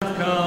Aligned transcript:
come 0.00 0.45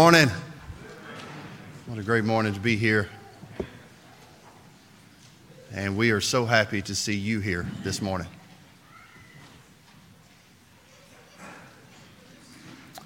morning. 0.00 0.30
What 1.84 1.98
a 1.98 2.02
great 2.02 2.24
morning 2.24 2.54
to 2.54 2.58
be 2.58 2.74
here. 2.74 3.10
And 5.74 5.94
we 5.94 6.10
are 6.12 6.22
so 6.22 6.46
happy 6.46 6.80
to 6.80 6.94
see 6.94 7.14
you 7.14 7.40
here 7.40 7.66
this 7.82 8.00
morning. 8.00 8.26
I 11.38 11.44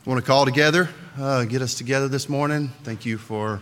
want 0.04 0.20
to 0.20 0.24
call 0.24 0.44
together, 0.44 0.88
uh, 1.18 1.46
get 1.46 1.62
us 1.62 1.74
together 1.74 2.06
this 2.06 2.28
morning. 2.28 2.70
Thank 2.84 3.04
you 3.04 3.18
for 3.18 3.60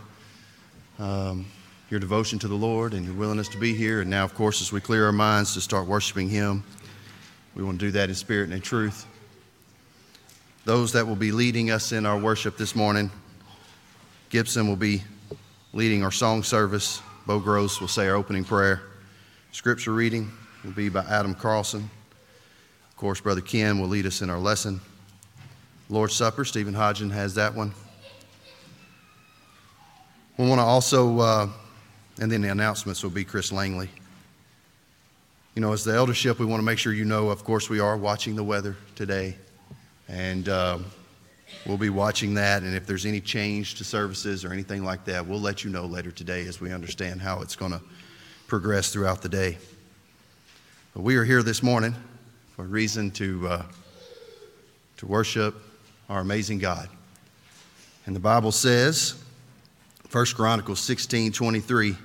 um, 0.99 1.47
your 1.89 2.01
devotion 2.01 2.39
to 2.41 2.49
the 2.49 2.55
Lord 2.55 2.93
and 2.93 3.07
your 3.07 3.15
willingness 3.15 3.49
to 3.49 3.59
be 3.59 3.75
here. 3.75 4.03
And 4.03 4.11
now, 4.11 4.25
of 4.25 4.35
course, 4.35 4.61
as 4.61 4.73
we 4.73 4.83
clear 4.83 5.07
our 5.07 5.11
minds 5.11 5.55
to 5.55 5.63
start 5.63 5.87
worshiping 5.87 6.29
Him, 6.29 6.65
we 7.55 7.65
want 7.65 7.81
to 7.81 7.87
do 7.87 7.93
that 7.93 8.11
in 8.11 8.15
spirit 8.15 8.45
and 8.45 8.53
in 8.53 8.61
truth 8.61 9.07
those 10.65 10.93
that 10.93 11.07
will 11.07 11.17
be 11.17 11.33
leading 11.33 11.71
us 11.71 11.91
in 11.91 12.07
our 12.07 12.17
worship 12.17 12.57
this 12.57 12.77
morning. 12.77 13.11
Gibson 14.33 14.67
will 14.67 14.77
be 14.77 15.03
leading 15.75 16.03
our 16.03 16.11
song 16.11 16.43
service. 16.43 17.03
Bo 17.27 17.39
Gross 17.39 17.83
will 17.83 17.89
say 17.89 18.09
our 18.09 18.17
opening 18.17 18.45
prayer. 18.45 18.81
Scripture 19.51 19.93
reading 19.93 20.33
will 20.65 20.71
be 20.71 20.89
by 20.89 21.01
Adam 21.01 21.35
Carlson. 21.35 21.91
Of 22.89 22.97
course, 22.97 23.21
Brother 23.21 23.43
Ken 23.43 23.79
will 23.79 23.89
lead 23.89 24.07
us 24.07 24.23
in 24.23 24.31
our 24.31 24.39
lesson. 24.39 24.81
Lord's 25.91 26.15
Supper, 26.15 26.47
Stephen 26.47 26.73
Hodgen 26.73 27.13
has 27.13 27.35
that 27.35 27.55
one. 27.55 27.75
We 30.39 30.49
want 30.49 30.61
to 30.61 30.65
also, 30.65 31.19
uh, 31.19 31.49
and 32.19 32.33
then 32.33 32.41
the 32.41 32.49
announcements 32.49 33.03
will 33.03 33.11
be 33.11 33.25
Chris 33.25 33.53
Langley. 33.53 33.91
You 35.55 35.61
know, 35.61 35.75
as 35.75 35.85
the 35.85 35.93
eldership, 35.93 36.39
we 36.39 36.47
want 36.47 36.61
to 36.61 36.65
make 36.65 36.79
sure 36.79 36.95
you 36.95 37.05
know, 37.05 37.29
of 37.29 37.45
course, 37.45 37.69
we 37.69 37.81
are 37.81 37.99
watching 37.99 38.37
the 38.37 38.45
weather 38.45 38.79
today. 38.95 39.37
And 40.09 40.49
um, 40.49 40.87
we'll 41.67 41.79
be 41.79 41.91
watching 41.91 42.35
that. 42.35 42.63
And 42.63 42.75
if 42.75 42.87
there's 42.87 43.07
any 43.07 43.21
change 43.21 43.77
to 43.77 43.85
services 43.85 44.45
or 44.45 44.53
anything 44.53 44.85
like 44.85 45.05
that, 45.07 45.27
we'll 45.27 45.41
let 45.41 45.65
you 45.65 45.71
know 45.71 45.87
later 45.87 46.11
today 46.11 46.47
as 46.47 46.61
we 46.61 46.73
understand 46.73 47.21
how 47.21 47.41
it's 47.41 47.57
going 47.57 47.73
to 47.73 47.81
progress 48.47 48.93
throughout 48.93 49.23
the 49.23 49.29
day. 49.29 49.59
But 50.95 51.03
we 51.03 51.17
are 51.17 51.25
here 51.25 51.43
this 51.43 51.63
morning 51.63 51.95
for 52.55 52.65
a 52.65 52.69
reason 52.69 53.11
to, 53.13 53.49
uh, 53.49 53.63
to 54.99 55.07
worship 55.07 55.55
our 56.09 56.21
amazing 56.21 56.59
God. 56.59 56.89
And 58.05 58.15
the 58.15 58.21
Bible 58.21 58.53
says, 58.53 59.15
1 60.11 60.27
Chronicles 60.35 60.81
16 60.81 61.33
23, 61.33 61.97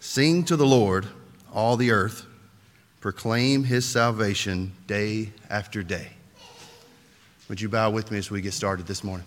Sing 0.00 0.44
to 0.44 0.56
the 0.56 0.66
Lord, 0.66 1.06
all 1.54 1.76
the 1.76 1.90
earth, 1.90 2.26
proclaim 3.00 3.64
his 3.64 3.86
salvation 3.86 4.72
day 4.86 5.32
after 5.48 5.82
day. 5.82 6.15
Would 7.48 7.60
you 7.60 7.68
bow 7.68 7.90
with 7.90 8.10
me 8.10 8.18
as 8.18 8.28
we 8.28 8.40
get 8.40 8.54
started 8.54 8.88
this 8.88 9.04
morning? 9.04 9.24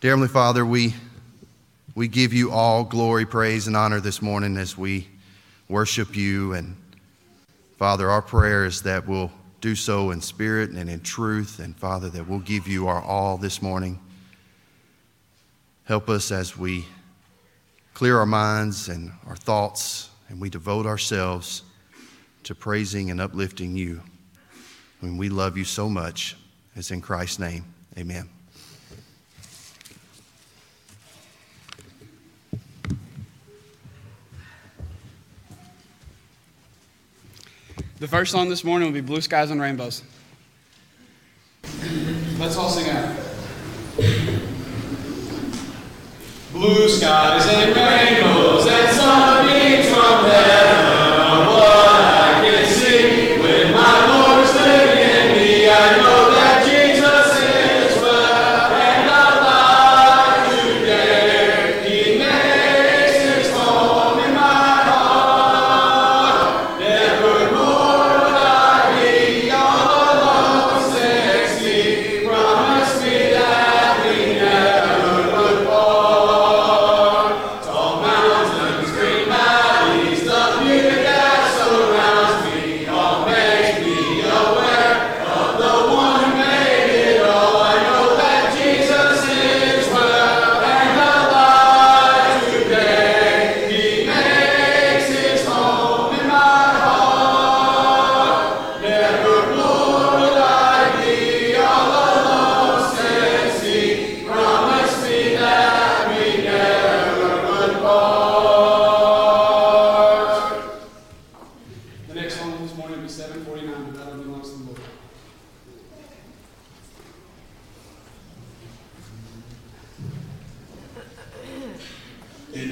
Dear 0.00 0.10
Heavenly 0.10 0.26
Father, 0.26 0.66
we, 0.66 0.94
we 1.94 2.08
give 2.08 2.32
you 2.32 2.50
all 2.50 2.82
glory, 2.82 3.24
praise, 3.24 3.68
and 3.68 3.76
honor 3.76 4.00
this 4.00 4.20
morning 4.20 4.56
as 4.56 4.76
we 4.76 5.06
worship 5.68 6.16
you. 6.16 6.54
And 6.54 6.74
Father, 7.78 8.10
our 8.10 8.20
prayer 8.20 8.64
is 8.64 8.82
that 8.82 9.06
we'll 9.06 9.30
do 9.60 9.76
so 9.76 10.10
in 10.10 10.20
spirit 10.20 10.70
and 10.70 10.90
in 10.90 10.98
truth. 11.02 11.60
And 11.60 11.76
Father, 11.76 12.10
that 12.10 12.26
we'll 12.26 12.40
give 12.40 12.66
you 12.66 12.88
our 12.88 13.00
all 13.00 13.36
this 13.36 13.62
morning. 13.62 14.00
Help 15.84 16.08
us 16.08 16.32
as 16.32 16.56
we 16.56 16.84
clear 17.94 18.18
our 18.18 18.26
minds 18.26 18.88
and 18.88 19.12
our 19.28 19.36
thoughts 19.36 20.10
and 20.28 20.40
we 20.40 20.50
devote 20.50 20.84
ourselves 20.84 21.62
to 22.42 22.56
praising 22.56 23.12
and 23.12 23.20
uplifting 23.20 23.76
you. 23.76 24.02
And 25.02 25.18
we 25.18 25.28
love 25.28 25.56
you 25.56 25.64
so 25.64 25.88
much. 25.88 26.36
It's 26.74 26.90
in 26.90 27.00
Christ's 27.00 27.38
name. 27.38 27.64
Amen. 27.98 28.28
The 37.98 38.08
first 38.08 38.30
song 38.30 38.50
this 38.50 38.62
morning 38.62 38.88
will 38.88 38.94
be 38.94 39.00
Blue 39.00 39.22
Skies 39.22 39.50
and 39.50 39.60
Rainbows. 39.60 40.02
Let's 42.38 42.56
all 42.56 42.68
sing 42.68 42.90
out. 42.90 43.16
Blue 46.52 46.88
skies 46.88 47.46
and 47.48 47.74
rainbows 47.74 48.35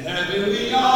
In 0.06 0.14
heavenly 0.16 0.70
armor 0.74 0.93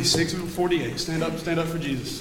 46 0.00 0.32
and 0.32 0.48
48. 0.48 0.98
Stand 0.98 1.22
up, 1.22 1.38
stand 1.38 1.60
up 1.60 1.68
for 1.68 1.78
Jesus. 1.78 2.19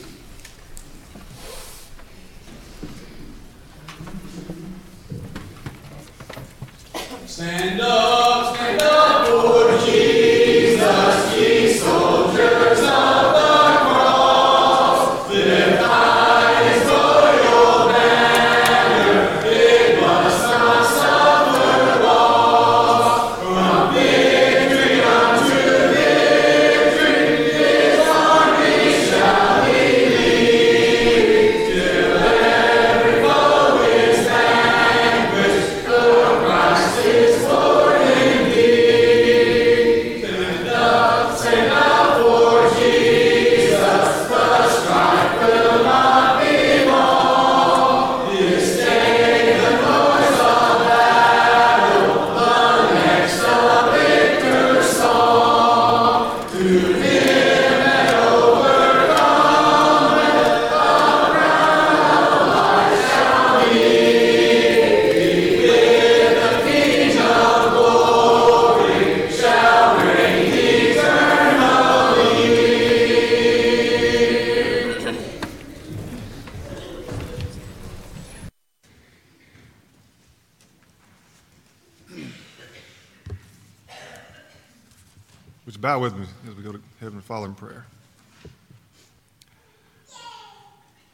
Father 87.29 87.45
in 87.45 87.53
prayer? 87.53 87.85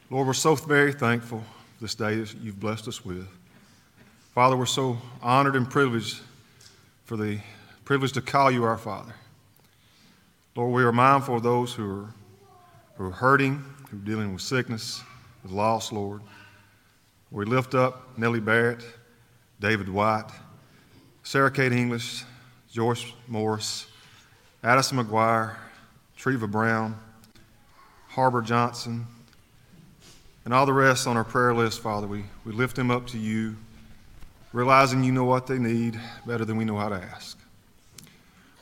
Lord, 0.08 0.26
we're 0.26 0.32
so 0.32 0.54
very 0.54 0.94
thankful 0.94 1.44
this 1.78 1.94
day 1.94 2.16
that 2.16 2.34
you've 2.36 2.58
blessed 2.58 2.88
us 2.88 3.04
with. 3.04 3.28
Father, 4.34 4.56
we're 4.56 4.64
so 4.64 4.96
honored 5.20 5.56
and 5.56 5.68
privileged 5.68 6.20
for 7.04 7.18
the 7.18 7.38
privilege 7.84 8.12
to 8.12 8.22
call 8.22 8.50
you 8.50 8.64
our 8.64 8.78
Father. 8.78 9.12
Lord, 10.54 10.72
we 10.72 10.84
are 10.84 10.90
mindful 10.90 11.36
of 11.36 11.42
those 11.42 11.74
who 11.74 11.84
are, 11.84 12.14
who 12.94 13.04
are 13.08 13.10
hurting, 13.10 13.62
who 13.90 13.98
are 13.98 14.00
dealing 14.00 14.32
with 14.32 14.40
sickness, 14.40 15.02
with 15.42 15.52
loss, 15.52 15.92
Lord. 15.92 16.22
We 17.30 17.44
lift 17.44 17.74
up 17.74 18.16
Nellie 18.16 18.40
Barrett, 18.40 18.82
David 19.60 19.90
White, 19.90 20.30
Sarah 21.24 21.50
Kate 21.50 21.72
English, 21.72 22.24
Joyce 22.72 23.04
Morris, 23.28 23.86
Addison 24.64 24.96
McGuire, 24.96 25.56
Treva 26.26 26.50
Brown, 26.50 26.98
Harbor 28.08 28.42
Johnson, 28.42 29.06
and 30.44 30.52
all 30.52 30.66
the 30.66 30.72
rest 30.72 31.06
on 31.06 31.16
our 31.16 31.22
prayer 31.22 31.54
list, 31.54 31.78
Father. 31.78 32.08
We, 32.08 32.24
we 32.44 32.50
lift 32.50 32.74
them 32.74 32.90
up 32.90 33.06
to 33.08 33.16
you, 33.16 33.54
realizing 34.52 35.04
you 35.04 35.12
know 35.12 35.22
what 35.22 35.46
they 35.46 35.60
need 35.60 36.00
better 36.26 36.44
than 36.44 36.56
we 36.56 36.64
know 36.64 36.78
how 36.78 36.88
to 36.88 36.96
ask. 36.96 37.38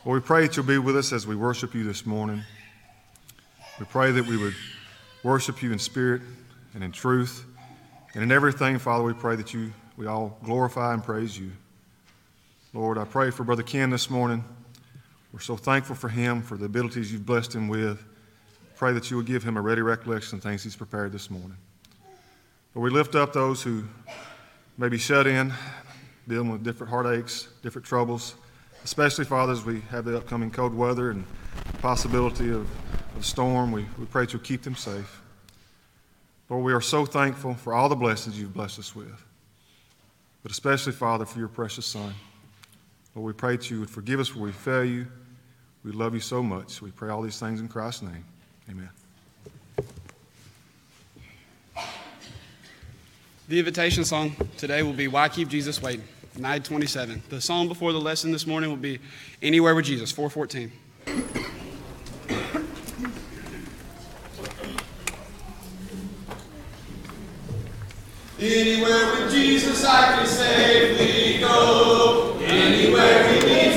Lord, 0.04 0.22
we 0.22 0.26
pray 0.26 0.42
that 0.42 0.58
you'll 0.58 0.66
be 0.66 0.76
with 0.76 0.94
us 0.94 1.10
as 1.10 1.26
we 1.26 1.36
worship 1.36 1.74
you 1.74 1.84
this 1.84 2.04
morning. 2.04 2.42
We 3.80 3.86
pray 3.86 4.12
that 4.12 4.26
we 4.26 4.36
would 4.36 4.54
worship 5.22 5.62
you 5.62 5.72
in 5.72 5.78
spirit 5.78 6.20
and 6.74 6.84
in 6.84 6.92
truth. 6.92 7.46
And 8.12 8.22
in 8.22 8.30
everything, 8.30 8.78
Father, 8.78 9.04
we 9.04 9.14
pray 9.14 9.36
that 9.36 9.54
you 9.54 9.72
we 9.96 10.06
all 10.06 10.38
glorify 10.44 10.92
and 10.92 11.02
praise 11.02 11.38
you. 11.38 11.50
Lord, 12.74 12.98
I 12.98 13.04
pray 13.04 13.30
for 13.30 13.42
Brother 13.42 13.62
Ken 13.62 13.88
this 13.88 14.10
morning. 14.10 14.44
We're 15.34 15.40
so 15.40 15.56
thankful 15.56 15.96
for 15.96 16.08
him, 16.08 16.42
for 16.42 16.56
the 16.56 16.66
abilities 16.66 17.12
you've 17.12 17.26
blessed 17.26 17.56
him 17.56 17.66
with. 17.66 18.00
Pray 18.76 18.92
that 18.92 19.10
you 19.10 19.16
will 19.16 19.24
give 19.24 19.42
him 19.42 19.56
a 19.56 19.60
ready 19.60 19.82
recollection 19.82 20.38
of 20.38 20.44
things 20.44 20.62
he's 20.62 20.76
prepared 20.76 21.10
this 21.10 21.28
morning. 21.28 21.56
Lord, 22.72 22.92
we 22.92 22.96
lift 22.96 23.16
up 23.16 23.32
those 23.32 23.60
who 23.60 23.82
may 24.78 24.88
be 24.88 24.96
shut 24.96 25.26
in, 25.26 25.52
dealing 26.28 26.52
with 26.52 26.62
different 26.62 26.88
heartaches, 26.88 27.48
different 27.64 27.84
troubles, 27.84 28.36
especially, 28.84 29.24
Father, 29.24 29.52
as 29.52 29.64
we 29.64 29.80
have 29.90 30.04
the 30.04 30.16
upcoming 30.16 30.52
cold 30.52 30.72
weather 30.72 31.10
and 31.10 31.24
possibility 31.82 32.50
of, 32.52 32.70
of 33.16 33.26
storm. 33.26 33.72
We, 33.72 33.86
we 33.98 34.04
pray 34.04 34.26
that 34.26 34.32
you'll 34.32 34.42
keep 34.42 34.62
them 34.62 34.76
safe. 34.76 35.20
Lord, 36.48 36.64
we 36.64 36.72
are 36.72 36.80
so 36.80 37.04
thankful 37.04 37.54
for 37.54 37.74
all 37.74 37.88
the 37.88 37.96
blessings 37.96 38.38
you've 38.38 38.54
blessed 38.54 38.78
us 38.78 38.94
with, 38.94 39.24
but 40.44 40.52
especially, 40.52 40.92
Father, 40.92 41.26
for 41.26 41.40
your 41.40 41.48
precious 41.48 41.86
Son. 41.86 42.14
Lord, 43.16 43.26
we 43.26 43.32
pray 43.32 43.56
that 43.56 43.68
you 43.68 43.80
would 43.80 43.90
forgive 43.90 44.20
us 44.20 44.32
where 44.32 44.44
we 44.44 44.52
fail 44.52 44.84
you. 44.84 45.08
We 45.84 45.92
love 45.92 46.14
you 46.14 46.20
so 46.20 46.42
much. 46.42 46.80
We 46.80 46.90
pray 46.90 47.10
all 47.10 47.20
these 47.20 47.38
things 47.38 47.60
in 47.60 47.68
Christ's 47.68 48.02
name. 48.02 48.24
Amen. 48.70 48.88
The 53.46 53.58
invitation 53.58 54.06
song 54.06 54.34
today 54.56 54.82
will 54.82 54.94
be 54.94 55.08
Why 55.08 55.28
Keep 55.28 55.48
Jesus 55.48 55.82
Waiting, 55.82 56.06
927. 56.36 57.22
The 57.28 57.42
song 57.42 57.68
before 57.68 57.92
the 57.92 58.00
lesson 58.00 58.32
this 58.32 58.46
morning 58.46 58.70
will 58.70 58.78
be 58.78 58.98
Anywhere 59.42 59.74
with 59.74 59.84
Jesus, 59.84 60.10
414. 60.10 60.72
Anywhere 68.40 69.20
with 69.20 69.30
Jesus 69.30 69.84
I 69.84 70.16
can 70.16 70.26
safely 70.26 71.40
go. 71.40 72.38
Anywhere 72.42 73.28
he 73.28 73.40
leads 73.40 73.73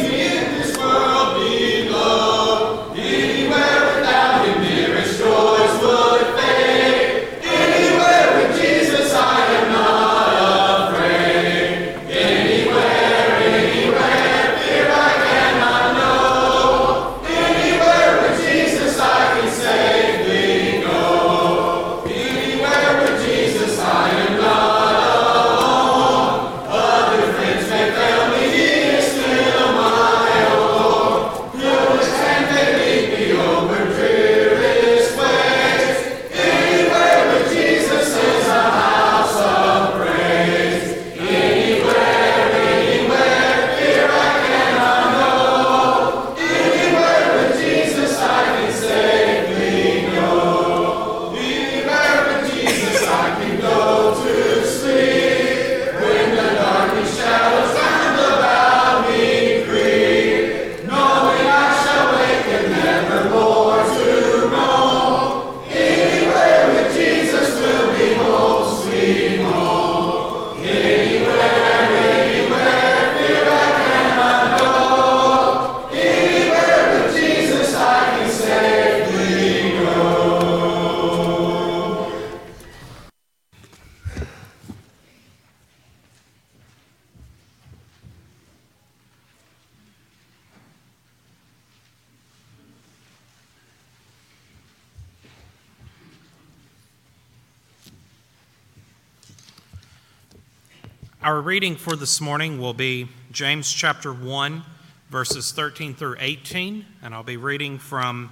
for 101.88 101.96
this 101.96 102.20
morning 102.20 102.60
will 102.60 102.74
be 102.74 103.08
James 103.32 103.72
chapter 103.72 104.12
1, 104.12 104.62
verses 105.10 105.54
13 105.54 105.96
through 105.96 106.18
18, 106.20 106.86
and 107.02 107.16
I'll 107.16 107.24
be 107.24 107.38
reading 107.38 107.80
from 107.80 108.30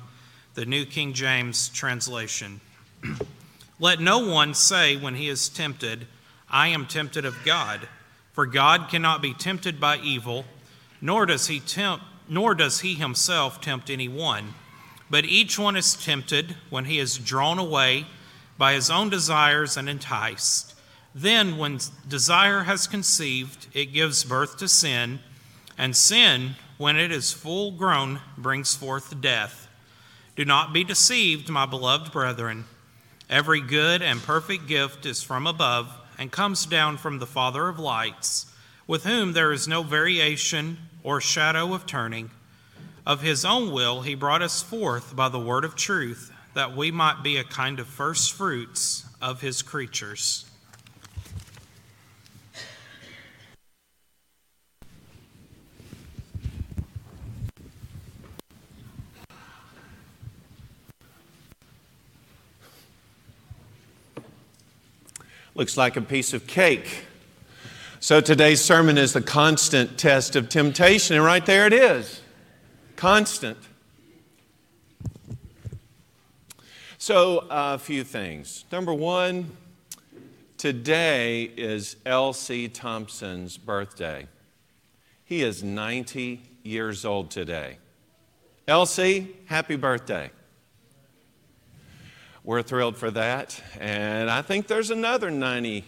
the 0.55 0.65
New 0.65 0.85
King 0.85 1.13
James 1.13 1.69
translation. 1.69 2.59
Let 3.79 4.01
no 4.01 4.19
one 4.19 4.53
say 4.53 4.97
when 4.97 5.15
he 5.15 5.29
is 5.29 5.47
tempted, 5.47 6.05
I 6.50 6.67
am 6.67 6.85
tempted 6.85 7.24
of 7.24 7.38
God, 7.45 7.88
for 8.33 8.45
God 8.45 8.89
cannot 8.89 9.21
be 9.21 9.33
tempted 9.33 9.79
by 9.79 10.00
evil, 10.00 10.43
nor 11.00 11.25
does 11.25 11.47
he 11.47 11.62
tempt 11.62 12.03
nor 12.27 12.55
does 12.55 12.81
he 12.81 12.95
himself 12.95 13.62
tempt 13.62 13.89
anyone. 13.89 14.53
But 15.09 15.24
each 15.24 15.57
one 15.57 15.77
is 15.77 15.95
tempted 15.95 16.57
when 16.69 16.83
he 16.83 17.00
is 17.00 17.17
drawn 17.17 17.57
away 17.57 18.07
by 18.57 18.74
his 18.74 18.89
own 18.89 19.09
desires 19.09 19.77
and 19.77 19.88
enticed. 19.88 20.75
Then, 21.17 21.57
when 21.57 21.79
desire 22.05 22.63
has 22.63 22.88
conceived, 22.88 23.67
it 23.74 23.93
gives 23.93 24.25
birth 24.25 24.57
to 24.57 24.67
sin, 24.67 25.19
and 25.77 25.95
sin, 25.95 26.55
when 26.77 26.98
it 26.98 27.10
is 27.10 27.31
full 27.31 27.72
grown, 27.72 28.19
brings 28.38 28.75
forth 28.75 29.22
death. 29.22 29.69
Do 30.36 30.43
not 30.43 30.74
be 30.74 30.84
deceived, 30.84 31.50
my 31.50 31.65
beloved 31.65 32.12
brethren. 32.12 32.65
Every 33.29 33.62
good 33.62 34.01
and 34.01 34.22
perfect 34.22 34.67
gift 34.67 35.05
is 35.05 35.24
from 35.24 35.48
above 35.48 35.89
and 36.17 36.34
comes 36.34 36.65
down 36.65 36.98
from 36.98 37.19
the 37.19 37.25
Father 37.25 37.69
of 37.69 37.79
lights, 37.79 38.48
with 38.86 39.05
whom 39.05 39.31
there 39.31 39.53
is 39.53 39.69
no 39.69 39.84
variation 39.84 40.77
or 41.01 41.22
shadow 41.22 41.74
of 41.74 41.86
turning. 41.86 42.29
Of 43.05 43.22
his 43.22 43.45
own 43.45 43.72
will, 43.72 44.01
he 44.01 44.15
brought 44.15 44.41
us 44.41 44.62
forth 44.62 45.15
by 45.15 45.29
the 45.29 45.39
word 45.39 45.63
of 45.63 45.75
truth, 45.75 46.34
that 46.55 46.75
we 46.75 46.91
might 46.91 47.24
be 47.24 47.38
a 47.38 47.43
kind 47.45 47.79
of 47.79 47.88
first 47.88 48.34
fruits 48.34 49.05
of 49.22 49.39
his 49.39 49.62
creatures. 49.62 50.44
Looks 65.55 65.77
like 65.77 65.95
a 65.95 66.01
piece 66.01 66.33
of 66.33 66.47
cake. 66.47 67.05
So 68.01 68.19
today's 68.19 68.62
sermon 68.62 68.97
is 68.97 69.13
the 69.13 69.21
constant 69.21 69.97
test 69.97 70.35
of 70.35 70.50
temptation, 70.50 71.15
and 71.15 71.24
right 71.24 71.45
there 71.45 71.65
it 71.65 71.71
is. 71.71 72.21
Constant. 72.97 73.57
So, 76.97 77.39
uh, 77.50 77.75
a 77.75 77.79
few 77.79 78.03
things. 78.03 78.65
Number 78.69 78.93
one, 78.93 79.55
today 80.57 81.43
is 81.55 81.95
L.C. 82.05 82.67
Thompson's 82.67 83.57
birthday. 83.57 84.27
He 85.24 85.41
is 85.41 85.63
90 85.63 86.41
years 86.63 87.05
old 87.05 87.31
today. 87.31 87.77
L.C., 88.67 89.33
happy 89.45 89.77
birthday. 89.77 90.31
We're 92.45 92.61
thrilled 92.61 92.95
for 92.95 93.09
that. 93.09 93.59
And 93.79 94.29
I 94.29 94.43
think 94.43 94.67
there's 94.67 94.91
another 94.91 95.31
90 95.31 95.83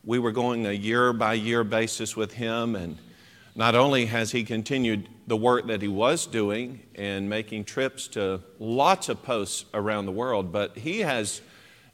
we 0.04 0.18
were 0.18 0.32
going 0.32 0.66
a 0.66 0.72
year 0.72 1.12
by 1.12 1.34
year 1.34 1.62
basis 1.62 2.16
with 2.16 2.32
him, 2.32 2.74
and 2.74 2.98
not 3.56 3.74
only 3.74 4.06
has 4.06 4.32
he 4.32 4.44
continued 4.44 5.08
the 5.26 5.36
work 5.36 5.66
that 5.66 5.80
he 5.80 5.88
was 5.88 6.26
doing 6.26 6.80
and 6.94 7.28
making 7.28 7.64
trips 7.64 8.06
to 8.06 8.42
lots 8.58 9.08
of 9.08 9.22
posts 9.22 9.64
around 9.72 10.04
the 10.04 10.12
world, 10.12 10.52
but 10.52 10.76
he 10.76 11.00
has 11.00 11.40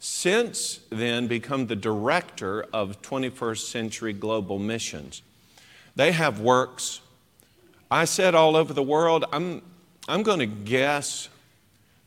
since 0.01 0.81
then 0.91 1.29
become 1.29 1.69
the 1.69 1.77
director 1.77 2.67
of 2.73 3.01
21st 3.01 3.71
Century 3.71 4.13
Global 4.13 4.59
Missions. 4.59 5.23
They 5.95 6.11
have 6.11 6.41
works, 6.41 7.01
I 7.89 8.07
said 8.07 8.35
all 8.35 8.57
over 8.57 8.73
the 8.73 8.83
world. 8.83 9.25
I'm, 9.33 9.63
I'm 10.09 10.25
going 10.25 10.41
to 10.41 10.47
guess 10.47 11.29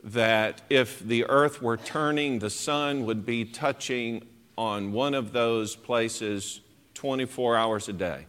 that 0.04 0.62
if 0.70 1.00
the 1.00 1.24
earth 1.30 1.62
were 1.62 1.78
turning, 1.78 2.40
the 2.40 2.50
sun 2.50 3.06
would 3.06 3.26
be 3.26 3.46
touching 3.46 4.28
on 4.58 4.92
one 4.92 5.14
of 5.14 5.32
those 5.32 5.78
places 5.78 6.60
24 6.96 7.56
hours 7.56 7.88
a 7.88 7.94
day. 7.94 8.26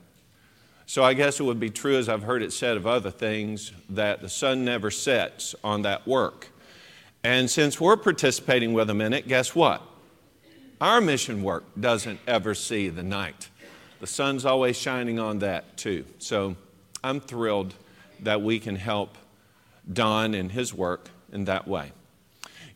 So 0.88 1.02
I 1.02 1.14
guess 1.14 1.40
it 1.40 1.42
would 1.42 1.58
be 1.58 1.70
true, 1.70 1.96
as 1.96 2.08
I've 2.08 2.22
heard 2.22 2.42
it 2.42 2.52
said 2.52 2.76
of 2.76 2.86
other 2.86 3.10
things, 3.10 3.72
that 3.90 4.22
the 4.22 4.28
sun 4.28 4.64
never 4.64 4.90
sets 4.90 5.54
on 5.64 5.82
that 5.82 6.06
work. 6.06 6.48
And 7.24 7.50
since 7.50 7.80
we're 7.80 7.96
participating 7.96 8.72
with 8.72 8.86
them 8.86 9.00
in 9.00 9.12
it, 9.12 9.26
guess 9.26 9.52
what? 9.52 9.82
Our 10.80 11.00
mission 11.00 11.42
work 11.42 11.64
doesn't 11.78 12.20
ever 12.26 12.54
see 12.54 12.88
the 12.88 13.02
night. 13.02 13.48
The 13.98 14.06
sun's 14.06 14.44
always 14.44 14.76
shining 14.76 15.18
on 15.18 15.40
that 15.40 15.76
too. 15.76 16.04
So 16.18 16.54
I'm 17.02 17.20
thrilled 17.20 17.74
that 18.20 18.42
we 18.42 18.60
can 18.60 18.76
help 18.76 19.18
Don 19.92 20.34
in 20.34 20.50
his 20.50 20.72
work 20.72 21.08
in 21.32 21.46
that 21.46 21.66
way. 21.66 21.92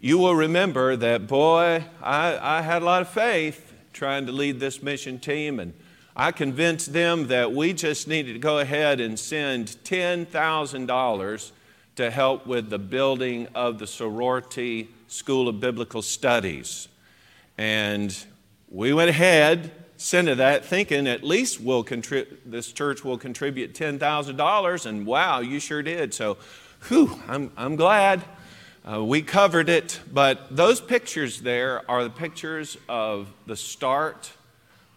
You 0.01 0.19
will 0.19 0.35
remember 0.35 0.97
that, 0.97 1.29
boy, 1.29 1.85
I, 2.03 2.59
I 2.59 2.63
had 2.63 2.83
a 2.83 2.85
lot 2.85 3.03
of 3.03 3.09
faith 3.09 3.73
trying 3.93 4.27
to 4.27 4.33
lead 4.33 4.59
this 4.59 4.83
mission 4.83 5.19
team, 5.19 5.61
and 5.61 5.75
I 6.21 6.33
convinced 6.33 6.93
them 6.93 7.29
that 7.29 7.53
we 7.53 7.73
just 7.73 8.07
needed 8.07 8.35
to 8.35 8.39
go 8.39 8.59
ahead 8.59 9.01
and 9.01 9.19
send 9.19 9.69
$10,000 9.85 11.51
to 11.97 12.11
help 12.11 12.47
with 12.47 12.69
the 12.69 12.79
building 12.79 13.49
of 13.55 13.79
the 13.79 13.87
sorority 13.87 14.91
School 15.09 15.49
of 15.49 15.61
Biblical 15.61 16.03
Studies. 16.03 16.89
And 17.57 18.15
we 18.69 18.93
went 18.93 19.09
ahead, 19.09 19.73
sent 19.97 20.29
it 20.29 20.37
that, 20.37 20.63
thinking 20.67 21.07
at 21.07 21.25
least 21.25 21.59
we'll 21.59 21.85
this 22.45 22.71
church 22.71 23.03
will 23.03 23.17
contribute 23.17 23.73
$10,000. 23.73 24.87
And 24.87 25.07
wow, 25.07 25.41
you 25.41 25.59
sure 25.59 25.83
did. 25.83 26.13
So, 26.13 26.37
whew, 26.89 27.19
I'm, 27.29 27.51
I'm 27.57 27.77
glad. 27.77 28.23
Uh, 28.87 29.03
we 29.03 29.23
covered 29.23 29.71
it, 29.71 29.99
but 30.13 30.55
those 30.55 30.83
pictures 30.83 31.41
there 31.41 31.91
are 31.91 32.05
the 32.05 32.11
pictures 32.11 32.77
of 32.91 33.33
the 33.47 33.57
start 33.57 34.33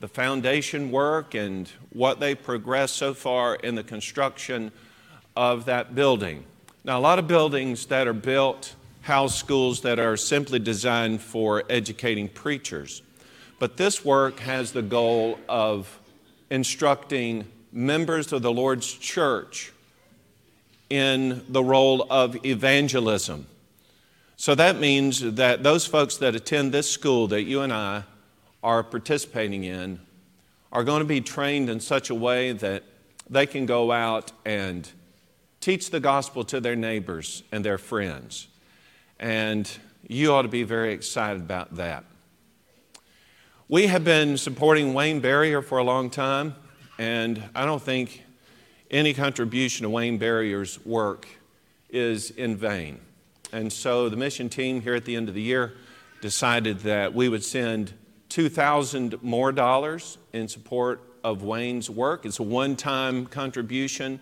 the 0.04 0.08
foundation 0.10 0.92
work 0.92 1.34
and 1.34 1.70
what 1.94 2.20
they 2.20 2.36
progressed 2.36 2.98
so 2.98 3.14
far 3.14 3.56
in 3.56 3.74
the 3.76 3.84
construction 3.84 4.70
of 5.34 5.64
that 5.64 5.96
building. 5.96 6.44
Now, 6.84 7.00
a 7.00 7.00
lot 7.00 7.20
of 7.20 7.28
buildings 7.30 7.86
that 7.86 8.06
are 8.06 8.12
built 8.12 8.76
house 9.04 9.40
schools 9.40 9.80
that 9.84 10.00
are 10.00 10.18
simply 10.18 10.60
designed 10.60 11.22
for 11.22 11.64
educating 11.70 12.28
preachers. 12.28 13.02
But 13.60 13.78
this 13.78 14.04
work 14.04 14.40
has 14.40 14.74
the 14.74 14.82
goal 14.82 15.40
of 15.48 16.02
instructing 16.50 17.46
members 17.72 18.34
of 18.34 18.42
the 18.42 18.52
Lord's 18.52 18.92
church 18.92 19.72
in 20.90 21.46
the 21.48 21.64
role 21.64 22.06
of 22.10 22.46
evangelism. 22.46 23.48
So 24.36 24.54
that 24.54 24.82
means 24.82 25.22
that 25.22 25.64
those 25.64 25.86
folks 25.86 26.18
that 26.18 26.36
attend 26.36 26.74
this 26.74 26.92
school 26.92 27.30
that 27.30 27.44
you 27.44 27.62
and 27.62 27.72
I 27.72 28.04
are 28.64 28.82
participating 28.82 29.64
in 29.66 30.00
are 30.72 30.84
going 30.84 31.02
to 31.02 31.06
be 31.06 31.22
trained 31.22 31.70
in 31.70 31.80
such 31.80 32.10
a 32.10 32.16
way 32.16 32.52
that 32.52 32.84
they 33.30 33.46
can 33.46 33.66
go 33.66 33.92
out 33.92 34.32
and 34.46 34.90
teach 35.60 35.92
the 35.92 36.00
gospel 36.00 36.44
to 36.44 36.60
their 36.60 36.76
neighbors 36.76 37.44
and 37.52 37.64
their 37.64 37.78
friends. 37.78 38.48
And 39.20 39.70
you 40.08 40.34
ought 40.34 40.42
to 40.42 40.48
be 40.48 40.64
very 40.64 40.94
excited 40.94 41.42
about 41.42 41.76
that. 41.76 42.06
We 43.70 43.88
have 43.88 44.04
been 44.04 44.38
supporting 44.38 44.94
Wayne 44.94 45.20
Barrier 45.20 45.62
for 45.62 45.78
a 45.78 45.84
long 45.84 46.10
time, 46.10 46.56
and 46.98 47.42
I 47.56 47.66
don't 47.66 47.82
think 47.82 48.24
any 48.92 49.14
contribution 49.14 49.84
to 49.84 49.90
Wayne 49.90 50.18
Barrier's 50.18 50.84
work 50.86 51.28
is 51.90 52.32
in 52.32 52.58
vain. 52.58 53.00
And 53.52 53.72
so 53.72 54.10
the 54.10 54.18
mission 54.18 54.50
team 54.50 54.82
here 54.82 54.96
at 54.96 55.06
the 55.06 55.16
end 55.16 55.30
of 55.30 55.36
the 55.36 55.42
year 55.42 55.76
decided 56.22 56.80
that 56.80 57.14
we 57.14 57.30
would 57.30 57.44
send 57.44 57.94
2,000 58.34 59.22
more 59.22 59.52
dollars 59.52 60.18
in 60.34 60.48
support 60.48 61.00
of 61.24 61.44
Wayne's 61.44 61.88
work. 61.88 62.26
It's 62.26 62.40
a 62.40 62.44
one 62.44 62.76
time 62.76 63.28
contribution, 63.28 64.20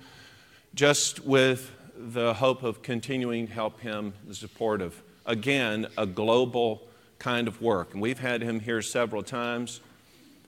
just 0.76 1.22
with 1.22 1.72
the 1.96 2.34
hope 2.34 2.62
of 2.64 2.82
continuing 2.82 3.48
to 3.48 3.54
help 3.54 3.80
him 3.80 4.12
the 4.28 4.36
support 4.36 4.82
of, 4.82 5.02
again, 5.26 5.88
a 5.98 6.06
global 6.06 6.82
kind 7.20 7.48
of 7.48 7.62
work. 7.62 7.94
And 7.94 8.02
we've 8.02 8.20
had 8.20 8.42
him 8.42 8.60
here 8.60 8.82
several 8.82 9.24
times, 9.24 9.80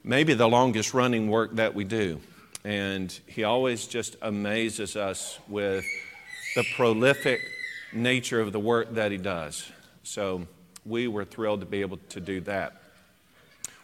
maybe 0.04 0.34
the 0.34 0.49
longest 0.49 0.93
running 0.93 1.30
work 1.30 1.56
that 1.56 1.73
we 1.73 1.86
do. 1.86 2.19
And 2.65 3.17
he 3.28 3.45
always 3.45 3.88
just 3.88 4.17
amazes 4.21 4.97
us 4.97 5.39
with 5.47 5.86
the 6.58 6.65
prolific 6.76 7.39
nature 7.93 8.41
of 8.41 8.52
the 8.52 8.60
work 8.60 8.93
that 8.95 9.13
he 9.13 9.17
does. 9.17 9.71
So 10.04 10.47
we 10.86 11.08
were 11.08 11.23
thrilled 11.23 11.62
to 11.62 11.65
be 11.65 11.80
able 11.80 11.99
to 12.10 12.19
do 12.19 12.41
that. 12.41 12.83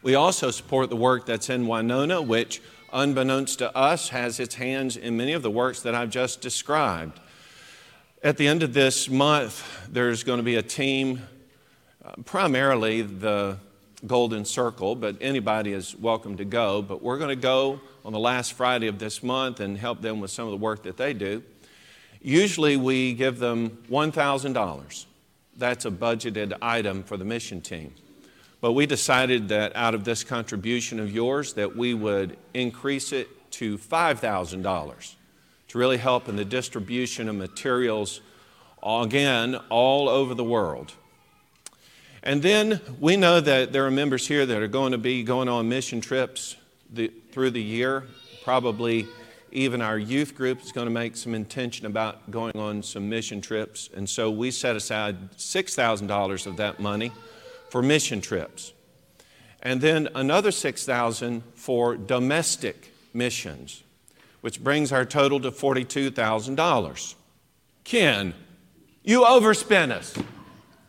We 0.01 0.15
also 0.15 0.49
support 0.49 0.89
the 0.89 0.95
work 0.95 1.25
that's 1.25 1.49
in 1.49 1.67
Winona, 1.67 2.21
which, 2.21 2.61
unbeknownst 2.93 3.59
to 3.59 3.75
us, 3.75 4.09
has 4.09 4.39
its 4.39 4.55
hands 4.55 4.95
in 4.95 5.17
many 5.17 5.33
of 5.33 5.41
the 5.41 5.51
works 5.51 5.81
that 5.81 5.93
I've 5.93 6.09
just 6.09 6.39
described. 6.39 7.19
At 8.23 8.37
the 8.37 8.47
end 8.47 8.63
of 8.63 8.73
this 8.73 9.09
month, 9.09 9.89
there's 9.91 10.23
going 10.23 10.37
to 10.37 10.43
be 10.43 10.55
a 10.55 10.61
team, 10.61 11.23
uh, 12.05 12.13
primarily 12.23 13.01
the 13.01 13.57
Golden 14.07 14.45
Circle, 14.45 14.95
but 14.95 15.17
anybody 15.19 15.73
is 15.73 15.97
welcome 15.97 16.37
to 16.37 16.45
go. 16.45 16.81
But 16.81 17.01
we're 17.03 17.17
going 17.17 17.35
to 17.35 17.41
go 17.41 17.81
on 18.05 18.13
the 18.13 18.19
last 18.19 18.53
Friday 18.53 18.87
of 18.87 18.99
this 18.99 19.21
month 19.21 19.59
and 19.59 19.77
help 19.77 20.01
them 20.01 20.21
with 20.21 20.31
some 20.31 20.45
of 20.45 20.51
the 20.51 20.57
work 20.57 20.83
that 20.83 20.95
they 20.95 21.13
do. 21.13 21.43
Usually, 22.21 22.77
we 22.77 23.13
give 23.13 23.39
them 23.39 23.83
$1,000. 23.89 25.05
That's 25.57 25.83
a 25.83 25.91
budgeted 25.91 26.57
item 26.61 27.03
for 27.03 27.17
the 27.17 27.25
mission 27.25 27.59
team. 27.59 27.93
But 28.61 28.73
we 28.73 28.85
decided 28.85 29.49
that 29.49 29.75
out 29.75 29.95
of 29.95 30.03
this 30.03 30.23
contribution 30.23 30.99
of 30.99 31.11
yours 31.11 31.53
that 31.53 31.75
we 31.75 31.93
would 31.93 32.37
increase 32.53 33.13
it 33.13 33.51
to 33.51 33.77
$5,000 33.77 35.15
to 35.69 35.77
really 35.77 35.97
help 35.97 36.27
in 36.27 36.35
the 36.35 36.45
distribution 36.45 37.29
of 37.29 37.35
materials 37.35 38.21
again 38.83 39.55
all 39.69 40.09
over 40.09 40.33
the 40.33 40.43
world. 40.43 40.93
And 42.21 42.41
then 42.41 42.81
we 42.99 43.15
know 43.15 43.39
that 43.39 43.71
there 43.71 43.85
are 43.85 43.91
members 43.91 44.27
here 44.27 44.45
that 44.45 44.61
are 44.61 44.67
going 44.67 44.91
to 44.91 44.97
be 44.97 45.23
going 45.23 45.47
on 45.47 45.69
mission 45.69 46.01
trips 46.01 46.57
the, 46.91 47.11
through 47.31 47.51
the 47.51 47.61
year. 47.61 48.03
Probably 48.43 49.07
even 49.51 49.81
our 49.81 49.97
youth 49.97 50.35
group 50.35 50.61
is 50.61 50.71
going 50.71 50.85
to 50.85 50.91
make 50.91 51.15
some 51.15 51.33
intention 51.33 51.85
about 51.85 52.29
going 52.29 52.57
on 52.57 52.83
some 52.83 53.09
mission 53.09 53.39
trips. 53.39 53.89
And 53.95 54.09
so 54.09 54.29
we 54.29 54.51
set 54.51 54.75
aside 54.75 55.31
$6,000 55.37 56.45
of 56.45 56.57
that 56.57 56.79
money 56.79 57.11
for 57.69 57.81
mission 57.81 58.21
trips. 58.21 58.73
And 59.61 59.81
then 59.81 60.07
another 60.15 60.51
6,000 60.51 61.43
for 61.55 61.95
domestic 61.95 62.93
missions, 63.13 63.83
which 64.41 64.63
brings 64.63 64.91
our 64.91 65.05
total 65.05 65.39
to 65.41 65.51
$42,000. 65.51 67.15
Ken, 67.83 68.33
you 69.03 69.25
overspent 69.25 69.91
us. 69.91 70.13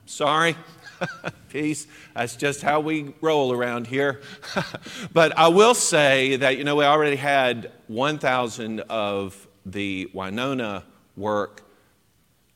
Sorry. 0.07 0.57
Peace. 1.49 1.87
That's 2.15 2.37
just 2.37 2.63
how 2.63 2.81
we 2.81 3.15
roll 3.21 3.53
around 3.53 3.87
here. 3.87 4.21
but 5.13 5.37
I 5.37 5.49
will 5.49 5.75
say 5.75 6.37
that, 6.37 6.59
you 6.59 6.65
know, 6.65 6.77
we 6.77 6.85
already 6.85 7.17
had 7.17 7.73
1,000 7.89 8.81
of 8.81 9.49
the 9.67 10.11
Winona 10.13 10.85
work 11.17 11.63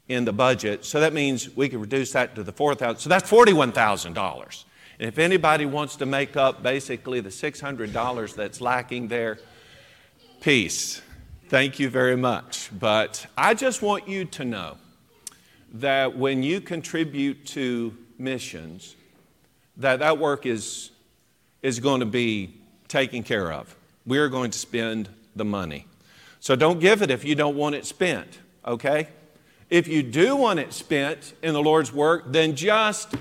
in 0.09 0.25
the 0.25 0.33
budget. 0.33 0.85
So 0.85 1.01
that 1.01 1.13
means 1.13 1.55
we 1.57 1.69
could 1.69 1.81
reduce 1.81 2.13
that 2.13 2.35
to 2.35 2.43
the 2.43 2.53
4,000. 2.53 2.99
So 2.99 3.09
that's 3.09 3.31
$41,000. 3.31 4.65
And 4.99 5.09
if 5.09 5.19
anybody 5.19 5.67
wants 5.67 5.97
to 5.97 6.07
make 6.07 6.37
up 6.37 6.63
basically 6.63 7.21
the 7.21 7.31
$600 7.31 8.35
that's 8.35 8.61
lacking 8.61 9.09
there, 9.09 9.39
peace. 10.41 11.01
Thank 11.49 11.79
you 11.79 11.89
very 11.89 12.17
much. 12.17 12.71
But 12.79 13.27
I 13.37 13.55
just 13.55 13.83
want 13.83 14.09
you 14.09 14.25
to 14.27 14.45
know 14.45 14.77
that 15.75 16.17
when 16.17 16.43
you 16.43 16.61
contribute 16.61 17.47
to 17.47 17.97
missions, 18.19 18.95
that 19.77 19.99
that 19.99 20.19
work 20.19 20.47
is, 20.47 20.91
is 21.63 21.81
going 21.81 22.01
to 22.01 22.07
be 22.07 22.55
taken 22.89 23.23
care 23.23 23.53
of. 23.53 23.75
We're 24.07 24.29
going 24.29 24.51
to 24.53 24.59
spend 24.59 25.09
the 25.35 25.45
money. 25.45 25.87
So 26.39 26.55
don't 26.55 26.79
give 26.79 27.03
it 27.03 27.11
if 27.11 27.25
you 27.25 27.35
don't 27.35 27.57
want 27.57 27.75
it 27.75 27.87
spent, 27.87 28.39
okay? 28.67 29.09
If 29.75 29.89
you 29.89 30.05
do 30.05 30.37
want 30.37 30.61
it 30.61 30.73
spent 30.73 31.33
in 31.43 31.53
the 31.53 31.61
Lord's 31.61 31.93
work, 31.93 32.27
then 32.29 32.55
just 32.55 33.13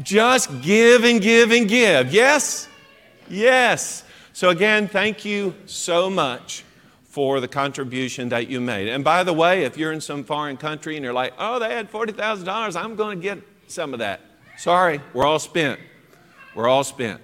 just 0.00 0.62
give 0.62 1.02
and 1.02 1.20
give 1.20 1.50
and 1.50 1.68
give. 1.68 2.12
Yes? 2.12 2.68
Yes. 3.28 4.04
So 4.32 4.50
again, 4.50 4.86
thank 4.86 5.24
you 5.24 5.56
so 5.66 6.08
much 6.08 6.62
for 7.02 7.40
the 7.40 7.48
contribution 7.48 8.28
that 8.28 8.46
you 8.46 8.60
made. 8.60 8.86
And 8.90 9.02
by 9.02 9.24
the 9.24 9.32
way, 9.32 9.64
if 9.64 9.76
you're 9.76 9.90
in 9.90 10.00
some 10.00 10.22
foreign 10.22 10.56
country 10.56 10.94
and 10.94 11.02
you're 11.02 11.12
like, 11.12 11.32
"Oh, 11.36 11.58
they 11.58 11.74
had 11.74 11.90
$40,000, 11.90 12.76
I'm 12.76 12.94
going 12.94 13.18
to 13.18 13.22
get 13.22 13.38
some 13.66 13.92
of 13.92 13.98
that." 13.98 14.20
Sorry, 14.58 15.00
we're 15.12 15.26
all 15.26 15.40
spent. 15.40 15.80
We're 16.54 16.68
all 16.68 16.84
spent. 16.84 17.20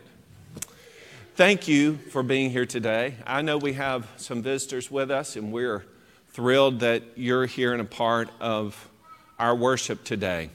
Thank 1.36 1.68
you 1.68 1.98
for 2.10 2.24
being 2.24 2.50
here 2.50 2.66
today. 2.66 3.18
I 3.24 3.40
know 3.40 3.56
we 3.56 3.74
have 3.74 4.08
some 4.16 4.42
visitors 4.42 4.90
with 4.90 5.12
us, 5.12 5.36
and 5.36 5.52
we're 5.52 5.84
thrilled 6.38 6.78
that 6.78 7.02
you're 7.16 7.46
here 7.46 7.72
and 7.72 7.80
a 7.80 7.84
part 7.84 8.30
of 8.40 8.88
our 9.40 9.56
worship 9.56 10.04
today. 10.04 10.50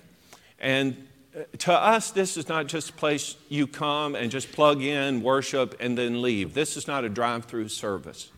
And 0.58 0.96
uh, 1.38 1.42
to 1.58 1.74
us, 1.74 2.10
this 2.12 2.38
is 2.38 2.48
not 2.48 2.68
just 2.68 2.92
a 2.92 2.94
place 2.94 3.36
you 3.50 3.68
come 3.68 4.16
and 4.16 4.32
just 4.32 4.54
plug 4.54 4.82
in, 4.82 5.22
worship, 5.22 5.76
and 5.82 5.98
then 5.98 6.22
leave. 6.22 6.54
This 6.54 6.78
is 6.78 6.88
not 6.88 7.04
a 7.04 7.10
drive 7.10 7.44
through 7.44 7.68
service. 7.68 8.32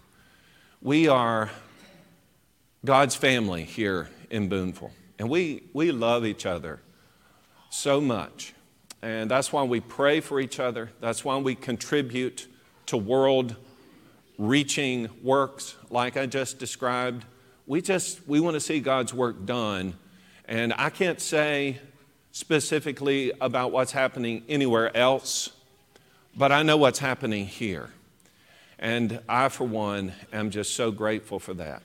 We 0.82 1.08
are 1.08 1.52
God's 2.84 3.14
family 3.14 3.64
here 3.64 4.10
in 4.32 4.50
Booneville, 4.50 4.90
and 5.20 5.30
we, 5.30 5.66
we 5.72 5.92
love 5.92 6.26
each 6.26 6.48
other 6.48 6.80
so 7.70 8.02
much. 8.02 8.56
And 9.04 9.30
that's 9.30 9.54
why 9.54 9.62
we 9.62 9.82
pray 9.82 10.20
for 10.20 10.40
each 10.40 10.60
other. 10.60 10.90
That's 11.00 11.24
why 11.24 11.38
we 11.38 11.54
contribute 11.54 12.48
to 12.88 12.98
world 12.98 13.56
reaching 14.40 15.10
works 15.22 15.76
like 15.92 16.18
I 16.18 16.26
just 16.26 16.58
described. 16.58 17.24
We 17.68 17.82
just 17.82 18.28
we 18.28 18.40
want 18.40 18.56
to 18.56 18.60
see 18.60 18.80
God's 18.80 19.14
work 19.14 19.46
done. 19.46 19.96
And 20.48 20.74
I 20.78 20.90
can't 20.90 21.20
say 21.20 21.80
specifically 22.32 23.32
about 23.42 23.72
what's 23.72 23.92
happening 23.92 24.44
anywhere 24.48 24.96
else, 24.96 25.50
but 26.36 26.52
I 26.52 26.64
know 26.64 26.78
what's 26.78 27.00
happening 27.00 27.48
here. 27.48 27.90
And 28.78 29.20
I, 29.28 29.50
for 29.50 29.66
one, 29.66 30.14
am 30.34 30.52
just 30.52 30.76
so 30.76 30.92
grateful 30.92 31.40
for 31.40 31.54
that. 31.56 31.82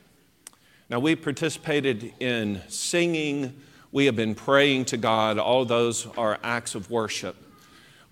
Now, 0.90 0.98
we 0.98 1.14
participated 1.14 2.12
in 2.18 2.60
singing 2.68 3.54
we 3.92 4.06
have 4.06 4.16
been 4.16 4.34
praying 4.34 4.84
to 4.86 4.96
God. 4.96 5.38
All 5.38 5.64
those 5.64 6.06
are 6.16 6.38
acts 6.42 6.74
of 6.74 6.90
worship. 6.90 7.36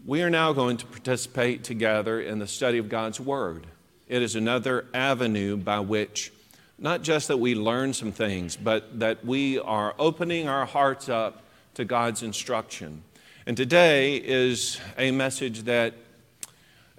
We 0.05 0.23
are 0.23 0.31
now 0.31 0.53
going 0.53 0.77
to 0.79 0.87
participate 0.87 1.63
together 1.63 2.21
in 2.21 2.39
the 2.39 2.47
study 2.47 2.79
of 2.79 2.89
God's 2.89 3.21
Word. 3.21 3.67
It 4.09 4.23
is 4.23 4.35
another 4.37 4.87
avenue 4.95 5.57
by 5.57 5.81
which 5.81 6.33
not 6.79 7.03
just 7.03 7.29
that 7.29 7.39
we 7.39 7.55
learn 7.55 7.93
some 7.93 8.13
things, 8.13 8.57
but 8.57 9.01
that 9.01 9.25
we 9.25 9.59
are 9.59 9.95
opening 9.99 10.49
our 10.49 10.65
hearts 10.65 11.09
up 11.09 11.43
to 11.75 11.85
God's 11.85 12.23
instruction. 12.23 13.03
And 13.47 13.57
today 13.57 14.17
is 14.17 14.81
a 14.97 15.11
message 15.11 15.63
that 15.63 15.95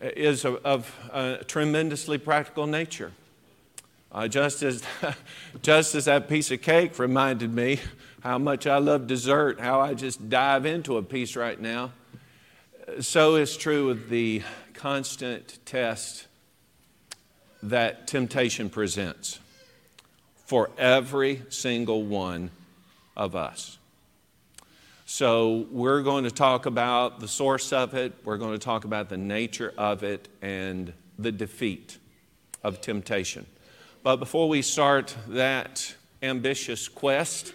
is 0.01 0.43
of, 0.43 0.55
of 0.65 1.09
a 1.13 1.43
tremendously 1.45 2.17
practical 2.17 2.67
nature. 2.67 3.13
Uh, 4.11 4.27
just, 4.27 4.63
as, 4.63 4.83
just 5.61 5.95
as 5.95 6.05
that 6.05 6.27
piece 6.27 6.51
of 6.51 6.61
cake 6.61 6.97
reminded 6.99 7.53
me 7.53 7.79
how 8.21 8.37
much 8.37 8.67
I 8.67 8.79
love 8.79 9.07
dessert, 9.07 9.59
how 9.59 9.79
I 9.79 9.93
just 9.93 10.29
dive 10.29 10.65
into 10.65 10.97
a 10.97 11.03
piece 11.03 11.35
right 11.35 11.59
now. 11.59 11.91
So 12.99 13.35
is 13.35 13.55
true 13.55 13.87
with 13.87 14.09
the 14.09 14.41
constant 14.73 15.59
test 15.65 16.27
that 17.61 18.07
temptation 18.07 18.69
presents 18.69 19.39
for 20.49 20.71
every 20.79 21.43
single 21.49 22.01
one 22.01 22.49
of 23.15 23.35
us. 23.35 23.77
So, 25.05 25.67
we're 25.69 26.01
going 26.01 26.23
to 26.23 26.31
talk 26.31 26.65
about 26.65 27.19
the 27.19 27.27
source 27.27 27.71
of 27.71 27.93
it, 27.93 28.13
we're 28.23 28.39
going 28.39 28.53
to 28.53 28.57
talk 28.57 28.83
about 28.83 29.09
the 29.09 29.17
nature 29.17 29.71
of 29.77 30.01
it, 30.01 30.27
and 30.41 30.91
the 31.19 31.31
defeat 31.31 31.99
of 32.63 32.81
temptation. 32.81 33.45
But 34.01 34.15
before 34.15 34.49
we 34.49 34.63
start 34.63 35.15
that 35.27 35.93
ambitious 36.23 36.87
quest, 36.87 37.53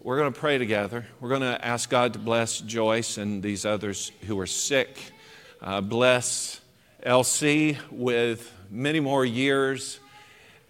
we're 0.00 0.16
going 0.16 0.32
to 0.32 0.38
pray 0.38 0.56
together. 0.56 1.06
We're 1.18 1.30
going 1.30 1.40
to 1.40 1.64
ask 1.64 1.90
God 1.90 2.12
to 2.12 2.20
bless 2.20 2.60
Joyce 2.60 3.18
and 3.18 3.42
these 3.42 3.66
others 3.66 4.12
who 4.28 4.38
are 4.38 4.46
sick. 4.46 4.96
Uh, 5.60 5.80
bless 5.80 6.60
LC 7.04 7.76
with 7.90 8.52
many 8.70 9.00
more 9.00 9.24
years. 9.24 9.98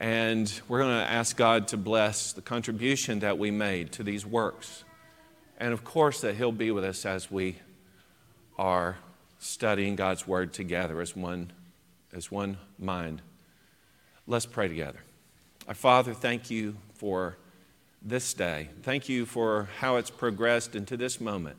And 0.00 0.52
we're 0.68 0.80
going 0.80 0.98
to 0.98 1.10
ask 1.10 1.36
God 1.36 1.68
to 1.68 1.76
bless 1.76 2.32
the 2.32 2.42
contribution 2.42 3.20
that 3.20 3.38
we 3.38 3.50
made 3.50 3.92
to 3.92 4.02
these 4.02 4.26
works. 4.26 4.84
And 5.58 5.72
of 5.72 5.84
course, 5.84 6.20
that 6.22 6.34
He'll 6.34 6.52
be 6.52 6.70
with 6.70 6.84
us 6.84 7.06
as 7.06 7.30
we 7.30 7.58
are 8.58 8.96
studying 9.38 9.96
God's 9.96 10.26
Word 10.26 10.52
together 10.52 11.00
as 11.00 11.14
one, 11.14 11.52
as 12.12 12.30
one 12.30 12.58
mind. 12.78 13.22
Let's 14.26 14.46
pray 14.46 14.68
together. 14.68 15.00
Our 15.68 15.74
Father, 15.74 16.12
thank 16.12 16.50
you 16.50 16.76
for 16.94 17.36
this 18.02 18.34
day. 18.34 18.68
Thank 18.82 19.08
you 19.08 19.26
for 19.26 19.68
how 19.78 19.96
it's 19.96 20.10
progressed 20.10 20.74
into 20.74 20.96
this 20.96 21.20
moment 21.20 21.56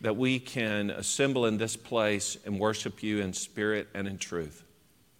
that 0.00 0.16
we 0.16 0.38
can 0.38 0.90
assemble 0.90 1.46
in 1.46 1.58
this 1.58 1.76
place 1.76 2.38
and 2.46 2.58
worship 2.58 3.02
you 3.02 3.20
in 3.20 3.32
spirit 3.32 3.88
and 3.94 4.08
in 4.08 4.18
truth. 4.18 4.64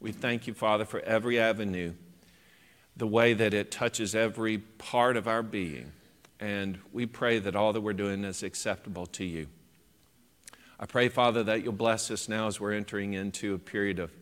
We 0.00 0.12
thank 0.12 0.46
you, 0.46 0.54
Father, 0.54 0.86
for 0.86 1.00
every 1.00 1.38
avenue, 1.38 1.92
the 3.00 3.06
way 3.06 3.34
that 3.34 3.52
it 3.52 3.72
touches 3.72 4.14
every 4.14 4.58
part 4.58 5.16
of 5.16 5.26
our 5.26 5.42
being. 5.42 5.90
And 6.38 6.78
we 6.92 7.06
pray 7.06 7.40
that 7.40 7.56
all 7.56 7.72
that 7.72 7.80
we're 7.80 7.92
doing 7.92 8.22
is 8.22 8.44
acceptable 8.44 9.06
to 9.06 9.24
you. 9.24 9.48
I 10.78 10.86
pray, 10.86 11.08
Father, 11.08 11.42
that 11.42 11.64
you'll 11.64 11.72
bless 11.72 12.10
us 12.10 12.28
now 12.28 12.46
as 12.46 12.60
we're 12.60 12.74
entering 12.74 13.14
into 13.14 13.54
a 13.54 13.58
period 13.58 13.98
of 13.98 14.12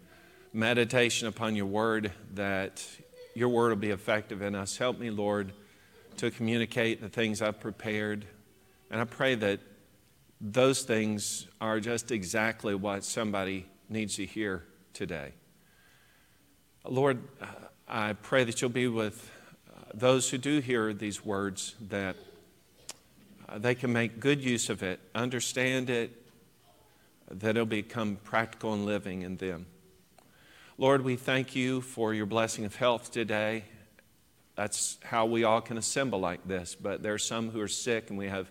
meditation 0.53 1.29
upon 1.29 1.55
your 1.55 1.67
word, 1.67 2.11
that 2.35 2.85
your 3.35 3.51
word 3.51 3.69
will 3.69 3.77
be 3.77 3.91
effective 3.91 4.41
in 4.41 4.55
us. 4.55 4.79
Help 4.79 4.99
me, 4.99 5.11
Lord 5.11 5.53
to 6.19 6.31
communicate 6.31 7.01
the 7.01 7.09
things 7.09 7.41
I've 7.41 7.61
prepared. 7.61 8.27
And 8.91 9.01
I 9.01 9.05
pray 9.05 9.37
that 9.37 9.61
those 10.41 10.83
things 10.83 11.47
are 11.61 11.81
just 11.81 12.11
exactly 12.11 12.75
what 12.75 13.05
somebody 13.05 13.67
needs 13.89 14.17
to 14.17 14.27
hear 14.27 14.65
today. 14.93 15.33
Lord, 16.85 17.23
I 17.89 18.13
pray 18.13 18.45
that 18.45 18.61
you'll 18.61 18.71
be 18.71 18.89
with 18.89 19.31
uh, 19.69 19.81
those 19.95 20.29
who 20.31 20.39
do 20.39 20.61
hear 20.61 20.93
these 20.93 21.25
words, 21.25 21.75
that 21.89 22.17
uh, 23.49 23.59
they 23.59 23.75
can 23.75 23.93
make 23.93 24.21
good 24.21 24.43
use 24.43 24.69
of 24.69 24.83
it, 24.83 25.01
understand 25.15 25.91
it, 25.91 26.11
that 27.31 27.51
it'll 27.51 27.67
become 27.67 28.17
practical 28.25 28.75
and 28.75 28.85
living 28.85 29.23
in 29.23 29.37
them. 29.37 29.67
Lord, 30.77 31.03
we 31.03 31.17
thank 31.17 31.57
you 31.57 31.81
for 31.81 32.15
your 32.15 32.27
blessing 32.27 32.65
of 32.65 32.77
health 32.77 33.11
today 33.11 33.65
that's 34.59 34.99
how 35.05 35.25
we 35.25 35.45
all 35.45 35.61
can 35.61 35.79
assemble 35.79 36.19
like 36.19 36.45
this. 36.49 36.75
But 36.75 37.01
there 37.01 37.15
are 37.15 37.19
some 37.19 37.49
who 37.51 37.61
are 37.61 37.69
sick, 37.69 38.11
and 38.11 38.19
we 38.19 38.27
have 38.27 38.51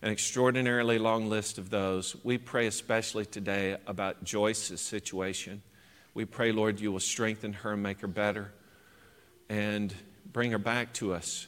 an 0.00 0.10
extraordinarily 0.10 0.98
long 0.98 1.28
list 1.28 1.58
of 1.58 1.68
those. 1.68 2.16
We 2.24 2.38
pray 2.38 2.66
especially 2.68 3.26
today 3.26 3.76
about 3.86 4.24
Joyce's 4.24 4.80
situation. 4.80 5.60
We 6.14 6.24
pray, 6.24 6.52
Lord, 6.52 6.80
you 6.80 6.90
will 6.90 7.00
strengthen 7.00 7.52
her 7.52 7.74
and 7.74 7.82
make 7.82 8.00
her 8.00 8.06
better 8.06 8.50
and 9.52 9.94
bring 10.32 10.50
her 10.50 10.58
back 10.58 10.94
to 10.94 11.12
us. 11.12 11.46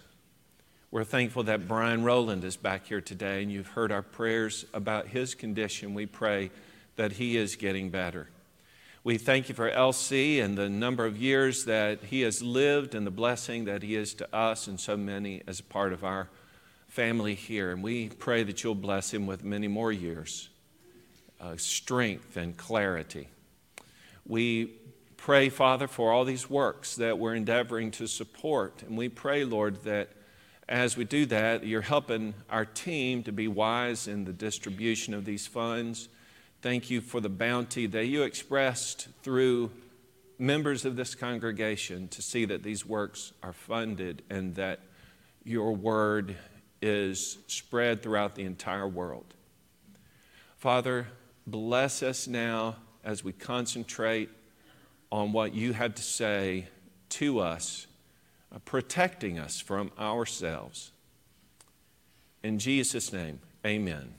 We're 0.91 1.05
thankful 1.05 1.45
that 1.45 1.67
Brian 1.67 2.05
Rowland 2.05 2.45
is 2.45 2.55
back 2.55 2.87
here 2.87 3.01
today, 3.01 3.43
and 3.43 3.51
you've 3.51 3.69
heard 3.69 3.91
our 3.91 4.03
prayers 4.03 4.67
about 4.75 5.07
his 5.07 5.35
condition. 5.35 5.95
We 5.95 6.05
pray 6.05 6.51
that 6.97 7.13
he 7.13 7.39
is 7.39 7.57
getting 7.57 7.89
better. 7.89 8.29
We 9.05 9.17
thank 9.17 9.49
you 9.49 9.55
for 9.55 9.71
LC 9.71 10.43
and 10.43 10.57
the 10.57 10.69
number 10.69 11.07
of 11.07 11.17
years 11.17 11.65
that 11.65 12.05
he 12.05 12.21
has 12.21 12.43
lived 12.43 12.95
and 12.95 13.07
the 13.07 13.11
blessing 13.11 13.65
that 13.65 13.83
he 13.83 13.95
is 13.95 14.13
to 14.15 14.37
us 14.37 14.67
and 14.67 14.79
so 14.79 14.99
many 14.99 15.43
as 15.47 15.61
a 15.61 15.65
part 15.65 15.95
of 15.95 16.05
our 16.05 16.29
family 16.87 17.35
here. 17.35 17.71
And 17.73 17.83
we 17.83 18.11
pray 18.11 18.43
that 18.43 18.63
you'll 18.63 18.75
bless 18.75 19.15
him 19.15 19.27
with 19.27 19.43
many 19.45 19.67
more 19.67 19.93
years, 19.93 20.51
strength 21.57 22.37
and 22.37 22.55
clarity. 22.55 23.29
We 24.27 24.73
pray, 25.25 25.49
Father, 25.49 25.89
for 25.89 26.13
all 26.13 26.25
these 26.25 26.51
works 26.51 26.97
that 26.97 27.19
we're 27.19 27.35
endeavoring 27.35 27.91
to 27.91 28.07
support. 28.07 28.83
And 28.83 28.97
we 28.97 29.09
pray, 29.09 29.45
Lord, 29.45 29.83
that 29.85 30.11
as 30.69 30.97
we 30.97 31.05
do 31.05 31.27
that, 31.27 31.67
you're 31.67 31.81
helping 31.81 32.35
our 32.51 32.65
team 32.65 33.23
to 33.25 33.33
be 33.33 33.49
wise 33.49 34.07
in 34.07 34.25
the 34.25 34.33
distribution 34.33 35.15
of 35.15 35.25
these 35.25 35.47
funds 35.47 36.09
Thank 36.65 36.89
you 36.89 37.03
for 37.03 37.21
the 37.21 37.29
bounty 37.29 37.87
that 37.89 38.07
you 38.07 38.23
expressed 38.23 39.09
through 39.23 39.71
members 40.39 40.87
of 40.87 40.97
this 40.97 41.15
congregation 41.15 42.09
to 42.09 42.23
see 42.23 42.47
that 42.47 42.63
these 42.63 42.87
works 42.87 43.35
are 43.43 43.53
funded 43.53 44.23
and 44.31 44.55
that 44.55 44.81
your 45.45 45.77
word 45.77 46.37
is 46.81 47.37
spread 47.49 48.03
throughout 48.03 48.35
the 48.35 48.45
entire 48.45 48.89
world. 48.89 49.27
Father, 50.57 51.07
bless 51.47 52.03
us 52.03 52.27
now 52.27 52.77
as 53.05 53.23
we 53.23 53.33
concentrate 53.33 54.31
on 55.11 55.33
what 55.33 55.55
you 55.55 55.73
have 55.73 55.95
to 55.95 56.03
say 56.03 56.67
to 57.11 57.39
us, 57.39 57.87
uh, 58.55 58.59
protecting 58.65 59.39
us 59.39 59.61
from 59.61 59.91
ourselves. 59.99 60.91
In 62.43 62.59
Jesus' 62.59 63.13
name, 63.13 63.41
amen. 63.65 64.13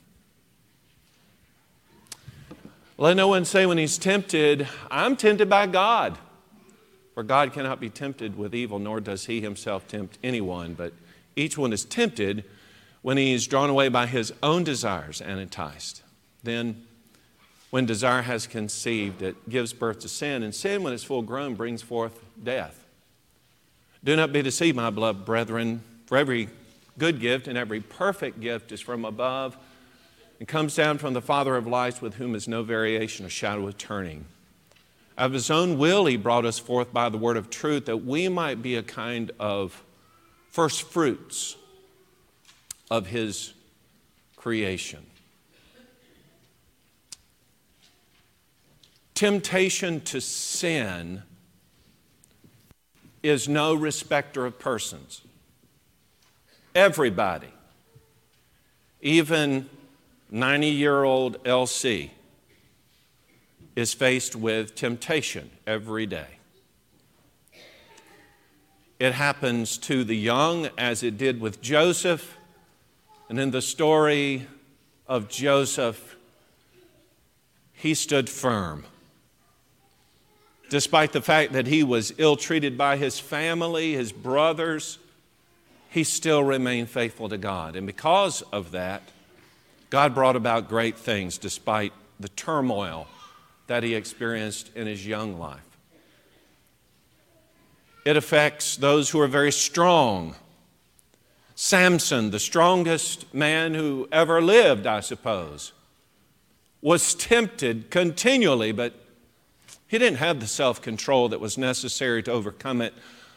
Let 2.97 3.17
no 3.17 3.27
one 3.27 3.43
say 3.43 3.65
when 3.65 3.77
he's 3.77 3.97
tempted, 3.97 4.67
I'm 4.89 5.17
tempted 5.17 5.49
by 5.49 5.67
God. 5.67 6.17
For 7.13 7.23
God 7.23 7.53
cannot 7.53 7.79
be 7.79 7.89
tempted 7.89 8.37
with 8.37 8.55
evil, 8.55 8.79
nor 8.79 8.99
does 8.99 9.25
he 9.25 9.41
himself 9.41 9.87
tempt 9.87 10.17
anyone. 10.23 10.73
But 10.73 10.93
each 11.35 11.57
one 11.57 11.73
is 11.73 11.85
tempted 11.85 12.43
when 13.01 13.17
he 13.17 13.33
is 13.33 13.47
drawn 13.47 13.69
away 13.69 13.89
by 13.89 14.05
his 14.05 14.33
own 14.41 14.63
desires 14.63 15.21
and 15.21 15.39
enticed. 15.39 16.03
Then, 16.43 16.85
when 17.75 17.85
desire 17.85 18.21
has 18.21 18.47
conceived, 18.47 19.21
it 19.21 19.49
gives 19.49 19.73
birth 19.73 19.99
to 19.99 20.07
sin. 20.07 20.43
And 20.43 20.55
sin, 20.55 20.81
when 20.81 20.93
it's 20.93 21.03
full 21.03 21.21
grown, 21.21 21.55
brings 21.55 21.81
forth 21.81 22.17
death. 22.41 22.85
Do 24.01 24.15
not 24.15 24.31
be 24.31 24.41
deceived, 24.41 24.77
my 24.77 24.89
beloved 24.89 25.25
brethren, 25.25 25.83
for 26.05 26.17
every 26.17 26.47
good 26.97 27.19
gift 27.19 27.49
and 27.49 27.57
every 27.57 27.81
perfect 27.81 28.39
gift 28.39 28.71
is 28.71 28.79
from 28.79 29.03
above 29.03 29.57
and 30.39 30.47
comes 30.47 30.73
down 30.73 30.99
from 30.99 31.13
the 31.13 31.21
Father 31.21 31.57
of 31.57 31.67
lights, 31.67 32.01
with 32.01 32.13
whom 32.13 32.33
is 32.33 32.47
no 32.47 32.63
variation 32.63 33.25
or 33.25 33.29
shadow 33.29 33.67
of 33.67 33.77
turning. 33.77 34.23
Of 35.17 35.33
his 35.33 35.51
own 35.51 35.77
will, 35.77 36.05
he 36.05 36.15
brought 36.15 36.45
us 36.45 36.57
forth 36.57 36.93
by 36.93 37.09
the 37.09 37.17
word 37.17 37.35
of 37.35 37.49
truth 37.49 37.87
that 37.87 38.05
we 38.05 38.29
might 38.29 38.61
be 38.61 38.77
a 38.77 38.83
kind 38.83 39.31
of 39.37 39.83
first 40.49 40.83
fruits 40.83 41.57
of 42.89 43.07
his 43.07 43.53
creation. 44.37 45.05
Temptation 49.15 50.01
to 50.01 50.19
sin 50.19 51.23
is 53.23 53.47
no 53.47 53.73
respecter 53.73 54.45
of 54.45 54.59
persons. 54.59 55.21
Everybody, 56.75 57.47
even 59.01 59.69
90 60.29 60.67
year 60.67 61.05
old 61.05 61.41
LC, 61.45 62.09
is 63.77 63.93
faced 63.93 64.35
with 64.35 64.75
temptation 64.75 65.49
every 65.65 66.05
day. 66.05 66.27
It 68.99 69.13
happens 69.13 69.77
to 69.79 70.03
the 70.03 70.17
young 70.17 70.67
as 70.77 71.03
it 71.03 71.17
did 71.17 71.39
with 71.39 71.61
Joseph. 71.61 72.37
And 73.29 73.39
in 73.39 73.51
the 73.51 73.61
story 73.61 74.47
of 75.07 75.29
Joseph, 75.29 76.17
he 77.71 77.93
stood 77.93 78.29
firm. 78.29 78.83
Despite 80.69 81.11
the 81.11 81.21
fact 81.21 81.53
that 81.53 81.67
he 81.67 81.83
was 81.83 82.13
ill 82.17 82.35
treated 82.35 82.77
by 82.77 82.97
his 82.97 83.19
family, 83.19 83.93
his 83.93 84.11
brothers, 84.11 84.97
he 85.89 86.03
still 86.03 86.43
remained 86.43 86.89
faithful 86.89 87.29
to 87.29 87.37
God. 87.37 87.75
And 87.75 87.85
because 87.85 88.41
of 88.51 88.71
that, 88.71 89.01
God 89.89 90.13
brought 90.13 90.35
about 90.35 90.67
great 90.67 90.97
things 90.97 91.37
despite 91.37 91.93
the 92.19 92.29
turmoil 92.29 93.07
that 93.67 93.83
he 93.83 93.95
experienced 93.95 94.71
in 94.75 94.87
his 94.87 95.05
young 95.05 95.39
life. 95.39 95.61
It 98.03 98.17
affects 98.17 98.75
those 98.75 99.09
who 99.09 99.19
are 99.19 99.27
very 99.27 99.51
strong. 99.51 100.35
Samson, 101.55 102.31
the 102.31 102.39
strongest 102.39 103.33
man 103.33 103.73
who 103.73 104.07
ever 104.11 104.41
lived, 104.41 104.85
I 104.85 104.99
suppose, 104.99 105.71
was 106.81 107.15
tempted 107.15 107.89
continually, 107.89 108.71
but 108.71 108.93
he 109.95 109.99
didn't 109.99 110.17
have 110.17 110.41
the 110.41 110.47
self 110.47 110.81
control 110.81 111.29
that 111.29 111.39
was 111.39 111.57
necessary 111.57 112.21
to 112.21 112.29
overcome 112.29 112.81
it 112.81 112.93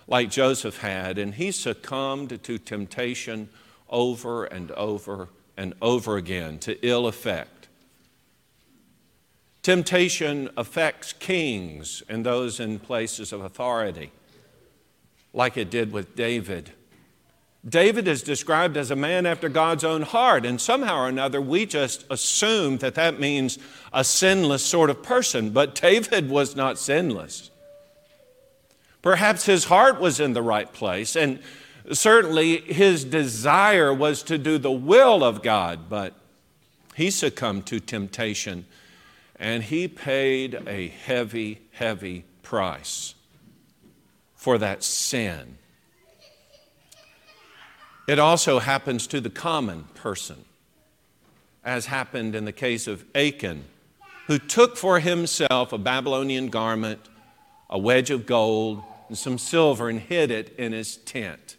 like 0.09 0.29
Joseph 0.29 0.79
had, 0.79 1.17
and 1.17 1.35
he 1.37 1.53
succumbed 1.53 2.43
to 2.43 2.59
temptation 2.59 3.49
over 3.89 4.45
and 4.45 4.73
over 4.73 5.29
and 5.57 5.73
over 5.81 6.17
again 6.17 6.59
to 6.59 6.77
ill 6.85 7.07
effect. 7.07 7.69
Temptation 9.63 10.51
affects 10.57 11.13
kings 11.13 12.03
and 12.09 12.27
those 12.27 12.59
in 12.59 12.81
places 12.81 13.33
of 13.33 13.41
authority, 13.41 14.11
like 15.33 15.57
it 15.57 15.71
did 15.71 15.93
with 15.93 16.17
David. 16.17 16.73
David 17.67 18.07
is 18.07 18.23
described 18.23 18.77
as 18.77 18.91
a 18.91 18.97
man 18.97 19.27
after 19.27 19.49
God's 19.49 19.85
own 19.85 20.03
heart, 20.03 20.47
and 20.47 20.61
somehow 20.61 21.01
or 21.01 21.09
another 21.09 21.41
we 21.41 21.67
just 21.67 22.05
assume 22.11 22.79
that 22.79 22.95
that 22.95 23.19
means 23.19 23.59
a 23.93 24.05
sinless 24.05 24.65
sort 24.65 24.91
of 24.91 25.03
person, 25.03 25.51
but 25.51 25.75
David 25.75 26.31
was 26.31 26.55
not 26.55 26.79
sinless. 26.79 27.51
Perhaps 29.03 29.47
his 29.47 29.65
heart 29.65 30.01
was 30.01 30.21
in 30.21 30.33
the 30.33 30.43
right 30.43 30.73
place, 30.73 31.17
and 31.17 31.41
certainly 31.93 32.59
his 32.59 33.05
desire 33.05 33.93
was 33.93 34.23
to 34.25 34.39
do 34.39 34.59
the 34.59 34.71
will 34.71 35.25
of 35.25 35.43
God, 35.43 35.89
but 35.89 36.15
he 36.95 37.11
succumbed 37.11 37.67
to 37.67 37.81
temptation 37.81 38.67
and 39.39 39.63
he 39.63 39.87
paid 39.87 40.63
a 40.67 40.89
heavy, 40.89 41.61
heavy 41.73 42.25
price 42.43 43.15
for 44.35 44.59
that 44.59 44.83
sin. 44.83 45.59
It 48.09 48.19
also 48.19 48.59
happens 48.59 49.07
to 49.09 49.21
the 49.21 49.29
common 49.29 49.85
person, 49.95 50.47
as 51.63 51.85
happened 51.85 52.35
in 52.35 52.47
the 52.47 52.53
case 52.53 52.87
of 52.87 53.05
Achan, 53.15 53.67
who 54.29 54.39
took 54.39 54.79
for 54.79 54.99
himself 54.99 55.75
a 55.75 55.79
Babylonian 55.79 56.49
garment, 56.49 57.01
a 57.69 57.79
wedge 57.79 58.09
of 58.09 58.25
gold, 58.25 58.83
and 59.09 59.19
some 59.19 59.37
silver 59.37 59.91
and 59.91 60.01
hid 60.01 60.31
it 60.31 60.55
in 60.59 60.73
his 60.73 60.97
tent, 60.97 61.57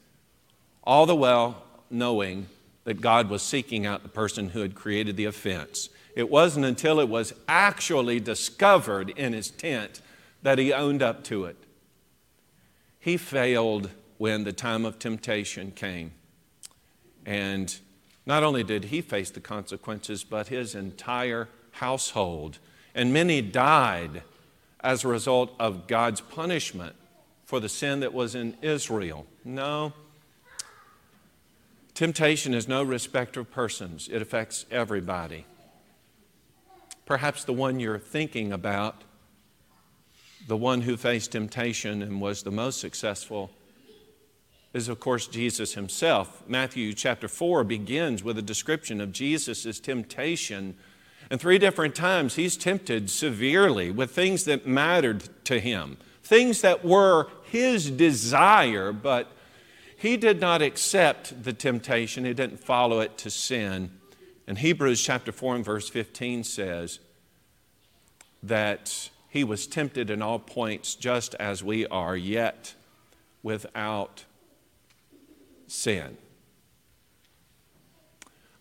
all 0.83 1.05
the 1.05 1.15
while 1.15 1.61
knowing 1.91 2.47
that 2.83 2.99
God 2.99 3.29
was 3.29 3.43
seeking 3.43 3.85
out 3.85 4.01
the 4.01 4.09
person 4.09 4.49
who 4.49 4.61
had 4.61 4.73
created 4.73 5.17
the 5.17 5.25
offense. 5.25 5.89
It 6.15 6.31
wasn't 6.31 6.65
until 6.65 6.99
it 6.99 7.09
was 7.09 7.31
actually 7.47 8.19
discovered 8.19 9.11
in 9.11 9.33
his 9.33 9.51
tent 9.51 10.01
that 10.41 10.57
he 10.57 10.73
owned 10.73 11.03
up 11.03 11.23
to 11.25 11.45
it. 11.45 11.57
He 12.99 13.17
failed 13.17 13.91
when 14.17 14.45
the 14.45 14.51
time 14.51 14.83
of 14.83 14.97
temptation 14.97 15.69
came. 15.69 16.13
And 17.29 17.77
not 18.25 18.41
only 18.41 18.63
did 18.63 18.85
he 18.85 19.01
face 19.01 19.29
the 19.29 19.39
consequences, 19.39 20.23
but 20.23 20.47
his 20.47 20.73
entire 20.73 21.47
household. 21.73 22.57
And 22.95 23.13
many 23.13 23.39
died 23.39 24.23
as 24.79 25.03
a 25.03 25.09
result 25.09 25.53
of 25.59 25.85
God's 25.85 26.21
punishment 26.21 26.95
for 27.45 27.59
the 27.59 27.69
sin 27.69 27.99
that 27.99 28.15
was 28.15 28.33
in 28.33 28.57
Israel. 28.63 29.27
No. 29.45 29.93
Temptation 31.93 32.55
is 32.55 32.67
no 32.67 32.81
respecter 32.81 33.41
of 33.41 33.51
persons, 33.51 34.09
it 34.11 34.23
affects 34.23 34.65
everybody. 34.71 35.45
Perhaps 37.05 37.43
the 37.43 37.53
one 37.53 37.79
you're 37.79 37.99
thinking 37.99 38.51
about, 38.51 39.03
the 40.47 40.57
one 40.57 40.81
who 40.81 40.97
faced 40.97 41.33
temptation 41.33 42.01
and 42.01 42.21
was 42.21 42.41
the 42.41 42.51
most 42.51 42.79
successful, 42.79 43.51
is 44.73 44.87
of 44.87 44.99
course 44.99 45.27
Jesus 45.27 45.73
himself. 45.73 46.43
Matthew 46.47 46.93
chapter 46.93 47.27
4 47.27 47.63
begins 47.63 48.23
with 48.23 48.37
a 48.37 48.43
description 48.43 49.01
of 49.01 49.11
Jesus' 49.11 49.79
temptation. 49.79 50.75
And 51.31 51.39
three 51.39 51.57
different 51.57 51.95
times 51.95 52.35
he's 52.35 52.57
tempted 52.57 53.09
severely 53.09 53.91
with 53.91 54.11
things 54.11 54.45
that 54.45 54.67
mattered 54.67 55.29
to 55.45 55.59
him, 55.59 55.97
things 56.23 56.61
that 56.61 56.85
were 56.85 57.27
his 57.43 57.89
desire, 57.89 58.91
but 58.91 59.31
he 59.95 60.17
did 60.17 60.39
not 60.39 60.61
accept 60.61 61.43
the 61.43 61.53
temptation. 61.53 62.23
He 62.23 62.33
didn't 62.33 62.63
follow 62.63 62.99
it 62.99 63.17
to 63.19 63.29
sin. 63.29 63.91
And 64.47 64.57
Hebrews 64.57 65.01
chapter 65.01 65.31
4 65.31 65.57
and 65.57 65.65
verse 65.65 65.89
15 65.89 66.43
says 66.43 66.99
that 68.41 69.09
he 69.27 69.43
was 69.43 69.67
tempted 69.67 70.09
in 70.09 70.21
all 70.21 70.39
points 70.39 70.95
just 70.95 71.35
as 71.35 71.63
we 71.63 71.85
are, 71.87 72.15
yet 72.15 72.73
without 73.43 74.25
sin. 75.69 76.17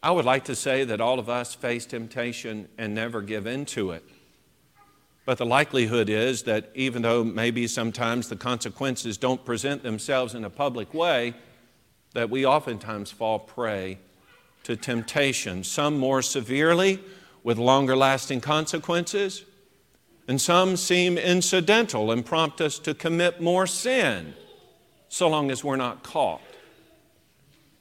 I 0.03 0.13
would 0.13 0.25
like 0.25 0.45
to 0.45 0.55
say 0.55 0.85
that 0.85 1.01
all 1.01 1.19
of 1.19 1.29
us 1.29 1.55
face 1.55 1.85
temptation 1.85 2.69
and 2.79 2.95
never 2.95 3.21
give 3.21 3.47
in 3.47 3.65
to 3.67 3.91
it. 3.91 4.05
But 5.27 5.39
the 5.39 5.47
likelihood 5.47 6.09
is 6.09 6.45
that 6.45 6.71
even 6.75 7.03
though 7.03 7.25
maybe 7.25 7.67
sometimes 7.67 8.29
the 8.29 8.37
consequences 8.37 9.19
don't 9.19 9.45
present 9.45 9.83
themselves 9.83 10.35
in 10.35 10.45
a 10.45 10.51
public 10.51 10.95
way, 10.95 11.35
that 12.15 12.31
we 12.31 12.47
oftentimes 12.47 13.11
fall 13.11 13.39
prey 13.39 13.99
to 14.63 14.77
temptation, 14.77 15.65
some 15.65 15.99
more 15.99 16.23
severely 16.23 17.01
with 17.43 17.59
longer 17.59 17.97
lasting 17.97 18.41
consequences, 18.41 19.45
and 20.27 20.41
some 20.41 20.77
seem 20.77 21.19
incidental 21.19 22.11
and 22.11 22.25
prompt 22.25 22.61
us 22.61 22.79
to 22.79 22.95
commit 22.95 23.41
more 23.41 23.67
sin 23.67 24.35
so 25.09 25.29
long 25.29 25.51
as 25.51 25.65
we're 25.65 25.77
not 25.77 26.03
caught. 26.03 26.41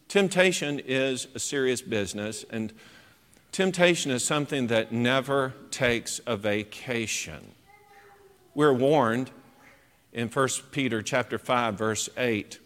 Temptation 0.08 0.80
is 0.80 1.28
a 1.36 1.40
serious 1.40 1.82
business, 1.82 2.46
and 2.50 2.72
temptation 3.52 4.10
is 4.10 4.24
something 4.24 4.68
that 4.68 4.94
never 4.94 5.54
takes 5.70 6.22
a 6.26 6.38
vacation. 6.38 7.52
We're 8.56 8.74
warned 8.74 9.32
in 10.14 10.30
1 10.30 10.48
Peter 10.72 11.02
chapter 11.02 11.38
5 11.38 11.78
verse 11.78 12.10
8 12.18 12.58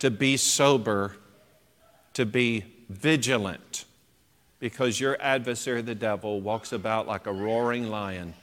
to 0.00 0.10
be 0.10 0.36
sober, 0.36 1.16
to 2.14 2.26
be 2.26 2.64
vigilant, 2.88 3.84
because 4.58 4.98
your 4.98 5.16
adversary 5.20 5.82
the 5.82 5.94
devil 5.94 6.40
walks 6.40 6.72
about 6.72 7.06
like 7.06 7.28
a 7.28 7.32
roaring 7.32 7.90
lion, 7.90 8.34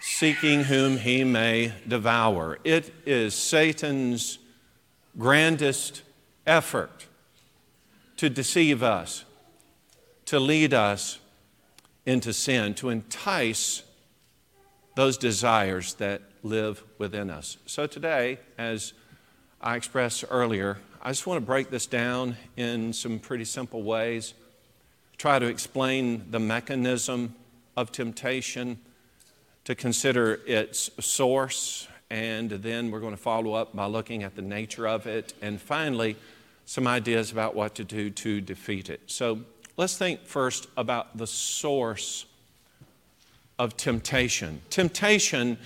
seeking 0.00 0.64
whom 0.64 0.96
he 0.96 1.24
may 1.24 1.74
devour. 1.86 2.58
It 2.64 2.90
is 3.04 3.34
Satan's 3.34 4.38
grandest 5.18 6.02
effort 6.46 7.06
to 8.16 8.30
deceive 8.30 8.82
us, 8.82 9.24
to 10.26 10.38
lead 10.38 10.74
us 10.74 11.18
into 12.06 12.32
sin, 12.32 12.74
to 12.74 12.88
entice 12.88 13.82
those 14.94 15.16
desires 15.16 15.94
that 15.94 16.22
live 16.42 16.82
within 16.98 17.30
us. 17.30 17.56
So 17.66 17.86
today, 17.86 18.38
as 18.58 18.92
I 19.60 19.76
expressed 19.76 20.24
earlier, 20.30 20.78
I 21.00 21.10
just 21.10 21.26
want 21.26 21.38
to 21.38 21.46
break 21.46 21.70
this 21.70 21.86
down 21.86 22.36
in 22.56 22.92
some 22.92 23.18
pretty 23.18 23.44
simple 23.44 23.82
ways, 23.82 24.34
try 25.16 25.38
to 25.38 25.46
explain 25.46 26.30
the 26.30 26.40
mechanism 26.40 27.34
of 27.76 27.90
temptation, 27.92 28.78
to 29.64 29.74
consider 29.74 30.40
its 30.46 30.90
source, 31.00 31.86
and 32.12 32.50
then 32.50 32.90
we're 32.90 33.00
going 33.00 33.14
to 33.14 33.20
follow 33.20 33.54
up 33.54 33.74
by 33.74 33.86
looking 33.86 34.22
at 34.22 34.36
the 34.36 34.42
nature 34.42 34.86
of 34.86 35.06
it, 35.06 35.32
and 35.40 35.58
finally, 35.58 36.14
some 36.66 36.86
ideas 36.86 37.32
about 37.32 37.54
what 37.54 37.74
to 37.76 37.84
do 37.84 38.10
to 38.10 38.42
defeat 38.42 38.90
it. 38.90 39.00
So 39.06 39.40
let's 39.78 39.96
think 39.96 40.20
first 40.26 40.68
about 40.76 41.16
the 41.16 41.26
source 41.26 42.26
of 43.58 43.78
temptation. 43.78 44.60
Temptation, 44.68 45.56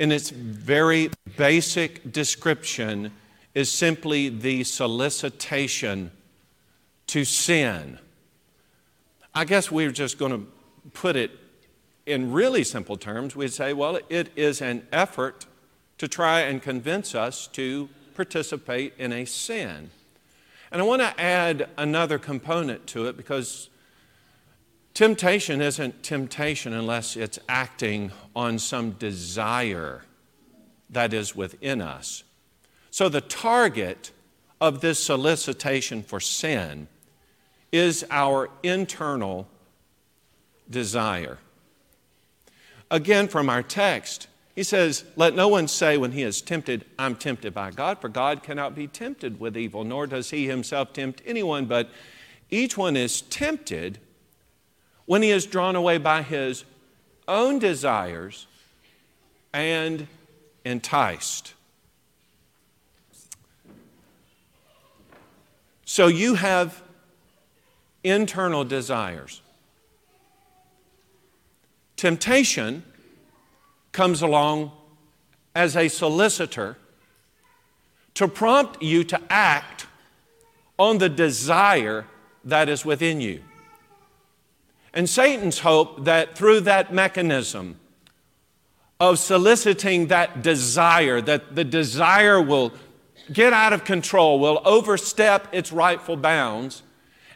in 0.00 0.10
its 0.10 0.30
very 0.30 1.10
basic 1.36 2.10
description, 2.10 3.12
is 3.54 3.70
simply 3.70 4.28
the 4.28 4.64
solicitation 4.64 6.10
to 7.06 7.24
sin. 7.24 8.00
I 9.32 9.44
guess 9.44 9.70
we're 9.70 9.92
just 9.92 10.18
going 10.18 10.32
to 10.32 10.46
put 10.94 11.14
it 11.14 11.30
in 12.06 12.32
really 12.32 12.64
simple 12.64 12.96
terms. 12.96 13.36
We'd 13.36 13.52
say, 13.52 13.72
well, 13.72 14.00
it 14.08 14.30
is 14.34 14.60
an 14.60 14.84
effort 14.90 15.46
to 16.02 16.08
try 16.08 16.40
and 16.40 16.60
convince 16.60 17.14
us 17.14 17.46
to 17.46 17.88
participate 18.16 18.92
in 18.98 19.12
a 19.12 19.24
sin. 19.24 19.88
And 20.72 20.82
I 20.82 20.84
want 20.84 21.00
to 21.00 21.20
add 21.20 21.68
another 21.78 22.18
component 22.18 22.88
to 22.88 23.06
it 23.06 23.16
because 23.16 23.70
temptation 24.94 25.62
isn't 25.62 26.02
temptation 26.02 26.72
unless 26.72 27.16
it's 27.16 27.38
acting 27.48 28.10
on 28.34 28.58
some 28.58 28.90
desire 28.90 30.02
that 30.90 31.14
is 31.14 31.36
within 31.36 31.80
us. 31.80 32.24
So 32.90 33.08
the 33.08 33.20
target 33.20 34.10
of 34.60 34.80
this 34.80 34.98
solicitation 34.98 36.02
for 36.02 36.18
sin 36.18 36.88
is 37.70 38.04
our 38.10 38.50
internal 38.64 39.46
desire. 40.68 41.38
Again, 42.90 43.28
from 43.28 43.48
our 43.48 43.62
text, 43.62 44.26
he 44.54 44.62
says, 44.62 45.04
Let 45.16 45.34
no 45.34 45.48
one 45.48 45.68
say 45.68 45.96
when 45.96 46.12
he 46.12 46.22
is 46.22 46.42
tempted, 46.42 46.84
I'm 46.98 47.16
tempted 47.16 47.54
by 47.54 47.70
God, 47.70 48.00
for 48.00 48.08
God 48.08 48.42
cannot 48.42 48.74
be 48.74 48.86
tempted 48.86 49.40
with 49.40 49.56
evil, 49.56 49.84
nor 49.84 50.06
does 50.06 50.30
he 50.30 50.46
himself 50.46 50.92
tempt 50.92 51.22
anyone, 51.24 51.66
but 51.66 51.88
each 52.50 52.76
one 52.76 52.96
is 52.96 53.22
tempted 53.22 53.98
when 55.06 55.22
he 55.22 55.30
is 55.30 55.46
drawn 55.46 55.74
away 55.74 55.98
by 55.98 56.22
his 56.22 56.64
own 57.26 57.58
desires 57.58 58.46
and 59.52 60.06
enticed. 60.64 61.54
So 65.84 66.06
you 66.06 66.34
have 66.34 66.82
internal 68.04 68.64
desires. 68.64 69.40
Temptation 71.96 72.82
comes 73.92 74.22
along 74.22 74.72
as 75.54 75.76
a 75.76 75.88
solicitor 75.88 76.76
to 78.14 78.26
prompt 78.26 78.82
you 78.82 79.04
to 79.04 79.20
act 79.30 79.86
on 80.78 80.98
the 80.98 81.08
desire 81.08 82.06
that 82.44 82.68
is 82.68 82.84
within 82.84 83.20
you. 83.20 83.42
And 84.94 85.08
Satan's 85.08 85.60
hope 85.60 86.04
that 86.04 86.36
through 86.36 86.60
that 86.60 86.92
mechanism 86.92 87.78
of 89.00 89.18
soliciting 89.18 90.08
that 90.08 90.42
desire, 90.42 91.20
that 91.20 91.54
the 91.54 91.64
desire 91.64 92.40
will 92.40 92.72
get 93.32 93.52
out 93.52 93.72
of 93.72 93.84
control, 93.84 94.38
will 94.38 94.60
overstep 94.64 95.48
its 95.52 95.72
rightful 95.72 96.16
bounds, 96.16 96.82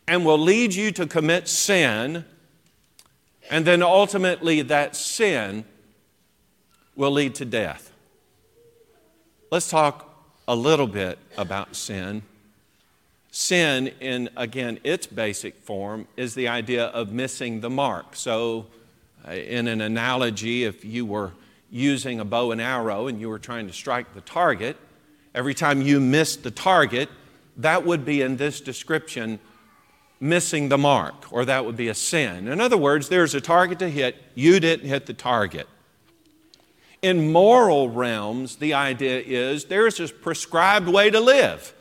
and 0.06 0.24
will 0.24 0.38
lead 0.38 0.74
you 0.74 0.92
to 0.92 1.06
commit 1.06 1.48
sin. 1.48 2.24
And 3.50 3.64
then 3.64 3.82
ultimately, 3.82 4.62
that 4.62 4.94
sin 4.94 5.64
will 6.96 7.12
lead 7.12 7.34
to 7.36 7.44
death. 7.44 7.92
Let's 9.50 9.70
talk 9.70 10.12
a 10.48 10.56
little 10.56 10.86
bit 10.86 11.18
about 11.36 11.76
sin. 11.76 12.22
Sin, 13.30 13.88
in 14.00 14.30
again 14.36 14.80
its 14.82 15.06
basic 15.06 15.56
form, 15.56 16.08
is 16.16 16.34
the 16.34 16.48
idea 16.48 16.86
of 16.86 17.12
missing 17.12 17.60
the 17.60 17.70
mark. 17.70 18.16
So, 18.16 18.66
uh, 19.28 19.32
in 19.32 19.68
an 19.68 19.80
analogy, 19.80 20.64
if 20.64 20.84
you 20.84 21.04
were 21.04 21.32
using 21.70 22.18
a 22.18 22.24
bow 22.24 22.52
and 22.52 22.60
arrow 22.60 23.08
and 23.08 23.20
you 23.20 23.28
were 23.28 23.38
trying 23.38 23.66
to 23.66 23.72
strike 23.72 24.14
the 24.14 24.20
target, 24.22 24.76
every 25.34 25.54
time 25.54 25.82
you 25.82 26.00
missed 26.00 26.42
the 26.42 26.50
target, 26.50 27.10
that 27.58 27.84
would 27.84 28.04
be 28.04 28.22
in 28.22 28.36
this 28.36 28.60
description 28.60 29.38
missing 30.18 30.70
the 30.70 30.78
mark, 30.78 31.30
or 31.30 31.44
that 31.44 31.64
would 31.64 31.76
be 31.76 31.88
a 31.88 31.94
sin. 31.94 32.48
In 32.48 32.60
other 32.60 32.78
words, 32.78 33.08
there's 33.08 33.34
a 33.34 33.40
target 33.40 33.78
to 33.80 33.88
hit, 33.88 34.16
you 34.34 34.60
didn't 34.60 34.88
hit 34.88 35.04
the 35.06 35.12
target. 35.12 35.68
In 37.06 37.30
moral 37.30 37.88
realms, 37.88 38.56
the 38.56 38.74
idea 38.74 39.22
is 39.24 39.66
there's 39.66 40.00
a 40.00 40.08
prescribed 40.08 40.88
way 40.88 41.08
to 41.08 41.20
live. 41.20 41.72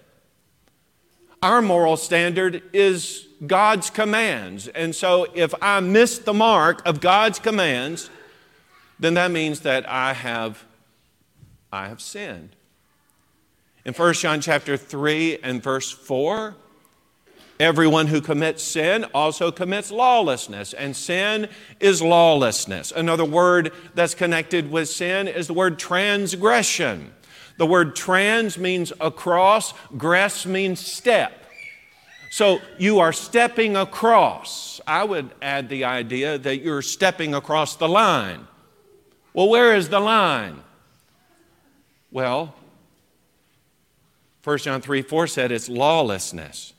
Our 1.41 1.63
moral 1.63 1.97
standard 1.97 2.61
is 2.73 3.25
God's 3.47 3.89
commands. 3.89 4.67
And 4.67 4.93
so 4.93 5.25
if 5.33 5.51
I 5.63 5.79
miss 5.79 6.19
the 6.19 6.31
mark 6.31 6.87
of 6.87 7.01
God's 7.01 7.39
commands, 7.39 8.11
then 8.99 9.15
that 9.15 9.31
means 9.31 9.61
that 9.61 9.89
I 9.89 10.13
have 10.13 10.63
I 11.71 11.87
have 11.87 12.01
sinned. 12.01 12.55
In 13.83 13.95
1 13.95 14.13
John 14.13 14.41
chapter 14.41 14.77
3 14.77 15.39
and 15.41 15.63
verse 15.63 15.89
4, 15.89 16.55
everyone 17.59 18.07
who 18.07 18.21
commits 18.21 18.63
sin 18.63 19.05
also 19.13 19.51
commits 19.51 19.91
lawlessness, 19.91 20.73
and 20.73 20.95
sin 20.95 21.47
is 21.79 22.01
lawlessness. 22.01 22.91
Another 22.91 23.25
word 23.25 23.71
that's 23.93 24.15
connected 24.15 24.71
with 24.71 24.89
sin 24.89 25.27
is 25.27 25.47
the 25.47 25.53
word 25.53 25.79
transgression. 25.79 27.13
The 27.57 27.65
word 27.65 27.95
trans 27.95 28.57
means 28.57 28.91
across, 28.99 29.73
gress 29.97 30.45
means 30.45 30.79
step. 30.79 31.45
So 32.29 32.59
you 32.77 32.99
are 32.99 33.13
stepping 33.13 33.77
across. 33.77 34.81
I 34.85 35.05
would 35.05 35.31
add 35.41 35.69
the 35.69 35.85
idea 35.85 36.37
that 36.37 36.57
you're 36.57 36.81
stepping 36.81 37.33
across 37.33 37.77
the 37.77 37.87
line. 37.87 38.45
Well, 39.33 39.47
where 39.47 39.73
is 39.73 39.89
the 39.89 40.01
line? 40.01 40.61
Well, 42.11 42.53
1 44.43 44.57
John 44.59 44.81
3 44.81 45.01
4 45.01 45.27
said 45.27 45.51
it's 45.51 45.69
lawlessness. 45.69 46.74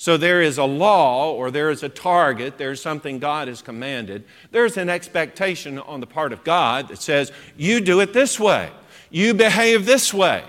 So 0.00 0.16
there 0.16 0.40
is 0.40 0.58
a 0.58 0.64
law 0.64 1.32
or 1.32 1.50
there 1.50 1.70
is 1.70 1.82
a 1.82 1.88
target, 1.88 2.56
there's 2.56 2.80
something 2.80 3.18
God 3.18 3.48
has 3.48 3.62
commanded. 3.62 4.24
There's 4.52 4.76
an 4.76 4.88
expectation 4.88 5.76
on 5.80 5.98
the 5.98 6.06
part 6.06 6.32
of 6.32 6.44
God 6.44 6.86
that 6.88 7.02
says, 7.02 7.32
you 7.56 7.80
do 7.80 7.98
it 7.98 8.12
this 8.12 8.38
way, 8.38 8.70
you 9.10 9.34
behave 9.34 9.86
this 9.86 10.14
way. 10.14 10.44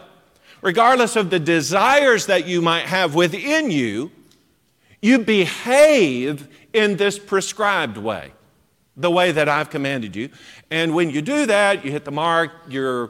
Regardless 0.62 1.16
of 1.16 1.32
the 1.32 1.40
desires 1.40 2.28
that 2.28 2.46
you 2.46 2.62
might 2.62 2.86
have 2.86 3.16
within 3.16 3.72
you, 3.72 4.12
you 5.02 5.18
behave 5.18 6.48
in 6.72 6.98
this 6.98 7.18
prescribed 7.18 7.98
way, 7.98 8.32
the 8.96 9.10
way 9.10 9.32
that 9.32 9.50
I've 9.50 9.72
commanded 9.72 10.16
you. 10.16 10.30
And 10.70 10.94
when 10.94 11.10
you 11.10 11.24
do 11.24 11.48
that, 11.48 11.84
you 11.84 11.92
hit 11.92 12.06
the 12.06 12.12
mark, 12.12 12.52
you're 12.68 13.10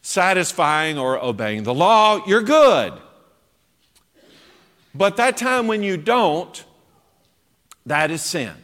satisfying 0.00 0.96
or 0.96 1.22
obeying 1.22 1.64
the 1.64 1.74
law, 1.74 2.24
you're 2.26 2.42
good. 2.42 2.94
But 4.96 5.16
that 5.16 5.36
time 5.36 5.66
when 5.66 5.82
you 5.82 5.96
don't, 5.96 6.64
that 7.84 8.10
is 8.10 8.22
sin. 8.22 8.54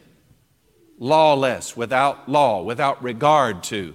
Lawless, 0.97 1.77
without 1.77 2.29
law, 2.29 2.63
without 2.63 3.03
regard 3.03 3.63
to 3.63 3.93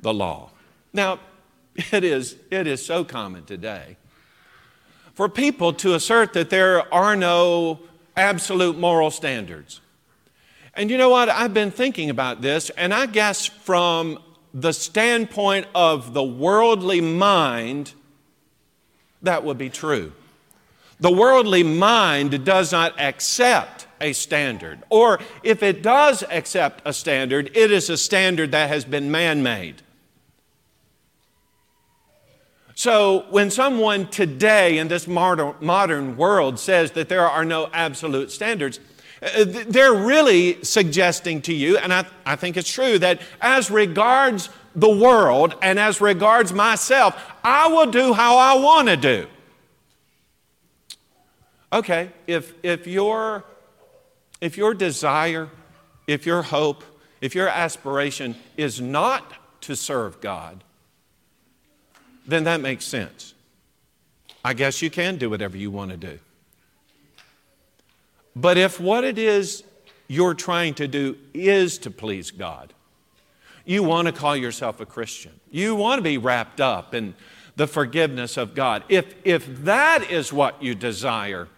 the 0.00 0.12
law. 0.12 0.50
Now, 0.92 1.20
it 1.92 2.04
is, 2.04 2.36
it 2.50 2.66
is 2.66 2.84
so 2.84 3.04
common 3.04 3.44
today 3.44 3.96
for 5.14 5.28
people 5.28 5.72
to 5.72 5.94
assert 5.94 6.34
that 6.34 6.50
there 6.50 6.92
are 6.92 7.16
no 7.16 7.80
absolute 8.16 8.78
moral 8.78 9.10
standards. 9.10 9.80
And 10.74 10.90
you 10.90 10.98
know 10.98 11.08
what? 11.08 11.30
I've 11.30 11.54
been 11.54 11.70
thinking 11.70 12.10
about 12.10 12.42
this, 12.42 12.68
and 12.70 12.92
I 12.92 13.06
guess 13.06 13.46
from 13.46 14.18
the 14.52 14.72
standpoint 14.72 15.68
of 15.74 16.12
the 16.12 16.22
worldly 16.22 17.00
mind, 17.00 17.94
that 19.22 19.42
would 19.42 19.56
be 19.56 19.70
true. 19.70 20.12
The 20.98 21.10
worldly 21.10 21.62
mind 21.62 22.44
does 22.44 22.72
not 22.72 22.98
accept 23.00 23.86
a 24.00 24.12
standard, 24.12 24.82
or 24.90 25.18
if 25.42 25.62
it 25.62 25.82
does 25.82 26.22
accept 26.30 26.82
a 26.84 26.92
standard, 26.92 27.50
it 27.54 27.70
is 27.70 27.90
a 27.90 27.96
standard 27.96 28.52
that 28.52 28.68
has 28.68 28.84
been 28.84 29.10
man 29.10 29.42
made. 29.42 29.82
So, 32.74 33.24
when 33.30 33.50
someone 33.50 34.06
today 34.08 34.76
in 34.76 34.88
this 34.88 35.06
modern, 35.06 36.16
world 36.16 36.58
says 36.58 36.90
that 36.92 37.08
there 37.08 37.26
are 37.26 37.44
no 37.44 37.70
absolute 37.72 38.30
standards, 38.30 38.80
uh, 39.22 39.44
they're 39.46 39.94
really 39.94 40.62
suggesting 40.62 41.40
to 41.42 41.54
you, 41.54 41.78
and 41.78 41.92
I, 41.92 42.04
I 42.26 42.36
think 42.36 42.58
it's 42.58 42.70
true, 42.70 42.98
that 42.98 43.22
as 43.40 43.70
regards 43.70 44.50
the 44.74 44.90
world 44.90 45.54
and 45.62 45.78
as 45.78 46.02
regards 46.02 46.52
myself, 46.52 47.18
I 47.42 47.68
will 47.68 47.90
do 47.90 48.12
how 48.12 48.36
I 48.36 48.54
want 48.60 48.88
to 48.88 48.96
do. 48.98 49.26
Okay, 51.72 52.10
if, 52.26 52.54
if, 52.62 52.86
your, 52.86 53.44
if 54.40 54.56
your 54.56 54.74
desire, 54.74 55.48
if 56.06 56.24
your 56.24 56.42
hope, 56.42 56.84
if 57.20 57.34
your 57.34 57.48
aspiration 57.48 58.36
is 58.56 58.80
not 58.80 59.32
to 59.62 59.74
serve 59.74 60.20
God, 60.20 60.62
then 62.26 62.44
that 62.44 62.60
makes 62.60 62.84
sense. 62.84 63.34
I 64.44 64.54
guess 64.54 64.80
you 64.80 64.90
can 64.90 65.16
do 65.16 65.28
whatever 65.28 65.56
you 65.56 65.70
want 65.70 65.90
to 65.90 65.96
do. 65.96 66.18
But 68.36 68.58
if 68.58 68.78
what 68.78 69.02
it 69.02 69.18
is 69.18 69.64
you're 70.08 70.34
trying 70.34 70.74
to 70.74 70.86
do 70.86 71.16
is 71.34 71.78
to 71.78 71.90
please 71.90 72.30
God, 72.30 72.72
you 73.64 73.82
want 73.82 74.06
to 74.06 74.12
call 74.12 74.36
yourself 74.36 74.80
a 74.80 74.86
Christian, 74.86 75.32
you 75.50 75.74
want 75.74 75.98
to 75.98 76.02
be 76.02 76.18
wrapped 76.18 76.60
up 76.60 76.94
in 76.94 77.14
the 77.56 77.66
forgiveness 77.66 78.36
of 78.36 78.54
God. 78.54 78.84
If, 78.88 79.14
if 79.24 79.64
that 79.64 80.08
is 80.10 80.32
what 80.32 80.62
you 80.62 80.74
desire, 80.74 81.48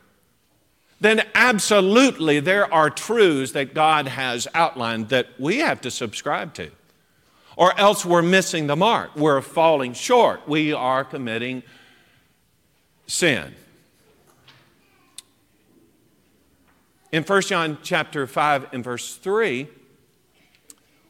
then 1.01 1.22
absolutely 1.34 2.40
there 2.40 2.72
are 2.72 2.90
truths 2.90 3.53
that 3.53 3.74
God 3.74 4.09
has 4.09 4.49
outlined 4.55 5.11
that 5.11 5.28
we 5.38 5.59
have 5.59 5.80
to 5.82 5.90
subscribe 5.90 6.55
to. 6.55 6.70
Or 7.57 7.78
else 7.78 8.05
we're 8.05 8.22
missing 8.22 8.66
the 8.66 8.76
mark. 8.76 9.14
We're 9.16 9.40
falling 9.40 9.92
short. 9.92 10.49
We 10.49 10.72
are 10.72 11.05
committing 11.05 11.62
sin. 13.07 13.55
In 17.11 17.22
1 17.22 17.42
John 17.42 17.78
chapter 17.82 18.26
5 18.26 18.68
and 18.72 18.84
verse 18.84 19.16
3, 19.16 19.66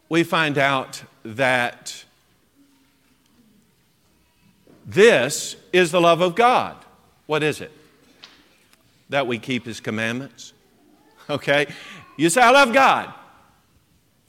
we 0.09 0.23
find 0.23 0.57
out 0.57 1.03
that 1.25 2.05
this 4.87 5.57
is 5.73 5.91
the 5.91 6.01
love 6.01 6.21
of 6.21 6.35
God. 6.35 6.77
What 7.27 7.43
is 7.43 7.61
it? 7.61 7.73
That 9.09 9.27
we 9.27 9.39
keep 9.39 9.65
His 9.65 9.81
commandments. 9.81 10.53
Okay? 11.31 11.67
You 12.17 12.31
say, 12.31 12.41
I 12.41 12.51
love 12.51 12.73
God, 12.73 13.13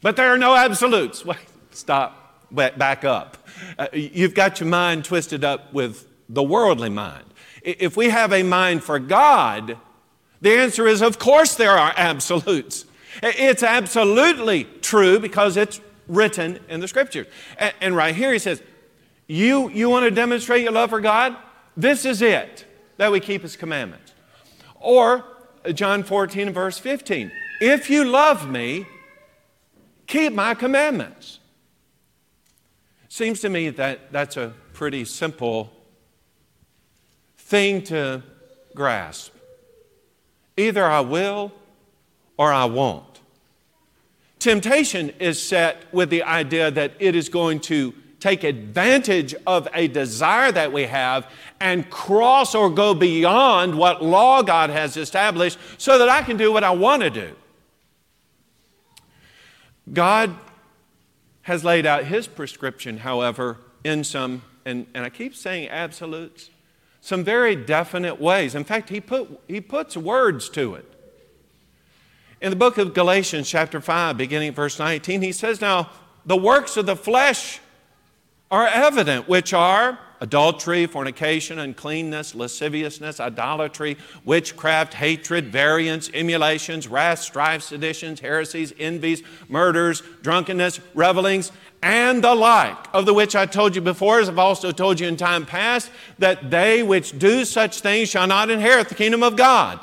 but 0.02 0.16
there 0.16 0.34
are 0.34 0.38
no 0.38 0.56
absolutes. 0.56 1.26
Wait, 1.26 1.38
stop, 1.72 2.20
Wait, 2.52 2.78
back 2.78 3.06
up. 3.06 3.38
Uh, 3.78 3.88
you've 3.94 4.34
got 4.34 4.60
your 4.60 4.70
mind 4.70 5.06
twisted 5.06 5.44
up 5.44 5.74
with 5.74 6.08
the 6.28 6.44
worldly 6.44 6.90
mind. 6.90 7.26
If 7.62 7.98
we 7.98 8.10
have 8.10 8.32
a 8.34 8.44
mind 8.44 8.84
for 8.84 9.00
God, 9.00 9.78
the 10.42 10.52
answer 10.52 10.88
is, 10.88 11.02
of 11.02 11.20
course, 11.20 11.56
there 11.56 11.78
are 11.78 11.94
absolutes. 11.96 12.86
It's 13.22 13.64
absolutely 13.64 14.64
true 14.82 15.20
because 15.20 15.58
it's 15.58 15.82
written 16.08 16.60
in 16.70 16.80
the 16.80 16.88
scriptures. 16.88 17.28
And, 17.82 17.96
right 17.96 18.16
here 18.16 18.32
he 18.32 18.40
says, 18.40 18.64
you, 19.28 19.70
you 19.70 19.90
want 19.90 20.06
to 20.06 20.12
demonstrate 20.12 20.64
your 20.64 20.72
love 20.72 20.90
for 20.90 21.02
God? 21.02 21.36
This 21.76 22.06
is 22.06 22.22
it, 22.22 22.66
that 22.98 23.12
we 23.12 23.20
keep 23.20 23.42
his 23.42 23.56
commandments. 23.56 24.09
Or 24.80 25.26
John 25.74 26.04
14 26.04 26.52
verse 26.52 26.78
15, 26.78 27.32
if 27.62 27.90
you 27.90 28.06
love 28.06 28.50
me, 28.50 28.86
keep 30.08 30.34
my 30.34 30.54
commandments. 30.54 31.40
Seems 33.10 33.42
to 33.42 33.50
me 33.50 33.70
that 33.72 34.12
that's 34.12 34.38
a 34.38 34.54
pretty 34.74 35.04
simple 35.04 35.74
thing 37.38 37.82
to 37.84 38.24
grasp. 38.76 39.34
Either 40.56 40.86
I 40.86 41.02
will 41.02 41.52
or 42.38 42.54
I 42.54 42.66
won't. 42.66 43.20
Temptation 44.38 45.10
is 45.20 45.42
set 45.42 45.94
with 45.94 46.10
the 46.10 46.24
idea 46.24 46.72
that 46.72 46.94
it 47.00 47.16
is 47.16 47.28
going 47.28 47.60
to 47.60 47.94
take 48.20 48.44
advantage 48.44 49.36
of 49.46 49.68
a 49.74 49.88
desire 49.88 50.52
that 50.52 50.72
we 50.72 50.84
have 50.84 51.28
and 51.62 51.90
cross 51.90 52.56
or 52.56 52.70
go 52.70 52.94
beyond 52.94 53.78
what 53.78 54.04
law 54.04 54.42
God 54.42 54.70
has 54.70 54.96
established 54.96 55.58
so 55.78 55.98
that 55.98 56.10
I 56.10 56.22
can 56.22 56.38
do 56.38 56.52
what 56.52 56.64
I 56.64 56.72
want 56.72 57.04
to 57.04 57.10
do. 57.10 57.36
God 59.92 60.36
has 61.44 61.64
laid 61.64 61.86
out 61.86 62.06
his 62.06 62.28
prescription, 62.28 63.00
however, 63.00 63.58
in 63.84 64.04
some, 64.04 64.44
and, 64.66 64.86
and 64.94 65.04
I 65.04 65.10
keep 65.10 65.36
saying 65.36 65.70
absolutes, 65.70 66.50
some 67.02 67.24
very 67.24 67.56
definite 67.56 68.22
ways. 68.22 68.56
In 68.56 68.64
fact, 68.64 68.90
he, 68.90 69.02
put, 69.02 69.42
he 69.48 69.60
puts 69.62 69.98
words 69.98 70.50
to 70.50 70.76
it. 70.76 70.86
In 72.42 72.52
the 72.52 72.56
book 72.56 72.78
of 72.78 72.94
Galatians, 72.94 73.50
chapter 73.50 73.82
5, 73.82 74.16
beginning 74.16 74.54
verse 74.54 74.80
19, 74.80 75.22
he 75.22 75.32
says, 75.32 75.60
Now, 75.60 75.90
the 76.26 76.38
works 76.38 76.78
of 76.78 76.86
the 76.86 76.96
flesh 76.96 77.60
are 78.52 78.68
evident, 78.68 79.28
which 79.28 79.54
are 79.54 80.00
adultery, 80.22 80.86
fornication, 80.86 81.60
uncleanness, 81.60 82.36
lasciviousness, 82.36 83.20
idolatry, 83.20 83.98
witchcraft, 84.26 84.94
hatred, 84.94 85.48
variance, 85.48 86.10
emulations, 86.14 86.88
wrath, 86.88 87.20
strife, 87.20 87.64
seditions, 87.64 88.20
heresies, 88.20 88.74
envies, 88.80 89.24
murders, 89.48 90.04
drunkenness, 90.22 90.80
revelings, 90.94 91.52
and 91.82 92.24
the 92.24 92.36
like, 92.36 92.78
of 92.94 93.06
the 93.06 93.14
which 93.14 93.36
I 93.36 93.46
told 93.46 93.76
you 93.76 93.82
before, 93.82 94.20
as 94.20 94.28
I've 94.28 94.40
also 94.40 94.72
told 94.72 95.00
you 95.00 95.08
in 95.08 95.16
time 95.16 95.46
past, 95.46 95.90
that 96.18 96.52
they 96.52 96.84
which 96.84 97.18
do 97.18 97.46
such 97.46 97.80
things 97.80 98.10
shall 98.10 98.28
not 98.28 98.50
inherit 98.50 98.90
the 98.90 98.96
kingdom 98.96 99.24
of 99.24 99.38
God. 99.38 99.80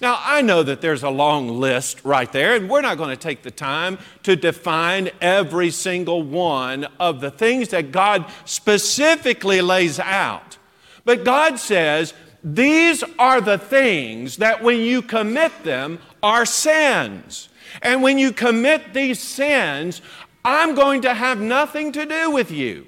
Now, 0.00 0.18
I 0.22 0.40
know 0.40 0.62
that 0.62 0.80
there's 0.80 1.02
a 1.02 1.10
long 1.10 1.60
list 1.60 2.04
right 2.04 2.30
there, 2.32 2.54
and 2.54 2.70
we're 2.70 2.80
not 2.80 2.96
going 2.96 3.10
to 3.10 3.16
take 3.16 3.42
the 3.42 3.50
time 3.50 3.98
to 4.22 4.34
define 4.34 5.10
every 5.20 5.70
single 5.70 6.22
one 6.22 6.86
of 6.98 7.20
the 7.20 7.30
things 7.30 7.68
that 7.68 7.92
God 7.92 8.24
specifically 8.46 9.60
lays 9.60 9.98
out. 9.98 10.56
But 11.04 11.24
God 11.24 11.58
says, 11.58 12.14
these 12.42 13.04
are 13.18 13.42
the 13.42 13.58
things 13.58 14.38
that 14.38 14.62
when 14.62 14.78
you 14.78 15.02
commit 15.02 15.64
them 15.64 15.98
are 16.22 16.46
sins. 16.46 17.50
And 17.82 18.02
when 18.02 18.18
you 18.18 18.32
commit 18.32 18.94
these 18.94 19.20
sins, 19.20 20.00
I'm 20.44 20.74
going 20.74 21.02
to 21.02 21.12
have 21.12 21.40
nothing 21.40 21.92
to 21.92 22.06
do 22.06 22.30
with 22.30 22.50
you. 22.50 22.86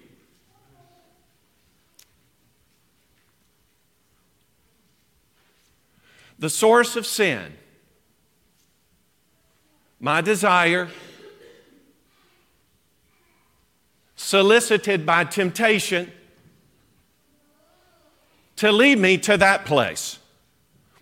The 6.42 6.50
source 6.50 6.96
of 6.96 7.06
sin, 7.06 7.52
my 10.00 10.20
desire, 10.20 10.88
solicited 14.16 15.06
by 15.06 15.22
temptation 15.22 16.10
to 18.56 18.72
lead 18.72 18.98
me 18.98 19.18
to 19.18 19.36
that 19.36 19.64
place 19.66 20.18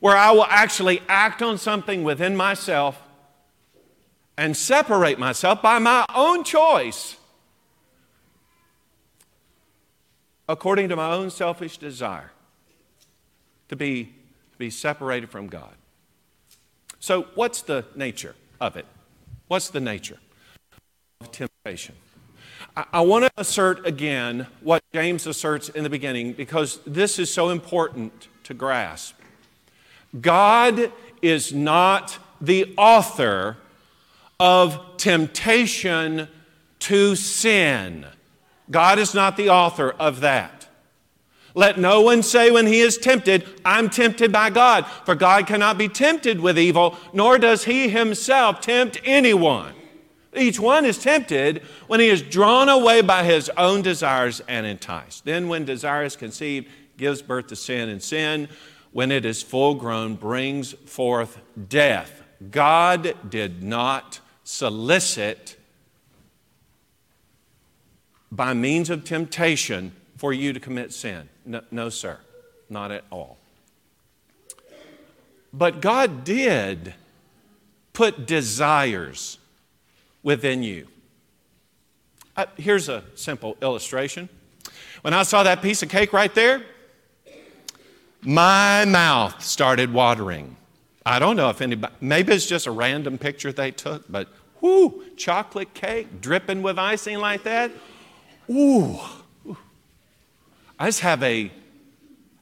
where 0.00 0.14
I 0.14 0.32
will 0.32 0.44
actually 0.44 1.00
act 1.08 1.40
on 1.40 1.56
something 1.56 2.04
within 2.04 2.36
myself 2.36 3.00
and 4.36 4.54
separate 4.54 5.18
myself 5.18 5.62
by 5.62 5.78
my 5.78 6.04
own 6.14 6.44
choice 6.44 7.16
according 10.46 10.90
to 10.90 10.96
my 10.96 11.14
own 11.14 11.30
selfish 11.30 11.78
desire 11.78 12.30
to 13.68 13.76
be, 13.76 14.19
be 14.60 14.70
separated 14.70 15.30
from 15.30 15.48
God. 15.48 15.74
So, 17.00 17.22
what's 17.34 17.62
the 17.62 17.86
nature 17.96 18.36
of 18.60 18.76
it? 18.76 18.86
What's 19.48 19.70
the 19.70 19.80
nature 19.80 20.18
of 21.20 21.32
temptation? 21.32 21.96
I, 22.76 22.84
I 22.92 23.00
want 23.00 23.24
to 23.24 23.30
assert 23.38 23.84
again 23.86 24.46
what 24.60 24.84
James 24.92 25.26
asserts 25.26 25.70
in 25.70 25.82
the 25.82 25.90
beginning 25.90 26.34
because 26.34 26.78
this 26.86 27.18
is 27.18 27.32
so 27.32 27.48
important 27.48 28.28
to 28.44 28.54
grasp. 28.54 29.16
God 30.20 30.92
is 31.22 31.52
not 31.52 32.18
the 32.40 32.74
author 32.76 33.56
of 34.38 34.78
temptation 34.98 36.28
to 36.80 37.16
sin. 37.16 38.06
God 38.70 38.98
is 38.98 39.14
not 39.14 39.36
the 39.36 39.48
author 39.48 39.90
of 39.98 40.20
that. 40.20 40.59
Let 41.54 41.78
no 41.78 42.00
one 42.00 42.22
say 42.22 42.50
when 42.50 42.66
he 42.66 42.80
is 42.80 42.96
tempted, 42.96 43.46
I'm 43.64 43.90
tempted 43.90 44.32
by 44.32 44.50
God, 44.50 44.86
for 45.04 45.14
God 45.14 45.46
cannot 45.46 45.78
be 45.78 45.88
tempted 45.88 46.40
with 46.40 46.58
evil, 46.58 46.96
nor 47.12 47.38
does 47.38 47.64
he 47.64 47.88
himself 47.88 48.60
tempt 48.60 49.00
anyone. 49.04 49.74
Each 50.34 50.60
one 50.60 50.84
is 50.84 50.98
tempted 50.98 51.62
when 51.88 51.98
he 51.98 52.08
is 52.08 52.22
drawn 52.22 52.68
away 52.68 53.02
by 53.02 53.24
his 53.24 53.50
own 53.56 53.82
desires 53.82 54.40
and 54.46 54.64
enticed. 54.64 55.24
Then, 55.24 55.48
when 55.48 55.64
desire 55.64 56.04
is 56.04 56.14
conceived, 56.14 56.68
gives 56.96 57.20
birth 57.20 57.48
to 57.48 57.56
sin, 57.56 57.88
and 57.88 58.00
sin, 58.00 58.48
when 58.92 59.10
it 59.10 59.24
is 59.24 59.42
full 59.42 59.74
grown, 59.74 60.14
brings 60.14 60.72
forth 60.72 61.38
death. 61.68 62.22
God 62.50 63.14
did 63.28 63.62
not 63.62 64.20
solicit 64.44 65.56
by 68.30 68.54
means 68.54 68.88
of 68.88 69.04
temptation 69.04 69.92
for 70.16 70.32
you 70.32 70.52
to 70.52 70.60
commit 70.60 70.92
sin. 70.92 71.28
No, 71.44 71.62
no, 71.70 71.88
sir, 71.88 72.18
not 72.68 72.90
at 72.90 73.04
all. 73.10 73.38
But 75.52 75.80
God 75.80 76.24
did 76.24 76.94
put 77.92 78.26
desires 78.26 79.38
within 80.22 80.62
you. 80.62 80.86
Uh, 82.36 82.46
here's 82.56 82.88
a 82.88 83.02
simple 83.14 83.56
illustration. 83.60 84.28
When 85.02 85.14
I 85.14 85.24
saw 85.24 85.42
that 85.42 85.62
piece 85.62 85.82
of 85.82 85.88
cake 85.88 86.12
right 86.12 86.34
there, 86.34 86.62
my 88.22 88.84
mouth 88.84 89.42
started 89.42 89.92
watering. 89.92 90.56
I 91.04 91.18
don't 91.18 91.36
know 91.36 91.48
if 91.48 91.60
anybody, 91.60 91.94
maybe 92.00 92.32
it's 92.34 92.46
just 92.46 92.66
a 92.66 92.70
random 92.70 93.18
picture 93.18 93.50
they 93.50 93.70
took, 93.70 94.10
but 94.10 94.28
whoo, 94.60 95.04
chocolate 95.16 95.72
cake 95.74 96.20
dripping 96.20 96.62
with 96.62 96.78
icing 96.78 97.18
like 97.18 97.42
that. 97.44 97.70
Ooh. 98.50 98.98
I 100.80 100.86
just 100.86 101.00
have 101.00 101.22
a, 101.22 101.52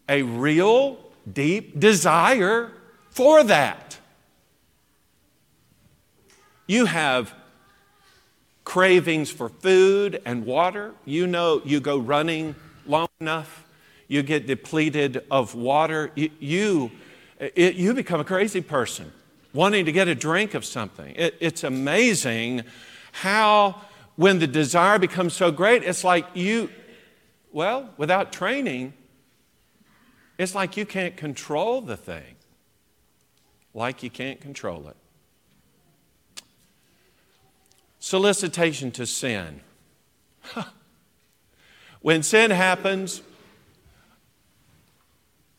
a 0.08 0.22
real 0.22 0.96
deep 1.30 1.80
desire 1.80 2.70
for 3.10 3.42
that. 3.42 3.98
You 6.68 6.84
have 6.84 7.34
cravings 8.62 9.28
for 9.28 9.48
food 9.48 10.22
and 10.24 10.46
water. 10.46 10.94
You 11.04 11.26
know, 11.26 11.62
you 11.64 11.80
go 11.80 11.98
running 11.98 12.54
long 12.86 13.08
enough, 13.20 13.64
you 14.06 14.22
get 14.22 14.46
depleted 14.46 15.24
of 15.32 15.56
water. 15.56 16.12
You, 16.14 16.30
you, 16.38 16.90
it, 17.40 17.74
you 17.74 17.92
become 17.92 18.20
a 18.20 18.24
crazy 18.24 18.60
person 18.60 19.10
wanting 19.52 19.84
to 19.86 19.92
get 19.92 20.06
a 20.06 20.14
drink 20.14 20.54
of 20.54 20.64
something. 20.64 21.12
It, 21.16 21.34
it's 21.40 21.64
amazing 21.64 22.62
how, 23.10 23.80
when 24.14 24.38
the 24.38 24.46
desire 24.46 25.00
becomes 25.00 25.34
so 25.34 25.50
great, 25.50 25.82
it's 25.82 26.04
like 26.04 26.24
you, 26.34 26.70
well, 27.52 27.90
without 27.96 28.32
training, 28.32 28.92
it's 30.38 30.54
like 30.54 30.76
you 30.76 30.86
can't 30.86 31.16
control 31.16 31.80
the 31.80 31.96
thing, 31.96 32.36
like 33.74 34.02
you 34.02 34.10
can't 34.10 34.40
control 34.40 34.88
it. 34.88 34.96
Solicitation 37.98 38.90
to 38.92 39.06
sin. 39.06 39.60
when 42.00 42.22
sin 42.22 42.50
happens, 42.50 43.22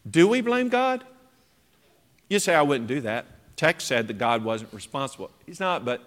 do 0.09 0.27
we 0.27 0.41
blame 0.41 0.69
God? 0.69 1.03
You 2.29 2.39
say, 2.39 2.55
I 2.55 2.61
wouldn't 2.61 2.87
do 2.87 3.01
that. 3.01 3.25
Text 3.57 3.87
said 3.87 4.07
that 4.07 4.17
God 4.17 4.43
wasn't 4.43 4.71
responsible. 4.73 5.31
He's 5.45 5.59
not, 5.59 5.83
but 5.83 6.01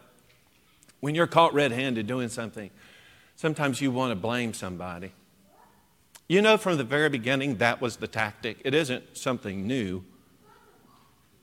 when 1.01 1.14
you're 1.14 1.26
caught 1.26 1.53
red 1.53 1.72
handed 1.72 2.07
doing 2.07 2.28
something, 2.28 2.70
sometimes 3.37 3.80
you 3.80 3.91
want 3.91 4.12
to 4.12 4.16
blame 4.16 4.55
somebody. 4.55 5.12
You 6.28 6.40
know, 6.40 6.56
from 6.56 6.78
the 6.78 6.84
very 6.84 7.08
beginning, 7.08 7.56
that 7.56 7.80
was 7.80 7.96
the 7.96 8.06
tactic. 8.08 8.58
It 8.64 8.74
isn't 8.74 9.16
something 9.16 9.66
new. 9.66 10.04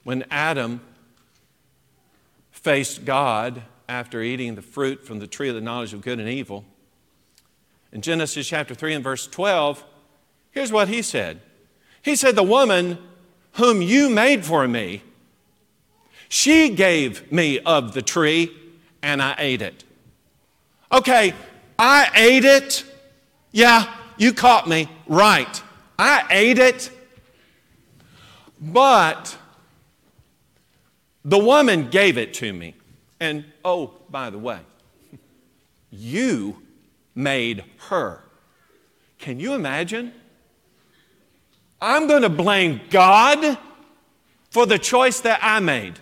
When 0.04 0.26
Adam 0.32 0.82
faced 2.52 3.06
God 3.06 3.64
after 3.88 4.22
eating 4.22 4.56
the 4.56 4.62
fruit 4.62 5.06
from 5.06 5.20
the 5.20 5.28
tree 5.28 5.50
of 5.50 5.56
the 5.56 5.62
knowledge 5.62 5.94
of 5.94 6.02
good 6.02 6.20
and 6.20 6.30
evil, 6.30 6.66
in 7.92 8.02
Genesis 8.02 8.48
chapter 8.48 8.76
3 8.76 8.96
and 8.96 9.04
verse 9.04 9.28
12, 9.28 9.84
here's 10.52 10.72
what 10.72 10.88
he 10.88 11.02
said 11.02 11.42
He 12.02 12.16
said, 12.16 12.36
The 12.36 12.44
woman 12.44 12.98
whom 13.54 13.82
you 13.82 14.10
made 14.10 14.46
for 14.46 14.68
me, 14.68 15.04
she 16.30 16.70
gave 16.70 17.32
me 17.32 17.60
of 17.60 17.94
the 17.94 18.02
tree 18.02 18.56
and 19.02 19.22
I 19.22 19.36
ate 19.38 19.62
it. 19.62 19.84
Okay, 20.92 21.34
I 21.78 22.10
ate 22.16 22.46
it. 22.46 22.86
Yeah, 23.52 23.92
you 24.20 24.34
caught 24.34 24.68
me. 24.70 24.88
Right. 25.08 25.64
I 25.98 26.26
ate 26.30 26.60
it. 26.60 26.92
But 28.62 29.36
the 31.26 31.40
woman 31.40 31.90
gave 31.90 32.18
it 32.18 32.34
to 32.36 32.54
me. 32.54 32.76
And 33.20 33.46
oh, 33.66 33.94
by 34.10 34.30
the 34.30 34.38
way, 34.38 34.60
you 35.90 36.62
made 37.16 37.64
her. 37.90 38.22
Can 39.18 39.40
you 39.40 39.54
imagine? 39.54 40.14
I'm 41.82 42.08
going 42.08 42.24
to 42.24 42.30
blame 42.30 42.82
God 42.90 43.58
for 44.52 44.66
the 44.66 44.78
choice 44.78 45.22
that 45.22 45.40
I 45.42 45.60
made. 45.60 46.00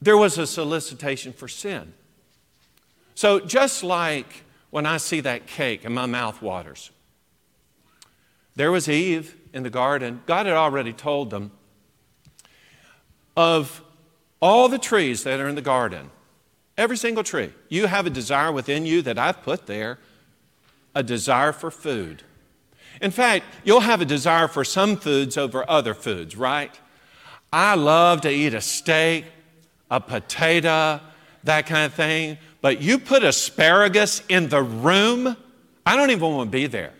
There 0.00 0.16
was 0.16 0.36
a 0.36 0.46
solicitation 0.46 1.32
for 1.32 1.46
sin. 1.48 1.94
So, 3.14 3.40
just 3.40 3.82
like 3.82 4.44
when 4.70 4.86
I 4.86 4.96
see 4.96 5.20
that 5.20 5.46
cake 5.46 5.84
and 5.84 5.94
my 5.94 6.06
mouth 6.06 6.40
waters, 6.40 6.90
there 8.54 8.72
was 8.72 8.88
Eve 8.88 9.36
in 9.52 9.62
the 9.62 9.70
garden. 9.70 10.22
God 10.26 10.46
had 10.46 10.56
already 10.56 10.92
told 10.92 11.30
them 11.30 11.52
of 13.36 13.82
all 14.40 14.68
the 14.68 14.78
trees 14.78 15.24
that 15.24 15.40
are 15.40 15.48
in 15.48 15.54
the 15.54 15.62
garden, 15.62 16.10
every 16.76 16.96
single 16.96 17.22
tree. 17.22 17.52
You 17.68 17.86
have 17.86 18.06
a 18.06 18.10
desire 18.10 18.52
within 18.52 18.84
you 18.84 19.02
that 19.02 19.18
I've 19.18 19.42
put 19.42 19.66
there, 19.66 19.98
a 20.94 21.02
desire 21.02 21.52
for 21.52 21.70
food. 21.70 22.22
In 23.00 23.10
fact, 23.10 23.46
you'll 23.64 23.80
have 23.80 24.00
a 24.00 24.04
desire 24.04 24.48
for 24.48 24.64
some 24.64 24.96
foods 24.96 25.36
over 25.36 25.68
other 25.68 25.94
foods, 25.94 26.36
right? 26.36 26.78
I 27.52 27.74
love 27.74 28.22
to 28.22 28.30
eat 28.30 28.54
a 28.54 28.60
steak, 28.60 29.24
a 29.90 30.00
potato, 30.00 31.00
that 31.44 31.66
kind 31.66 31.86
of 31.86 31.94
thing 31.94 32.38
but 32.62 32.80
you 32.80 32.98
put 32.98 33.22
asparagus 33.22 34.22
in 34.30 34.48
the 34.48 34.62
room, 34.62 35.36
I 35.84 35.96
don't 35.96 36.10
even 36.10 36.32
want 36.32 36.50
to 36.50 36.50
be 36.50 36.66
there. 36.66 36.94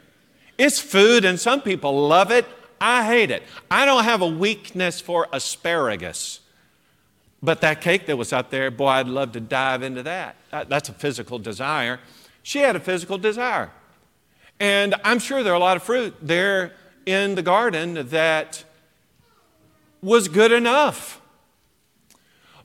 It's 0.58 0.78
food, 0.78 1.24
and 1.24 1.40
some 1.40 1.62
people 1.62 2.08
love 2.08 2.30
it. 2.30 2.44
I 2.80 3.06
hate 3.06 3.30
it. 3.30 3.44
I 3.70 3.86
don't 3.86 4.04
have 4.04 4.20
a 4.20 4.26
weakness 4.26 5.00
for 5.00 5.28
asparagus. 5.32 6.40
But 7.40 7.60
that 7.60 7.80
cake 7.80 8.06
that 8.06 8.16
was 8.16 8.32
up 8.32 8.50
there, 8.50 8.70
boy, 8.70 8.88
I'd 8.88 9.08
love 9.08 9.32
to 9.32 9.40
dive 9.40 9.82
into 9.82 10.02
that. 10.02 10.36
That's 10.50 10.88
a 10.88 10.92
physical 10.92 11.38
desire. 11.38 12.00
She 12.42 12.58
had 12.58 12.76
a 12.76 12.80
physical 12.80 13.18
desire. 13.18 13.70
And 14.58 14.96
I'm 15.04 15.20
sure 15.20 15.44
there 15.44 15.52
are 15.52 15.56
a 15.56 15.60
lot 15.60 15.76
of 15.76 15.84
fruit 15.84 16.14
there 16.20 16.72
in 17.06 17.36
the 17.36 17.42
garden 17.42 18.08
that 18.08 18.64
was 20.02 20.26
good 20.26 20.50
enough. 20.50 21.21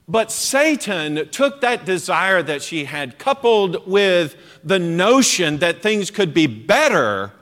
But 0.08 0.32
Satan 0.32 1.28
took 1.28 1.60
that 1.60 1.84
desire 1.84 2.42
that 2.42 2.62
she 2.62 2.86
had, 2.86 3.18
coupled 3.18 3.86
with 3.86 4.36
the 4.64 4.78
notion 4.78 5.58
that 5.58 5.82
things 5.82 6.10
could 6.10 6.32
be 6.32 6.46
better 6.46 7.32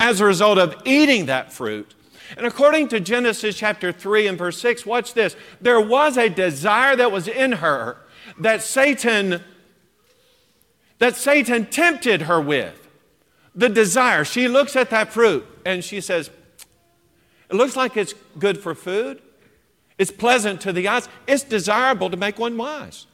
as 0.00 0.20
a 0.20 0.24
result 0.24 0.58
of 0.58 0.74
eating 0.84 1.26
that 1.26 1.52
fruit. 1.52 1.94
And 2.36 2.44
according 2.44 2.88
to 2.88 3.00
Genesis 3.00 3.56
chapter 3.56 3.92
3 3.92 4.26
and 4.26 4.36
verse 4.36 4.58
6, 4.58 4.84
watch 4.84 5.14
this. 5.14 5.36
There 5.60 5.80
was 5.80 6.16
a 6.16 6.28
desire 6.28 6.96
that 6.96 7.12
was 7.12 7.28
in 7.28 7.52
her 7.52 7.96
that 8.38 8.62
Satan 8.62 9.42
that 10.98 11.14
Satan 11.14 11.66
tempted 11.66 12.22
her 12.22 12.40
with. 12.40 12.88
The 13.54 13.68
desire. 13.68 14.24
She 14.24 14.46
looks 14.46 14.76
at 14.76 14.90
that 14.90 15.12
fruit 15.12 15.46
and 15.64 15.82
she 15.82 16.00
says, 16.00 16.30
It 17.50 17.54
looks 17.54 17.76
like 17.76 17.96
it's 17.96 18.14
good 18.38 18.58
for 18.58 18.74
food. 18.74 19.22
It's 19.98 20.12
pleasant 20.12 20.60
to 20.62 20.72
the 20.72 20.88
eyes. 20.88 21.08
It's 21.26 21.42
desirable 21.42 22.08
to 22.10 22.16
make 22.16 22.38
one 22.38 22.56
wise. 22.56 23.06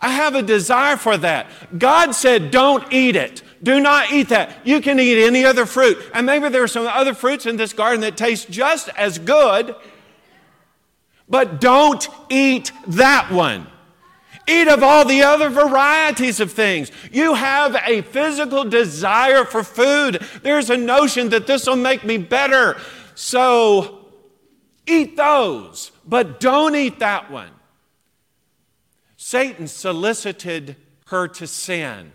I 0.00 0.08
have 0.08 0.34
a 0.34 0.42
desire 0.42 0.96
for 0.96 1.16
that. 1.16 1.46
God 1.78 2.12
said, 2.12 2.50
don't 2.50 2.92
eat 2.92 3.16
it. 3.16 3.42
Do 3.62 3.80
not 3.80 4.12
eat 4.12 4.28
that. 4.28 4.66
You 4.66 4.80
can 4.80 5.00
eat 5.00 5.24
any 5.24 5.44
other 5.44 5.64
fruit. 5.64 5.96
And 6.12 6.26
maybe 6.26 6.48
there 6.48 6.62
are 6.62 6.68
some 6.68 6.86
other 6.86 7.14
fruits 7.14 7.46
in 7.46 7.56
this 7.56 7.72
garden 7.72 8.00
that 8.00 8.16
taste 8.16 8.50
just 8.50 8.90
as 8.90 9.18
good, 9.18 9.74
but 11.28 11.60
don't 11.60 12.06
eat 12.28 12.72
that 12.88 13.30
one. 13.32 13.68
Eat 14.46 14.68
of 14.68 14.82
all 14.82 15.06
the 15.06 15.22
other 15.22 15.48
varieties 15.48 16.38
of 16.38 16.52
things. 16.52 16.92
You 17.10 17.32
have 17.32 17.74
a 17.86 18.02
physical 18.02 18.64
desire 18.64 19.46
for 19.46 19.64
food. 19.64 20.22
There's 20.42 20.68
a 20.68 20.76
notion 20.76 21.30
that 21.30 21.46
this 21.46 21.66
will 21.66 21.76
make 21.76 22.04
me 22.04 22.18
better. 22.18 22.76
So 23.14 24.03
Eat 24.86 25.16
those, 25.16 25.92
but 26.06 26.40
don't 26.40 26.74
eat 26.74 26.98
that 26.98 27.30
one. 27.30 27.50
Satan 29.16 29.66
solicited 29.66 30.76
her 31.06 31.28
to 31.28 31.46
sin. 31.46 32.12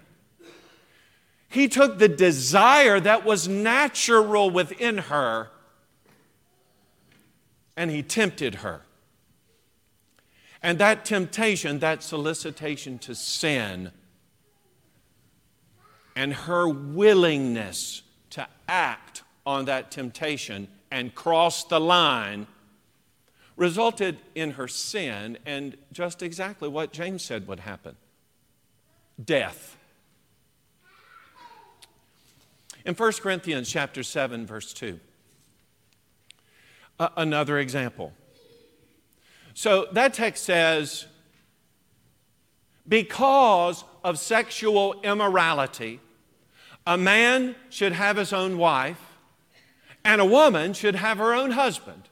He 1.47 1.67
took 1.67 1.97
the 1.97 2.07
desire 2.07 2.99
that 2.99 3.25
was 3.25 3.47
natural 3.47 4.49
within 4.51 4.99
her 4.99 5.49
and 7.79 7.89
he 7.89 8.03
tempted 8.03 8.55
her. 8.55 8.81
And 10.61 10.77
that 10.79 11.05
temptation, 11.05 11.79
that 11.79 12.03
solicitation 12.03 12.99
to 12.99 13.15
sin, 13.15 13.91
and 16.13 16.33
her 16.33 16.67
willingness 16.67 18.01
to 18.31 18.45
act 18.67 19.23
on 19.45 19.63
that 19.65 19.91
temptation 19.91 20.67
and 20.91 21.15
cross 21.15 21.63
the 21.63 21.79
line 21.79 22.45
resulted 23.59 24.17
in 24.35 24.51
her 24.51 24.69
sin 24.69 25.37
and 25.45 25.77
just 25.91 26.23
exactly 26.23 26.69
what 26.69 26.93
James 26.93 27.23
said 27.23 27.45
would 27.45 27.59
happen 27.59 27.95
death. 29.23 29.75
In 32.85 32.95
1 32.95 33.11
Corinthians 33.21 33.69
chapter 33.69 34.01
7 34.01 34.47
verse 34.47 34.71
2 34.73 34.97
uh, 36.99 37.09
another 37.17 37.59
example. 37.59 38.13
So 39.53 39.87
that 39.91 40.13
text 40.13 40.45
says 40.45 41.05
because 42.87 43.83
of 44.05 44.17
sexual 44.17 45.01
immorality 45.01 45.99
a 46.87 46.97
man 46.97 47.55
should 47.69 47.91
have 47.91 48.15
his 48.15 48.31
own 48.31 48.57
wife 48.57 49.01
and 50.05 50.21
a 50.21 50.25
woman 50.25 50.71
should 50.71 50.95
have 50.95 51.17
her 51.17 51.33
own 51.33 51.51
husband. 51.51 52.08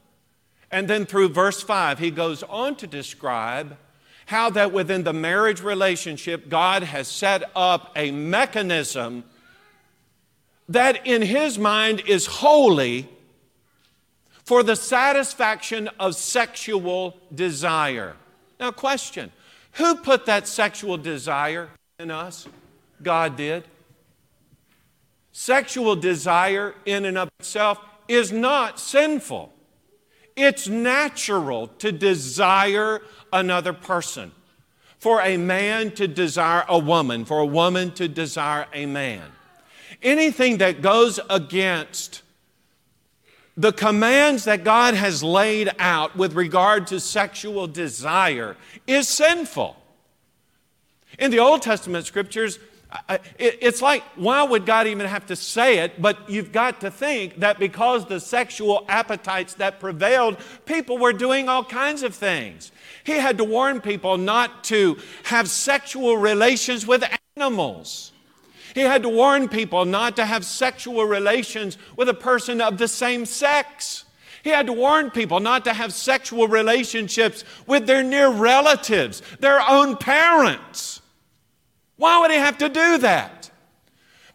And 0.72 0.88
then 0.88 1.06
through 1.06 1.30
verse 1.30 1.62
5, 1.62 2.00
he 2.00 2.12
goes 2.12 2.44
on 2.44 2.76
to 2.78 2.88
describe 2.88 3.78
how 4.26 4.50
that 4.50 4.74
within 4.74 5.04
the 5.04 5.14
marriage 5.14 5.62
relationship, 5.62 6.50
God 6.50 6.84
has 6.84 7.08
set 7.08 7.50
up 7.56 7.92
a 7.96 8.12
mechanism 8.12 9.24
that 10.68 11.08
in 11.08 11.22
his 11.22 11.58
mind 11.58 12.04
is 12.06 12.26
holy 12.26 13.08
for 14.44 14.64
the 14.64 14.76
satisfaction 14.76 15.90
of 16.00 16.16
sexual 16.16 17.18
desire. 17.34 18.16
Now, 18.60 18.72
question 18.72 19.32
Who 19.74 19.96
put 19.96 20.26
that 20.26 20.48
sexual 20.48 20.98
desire 20.98 21.70
in 22.00 22.12
us? 22.12 22.48
God 23.02 23.38
did. 23.38 23.64
Sexual 25.32 25.98
desire, 25.98 26.76
in 26.86 27.06
and 27.06 27.18
of 27.18 27.30
itself, 27.40 27.80
is 28.08 28.32
not 28.32 28.80
sinful. 28.80 29.54
It's 30.38 30.68
natural 30.68 31.68
to 31.80 31.92
desire 31.92 33.02
another 33.34 33.74
person. 33.74 34.32
For 35.00 35.22
a 35.22 35.38
man 35.38 35.92
to 35.92 36.08
desire 36.08 36.64
a 36.70 36.80
woman, 36.80 37.26
for 37.26 37.40
a 37.40 37.46
woman 37.46 37.92
to 37.94 38.08
desire 38.08 38.68
a 38.74 38.86
man. 38.86 39.24
Anything 40.02 40.58
that 40.60 40.82
goes 40.82 41.20
against 41.30 42.22
the 43.56 43.74
commands 43.74 44.44
that 44.44 44.64
God 44.64 44.94
has 44.94 45.24
laid 45.24 45.72
out 45.80 46.16
with 46.16 46.34
regard 46.34 46.86
to 46.88 47.00
sexual 47.00 47.66
desire 47.66 48.56
is 48.86 49.08
sinful. 49.08 49.76
In 51.18 51.32
the 51.32 51.40
Old 51.40 51.64
Testament 51.64 52.06
scriptures, 52.06 52.60
it's 53.38 53.82
like, 53.82 54.04
why 54.16 54.44
would 54.44 54.66
God 54.66 54.88
even 54.88 55.06
have 55.06 55.26
to 55.28 55.36
say 55.36 55.80
it? 55.80 56.02
But 56.02 56.30
you've 56.30 56.52
got 56.52 56.82
to 56.82 56.92
think 56.92 57.40
that 57.40 57.60
because 57.60 58.06
the 58.06 58.20
sexual 58.20 58.86
appetites 58.88 59.56
that 59.56 59.80
prevailed, 59.80 60.38
people 60.66 60.98
were 60.98 61.14
doing 61.14 61.50
all 61.50 61.64
kinds 61.64 62.04
of 62.04 62.16
things. 62.16 62.72
He 63.04 63.14
had 63.14 63.38
to 63.40 63.44
warn 63.44 63.82
people 63.82 64.18
not 64.18 64.64
to 64.66 64.98
have 65.24 65.50
sexual 65.50 66.18
relations 66.18 66.88
with 66.88 67.04
animals. 67.36 68.14
He 68.74 68.82
had 68.82 69.04
to 69.04 69.10
warn 69.10 69.50
people 69.50 69.86
not 69.86 70.16
to 70.18 70.26
have 70.26 70.46
sexual 70.46 71.06
relations 71.06 71.78
with 71.96 72.10
a 72.10 72.14
person 72.14 72.62
of 72.62 72.78
the 72.78 72.88
same 72.88 73.26
sex. 73.26 74.06
He 74.44 74.50
had 74.52 74.68
to 74.68 74.74
warn 74.74 75.12
people 75.12 75.40
not 75.40 75.66
to 75.66 75.74
have 75.74 75.94
sexual 75.94 76.48
relationships 76.48 77.44
with 77.66 77.88
their 77.88 78.04
near 78.04 78.30
relatives, 78.30 79.22
their 79.40 79.60
own 79.62 79.98
parents. 79.98 80.97
Why 81.98 82.20
would 82.20 82.32
he 82.32 82.38
have 82.38 82.58
to 82.60 82.70
do 82.70 83.00
that? 83.00 83.52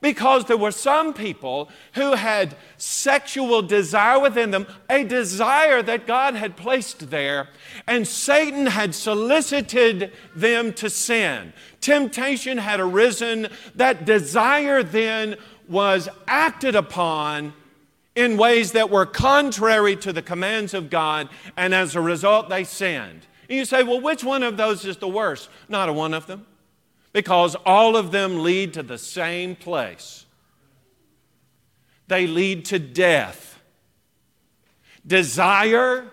Because 0.01 0.47
there 0.47 0.57
were 0.57 0.73
some 0.73 1.15
people 1.15 1.71
who 1.93 2.15
had 2.15 2.57
sexual 2.77 3.63
desire 3.63 4.19
within 4.19 4.51
them, 4.51 4.67
a 4.91 5.05
desire 5.05 5.81
that 5.81 6.09
God 6.09 6.35
had 6.35 6.57
placed 6.57 7.11
there, 7.11 7.49
and 7.87 8.07
Satan 8.07 8.67
had 8.67 8.97
solicited 8.97 10.13
them 10.35 10.73
to 10.75 10.91
sin. 10.91 11.53
Temptation 11.81 12.59
had 12.59 12.81
arisen. 12.81 13.47
That 13.77 14.05
desire 14.05 14.83
then 14.83 15.37
was 15.69 16.09
acted 16.27 16.75
upon 16.75 17.53
in 18.17 18.37
ways 18.37 18.73
that 18.73 18.91
were 18.91 19.07
contrary 19.07 19.95
to 19.97 20.13
the 20.13 20.21
commands 20.21 20.75
of 20.75 20.91
God, 20.91 21.29
and 21.57 21.73
as 21.73 21.95
a 21.95 22.01
result, 22.01 22.49
they 22.49 22.65
sinned. 22.65 23.27
And 23.49 23.57
you 23.59 23.65
say, 23.65 23.85
well, 23.85 24.01
which 24.01 24.25
one 24.25 24.43
of 24.43 24.57
those 24.57 24.85
is 24.85 24.97
the 24.97 25.09
worst? 25.09 25.49
Not 25.69 25.89
a 25.89 25.93
one 25.93 26.13
of 26.13 26.27
them 26.27 26.45
because 27.13 27.55
all 27.67 27.97
of 27.97 28.11
them 28.11 28.43
lead 28.43 28.75
to 28.75 28.83
the 28.83 28.99
same 28.99 29.55
place. 29.55 30.25
They 32.09 32.27
lead 32.27 32.65
to 32.67 32.79
death. 32.79 33.61
Desire, 35.07 36.11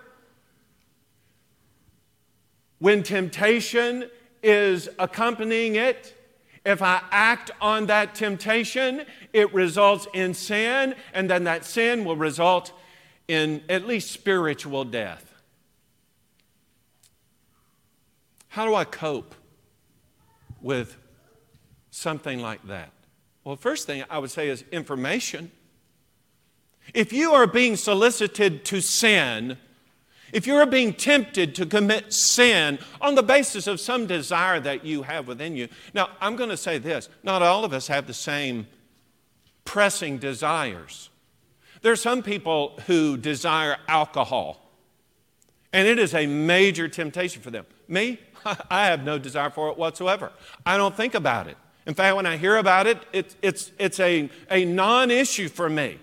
when 2.80 3.04
temptation 3.04 4.10
is 4.42 4.90
accompanying 4.98 5.76
it, 5.76 6.16
if 6.66 6.82
I 6.82 7.02
act 7.12 7.52
on 7.62 7.86
that 7.88 8.16
temptation, 8.16 9.06
it 9.32 9.54
results 9.54 10.08
in 10.14 10.34
sin, 10.34 10.96
and 11.14 11.30
then 11.30 11.46
that 11.46 11.66
sin 11.66 12.04
will 12.04 12.18
result 12.18 12.74
in 13.28 13.64
at 13.70 13.88
least 13.88 14.12
spiritual 14.12 14.84
death. 14.84 15.34
How 18.50 18.66
do 18.66 18.76
I 18.76 18.84
cope 18.84 19.36
with 20.62 20.98
something 21.92 22.40
like 22.40 22.66
that? 22.68 22.92
Well, 23.44 23.56
first 23.56 23.88
thing 23.88 24.04
I 24.10 24.20
would 24.20 24.32
say 24.32 24.50
is 24.50 24.64
information. 24.72 25.52
If 26.94 27.14
you 27.14 27.34
are 27.34 27.48
being 27.48 27.76
solicited 27.76 28.66
to 28.66 28.82
sin, 28.82 29.58
if 30.32 30.46
you're 30.46 30.66
being 30.66 30.94
tempted 30.94 31.56
to 31.56 31.66
commit 31.66 32.14
sin 32.14 32.80
on 33.02 33.16
the 33.16 33.24
basis 33.24 33.68
of 33.68 33.80
some 33.80 34.06
desire 34.06 34.60
that 34.60 34.86
you 34.86 35.04
have 35.04 35.28
within 35.28 35.56
you, 35.56 35.68
now 35.94 36.10
I'm 36.22 36.36
going 36.36 36.50
to 36.50 36.58
say 36.58 36.78
this 36.78 37.10
not 37.24 37.42
all 37.42 37.66
of 37.66 37.74
us 37.74 37.88
have 37.88 38.08
the 38.08 38.14
same 38.14 38.68
pressing 39.66 40.18
desires. 40.18 41.10
There 41.82 41.92
are 41.92 41.98
some 41.98 42.24
people 42.24 42.80
who 42.88 43.18
desire 43.18 43.78
alcohol, 43.88 44.70
and 45.72 45.88
it 45.88 45.98
is 45.98 46.14
a 46.14 46.28
major 46.28 46.88
temptation 46.88 47.42
for 47.42 47.52
them. 47.52 47.66
Me, 47.88 48.20
I 48.70 48.86
have 48.88 49.04
no 49.04 49.18
desire 49.18 49.50
for 49.50 49.70
it 49.70 49.78
whatsoever. 49.78 50.32
I 50.66 50.78
don't 50.78 50.96
think 50.96 51.16
about 51.16 51.48
it. 51.48 51.58
In 51.86 51.94
fact, 51.94 52.16
when 52.16 52.26
I 52.26 52.38
hear 52.38 52.58
about 52.58 52.88
it, 52.88 53.00
it 53.14 53.36
it's, 53.42 53.72
it's 53.80 54.00
a, 54.00 54.30
a 54.52 54.66
non 54.66 55.12
issue 55.12 55.50
for 55.50 55.70
me. 55.70 55.98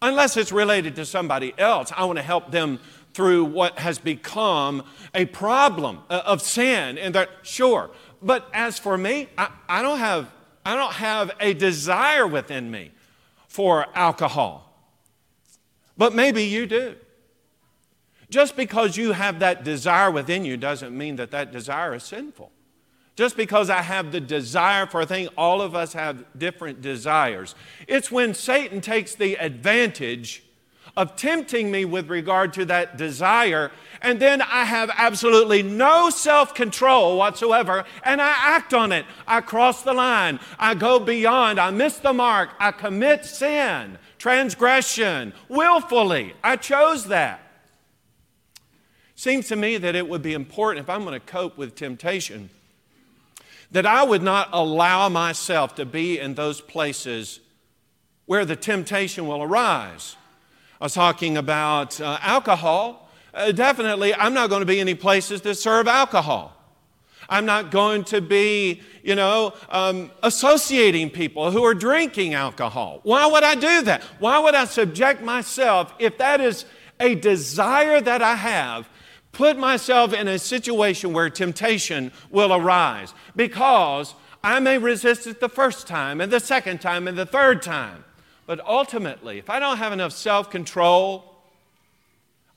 Unless 0.00 0.36
it's 0.36 0.50
related 0.50 0.96
to 0.96 1.04
somebody 1.04 1.54
else, 1.58 1.92
I 1.96 2.04
want 2.04 2.18
to 2.18 2.24
help 2.24 2.50
them 2.50 2.80
through 3.14 3.44
what 3.44 3.78
has 3.78 3.98
become 3.98 4.84
a 5.14 5.26
problem 5.26 6.00
uh, 6.08 6.22
of 6.24 6.42
sin. 6.42 6.98
And 6.98 7.14
that, 7.14 7.28
sure. 7.42 7.90
But 8.20 8.48
as 8.52 8.78
for 8.78 8.96
me, 8.96 9.28
I, 9.36 9.50
I, 9.68 9.82
don't 9.82 9.98
have, 9.98 10.30
I 10.64 10.74
don't 10.74 10.94
have 10.94 11.30
a 11.40 11.54
desire 11.54 12.26
within 12.26 12.70
me 12.70 12.90
for 13.48 13.86
alcohol. 13.94 14.72
But 15.96 16.14
maybe 16.14 16.44
you 16.44 16.66
do. 16.66 16.96
Just 18.32 18.56
because 18.56 18.96
you 18.96 19.12
have 19.12 19.40
that 19.40 19.62
desire 19.62 20.10
within 20.10 20.46
you 20.46 20.56
doesn't 20.56 20.96
mean 20.96 21.16
that 21.16 21.32
that 21.32 21.52
desire 21.52 21.94
is 21.94 22.02
sinful. 22.02 22.50
Just 23.14 23.36
because 23.36 23.68
I 23.68 23.82
have 23.82 24.10
the 24.10 24.22
desire 24.22 24.86
for 24.86 25.02
a 25.02 25.06
thing, 25.06 25.28
all 25.36 25.60
of 25.60 25.74
us 25.74 25.92
have 25.92 26.24
different 26.38 26.80
desires. 26.80 27.54
It's 27.86 28.10
when 28.10 28.32
Satan 28.32 28.80
takes 28.80 29.14
the 29.14 29.34
advantage 29.34 30.44
of 30.96 31.14
tempting 31.14 31.70
me 31.70 31.84
with 31.84 32.08
regard 32.08 32.54
to 32.54 32.64
that 32.64 32.96
desire, 32.96 33.70
and 34.00 34.18
then 34.18 34.40
I 34.40 34.64
have 34.64 34.90
absolutely 34.96 35.62
no 35.62 36.08
self 36.08 36.54
control 36.54 37.18
whatsoever, 37.18 37.84
and 38.02 38.22
I 38.22 38.34
act 38.34 38.72
on 38.72 38.92
it. 38.92 39.04
I 39.26 39.42
cross 39.42 39.82
the 39.82 39.92
line, 39.92 40.40
I 40.58 40.74
go 40.74 40.98
beyond, 40.98 41.60
I 41.60 41.70
miss 41.70 41.98
the 41.98 42.14
mark, 42.14 42.48
I 42.58 42.72
commit 42.72 43.26
sin, 43.26 43.98
transgression, 44.16 45.34
willfully. 45.50 46.32
I 46.42 46.56
chose 46.56 47.08
that. 47.08 47.41
Seems 49.22 49.46
to 49.50 49.54
me 49.54 49.76
that 49.76 49.94
it 49.94 50.08
would 50.08 50.20
be 50.20 50.34
important 50.34 50.82
if 50.82 50.90
I'm 50.90 51.04
going 51.04 51.14
to 51.14 51.24
cope 51.24 51.56
with 51.56 51.76
temptation 51.76 52.50
that 53.70 53.86
I 53.86 54.02
would 54.02 54.20
not 54.20 54.48
allow 54.50 55.08
myself 55.08 55.76
to 55.76 55.86
be 55.86 56.18
in 56.18 56.34
those 56.34 56.60
places 56.60 57.38
where 58.26 58.44
the 58.44 58.56
temptation 58.56 59.28
will 59.28 59.40
arise. 59.40 60.16
I 60.80 60.86
was 60.86 60.94
talking 60.94 61.36
about 61.36 62.00
uh, 62.00 62.18
alcohol. 62.20 63.10
Uh, 63.32 63.52
definitely, 63.52 64.12
I'm 64.12 64.34
not 64.34 64.50
going 64.50 64.58
to 64.58 64.66
be 64.66 64.80
in 64.80 64.88
any 64.88 64.96
places 64.96 65.40
that 65.42 65.54
serve 65.54 65.86
alcohol. 65.86 66.56
I'm 67.28 67.46
not 67.46 67.70
going 67.70 68.02
to 68.06 68.20
be, 68.20 68.82
you 69.04 69.14
know, 69.14 69.54
um, 69.68 70.10
associating 70.24 71.10
people 71.10 71.52
who 71.52 71.62
are 71.62 71.74
drinking 71.74 72.34
alcohol. 72.34 72.98
Why 73.04 73.26
would 73.26 73.44
I 73.44 73.54
do 73.54 73.82
that? 73.82 74.02
Why 74.18 74.40
would 74.40 74.56
I 74.56 74.64
subject 74.64 75.22
myself, 75.22 75.94
if 76.00 76.18
that 76.18 76.40
is 76.40 76.64
a 76.98 77.14
desire 77.14 78.00
that 78.00 78.20
I 78.20 78.34
have, 78.34 78.88
put 79.32 79.58
myself 79.58 80.12
in 80.12 80.28
a 80.28 80.38
situation 80.38 81.12
where 81.12 81.28
temptation 81.30 82.12
will 82.30 82.52
arise? 82.52 83.14
Because 83.34 84.14
I 84.44 84.60
may 84.60 84.78
resist 84.78 85.26
it 85.26 85.40
the 85.40 85.48
first 85.48 85.86
time, 85.86 86.20
and 86.20 86.32
the 86.32 86.40
second 86.40 86.80
time, 86.80 87.08
and 87.08 87.16
the 87.16 87.26
third 87.26 87.62
time. 87.62 88.04
But 88.46 88.60
ultimately, 88.66 89.38
if 89.38 89.48
I 89.48 89.58
don't 89.58 89.78
have 89.78 89.92
enough 89.92 90.12
self 90.12 90.50
control, 90.50 91.32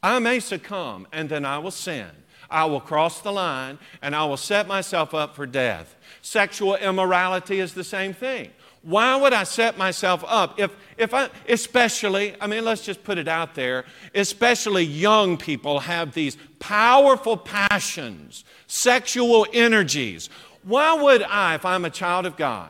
I 0.05 0.19
may 0.19 0.39
succumb 0.39 1.07
and 1.11 1.29
then 1.29 1.45
I 1.45 1.57
will 1.57 1.71
sin. 1.71 2.09
I 2.47 2.65
will 2.65 2.79
cross 2.79 3.21
the 3.21 3.31
line 3.31 3.79
and 4.03 4.15
I 4.15 4.25
will 4.25 4.37
set 4.37 4.67
myself 4.67 5.15
up 5.15 5.35
for 5.35 5.47
death. 5.47 5.95
Sexual 6.21 6.75
immorality 6.75 7.59
is 7.59 7.73
the 7.73 7.83
same 7.83 8.13
thing. 8.13 8.51
Why 8.85 9.15
would 9.15 9.33
I 9.33 9.45
set 9.45 9.79
myself 9.79 10.23
up 10.27 10.59
if, 10.59 10.75
if 10.95 11.11
I, 11.11 11.31
especially, 11.49 12.35
I 12.39 12.45
mean, 12.45 12.63
let's 12.63 12.83
just 12.83 13.03
put 13.03 13.17
it 13.17 13.27
out 13.27 13.55
there, 13.55 13.85
especially 14.13 14.83
young 14.83 15.37
people 15.37 15.79
have 15.79 16.13
these 16.13 16.37
powerful 16.59 17.35
passions, 17.35 18.45
sexual 18.67 19.47
energies. 19.51 20.29
Why 20.61 20.93
would 20.93 21.23
I, 21.23 21.55
if 21.55 21.65
I'm 21.65 21.83
a 21.83 21.89
child 21.89 22.27
of 22.27 22.37
God, 22.37 22.69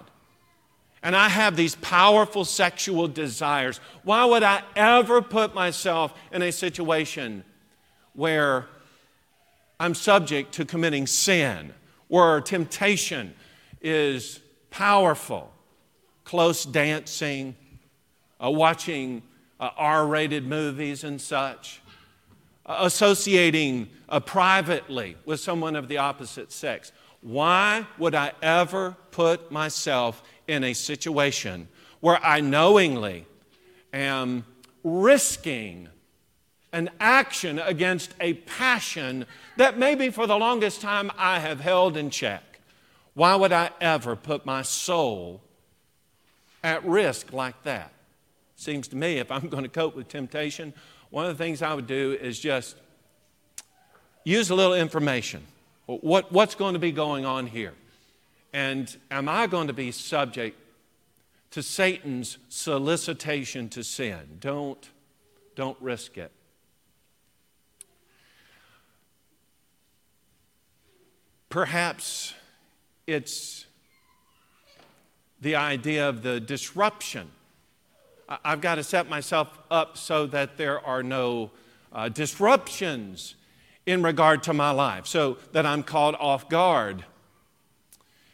and 1.03 1.17
I 1.17 1.27
have 1.27 1.57
these 1.57 1.75
powerful 1.75 2.45
sexual 2.45 3.09
desires, 3.09 3.81
why 4.03 4.23
would 4.23 4.41
I 4.41 4.63
ever 4.77 5.21
put 5.21 5.53
myself 5.53 6.13
in 6.31 6.41
a 6.41 6.51
situation 6.53 7.43
where 8.13 8.67
I'm 9.81 9.93
subject 9.93 10.53
to 10.53 10.63
committing 10.63 11.07
sin, 11.07 11.73
where 12.07 12.39
temptation 12.39 13.33
is 13.81 14.39
powerful, 14.71 15.51
close 16.25 16.65
dancing, 16.65 17.55
uh, 18.43 18.51
watching 18.51 19.23
uh, 19.59 19.69
R 19.77 20.05
rated 20.05 20.45
movies 20.45 21.05
and 21.05 21.21
such, 21.21 21.81
uh, 22.65 22.79
associating 22.81 23.89
uh, 24.09 24.19
privately 24.19 25.15
with 25.25 25.39
someone 25.39 25.77
of 25.77 25.87
the 25.87 25.97
opposite 25.99 26.51
sex. 26.51 26.91
Why 27.21 27.87
would 27.97 28.13
I 28.13 28.33
ever 28.41 28.97
put 29.11 29.51
myself 29.51 30.21
in 30.47 30.63
a 30.63 30.73
situation 30.73 31.67
where 32.01 32.23
I 32.23 32.41
knowingly 32.41 33.25
am 33.93 34.45
risking 34.83 35.89
an 36.75 36.89
action 36.99 37.57
against 37.57 38.13
a 38.19 38.33
passion 38.33 39.25
that 39.55 39.77
maybe 39.77 40.09
for 40.09 40.27
the 40.27 40.37
longest 40.37 40.81
time 40.81 41.09
I 41.17 41.39
have 41.39 41.61
held 41.61 41.95
in 41.95 42.09
check. 42.09 42.43
Why 43.13 43.33
would 43.33 43.53
I 43.53 43.69
ever 43.79 44.17
put 44.17 44.45
my 44.45 44.61
soul 44.61 45.41
at 46.65 46.83
risk 46.83 47.31
like 47.31 47.61
that? 47.63 47.91
Seems 48.55 48.87
to 48.89 48.95
me 48.95 49.19
if 49.19 49.31
I'm 49.31 49.47
going 49.47 49.63
to 49.63 49.69
cope 49.69 49.95
with 49.95 50.09
temptation, 50.09 50.73
one 51.11 51.27
of 51.27 51.37
the 51.37 51.41
things 51.41 51.61
I 51.61 51.73
would 51.73 51.87
do 51.87 52.17
is 52.19 52.39
just 52.39 52.75
use 54.23 54.49
a 54.49 54.55
little 54.55 54.73
information. 54.73 55.43
What, 55.85 56.31
what's 56.31 56.55
going 56.55 56.73
to 56.73 56.79
be 56.79 56.91
going 56.91 57.23
on 57.25 57.45
here? 57.45 57.73
And 58.51 58.93
am 59.11 59.29
I 59.29 59.45
going 59.45 59.67
to 59.67 59.73
be 59.73 59.91
subject 59.91 60.57
to 61.51 61.61
Satan's 61.61 62.39
solicitation 62.49 63.69
to 63.69 63.83
sin? 63.83 64.37
Don't, 64.39 64.89
don't 65.55 65.77
risk 65.79 66.17
it. 66.17 66.31
Perhaps 71.49 72.33
it's 73.05 73.64
the 75.41 75.55
idea 75.55 76.07
of 76.07 76.21
the 76.21 76.39
disruption. 76.39 77.29
I've 78.27 78.61
got 78.61 78.75
to 78.75 78.83
set 78.83 79.07
myself 79.07 79.59
up 79.69 79.97
so 79.97 80.25
that 80.27 80.57
there 80.57 80.85
are 80.85 81.03
no 81.03 81.51
uh, 81.91 82.09
disruptions 82.09 83.35
in 83.85 84.01
regard 84.01 84.41
to 84.43 84.53
my 84.53 84.71
life, 84.71 85.05
so 85.05 85.37
that 85.51 85.65
I'm 85.65 85.83
caught 85.83 86.19
off 86.19 86.49
guard. 86.49 87.05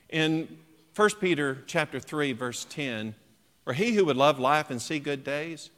In 0.09 0.57
1 0.95 1.09
Peter 1.19 1.63
chapter 1.67 1.99
3, 1.99 2.31
verse 2.33 2.65
10, 2.69 3.15
or 3.65 3.73
he 3.73 3.93
who 3.93 4.05
would 4.05 4.17
love 4.17 4.39
life 4.39 4.69
and 4.69 4.81
see 4.81 4.99
good 4.99 5.23
days, 5.23 5.69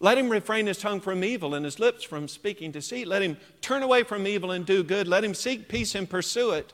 let 0.00 0.18
him 0.18 0.28
refrain 0.28 0.66
his 0.66 0.78
tongue 0.78 1.00
from 1.00 1.24
evil 1.24 1.54
and 1.54 1.64
his 1.64 1.80
lips 1.80 2.04
from 2.04 2.28
speaking 2.28 2.70
deceit. 2.70 3.08
Let 3.08 3.22
him 3.22 3.36
turn 3.60 3.82
away 3.82 4.04
from 4.04 4.26
evil 4.26 4.52
and 4.52 4.64
do 4.64 4.84
good. 4.84 5.08
Let 5.08 5.24
him 5.24 5.34
seek 5.34 5.68
peace 5.68 5.94
and 5.94 6.08
pursue 6.08 6.52
it. 6.52 6.72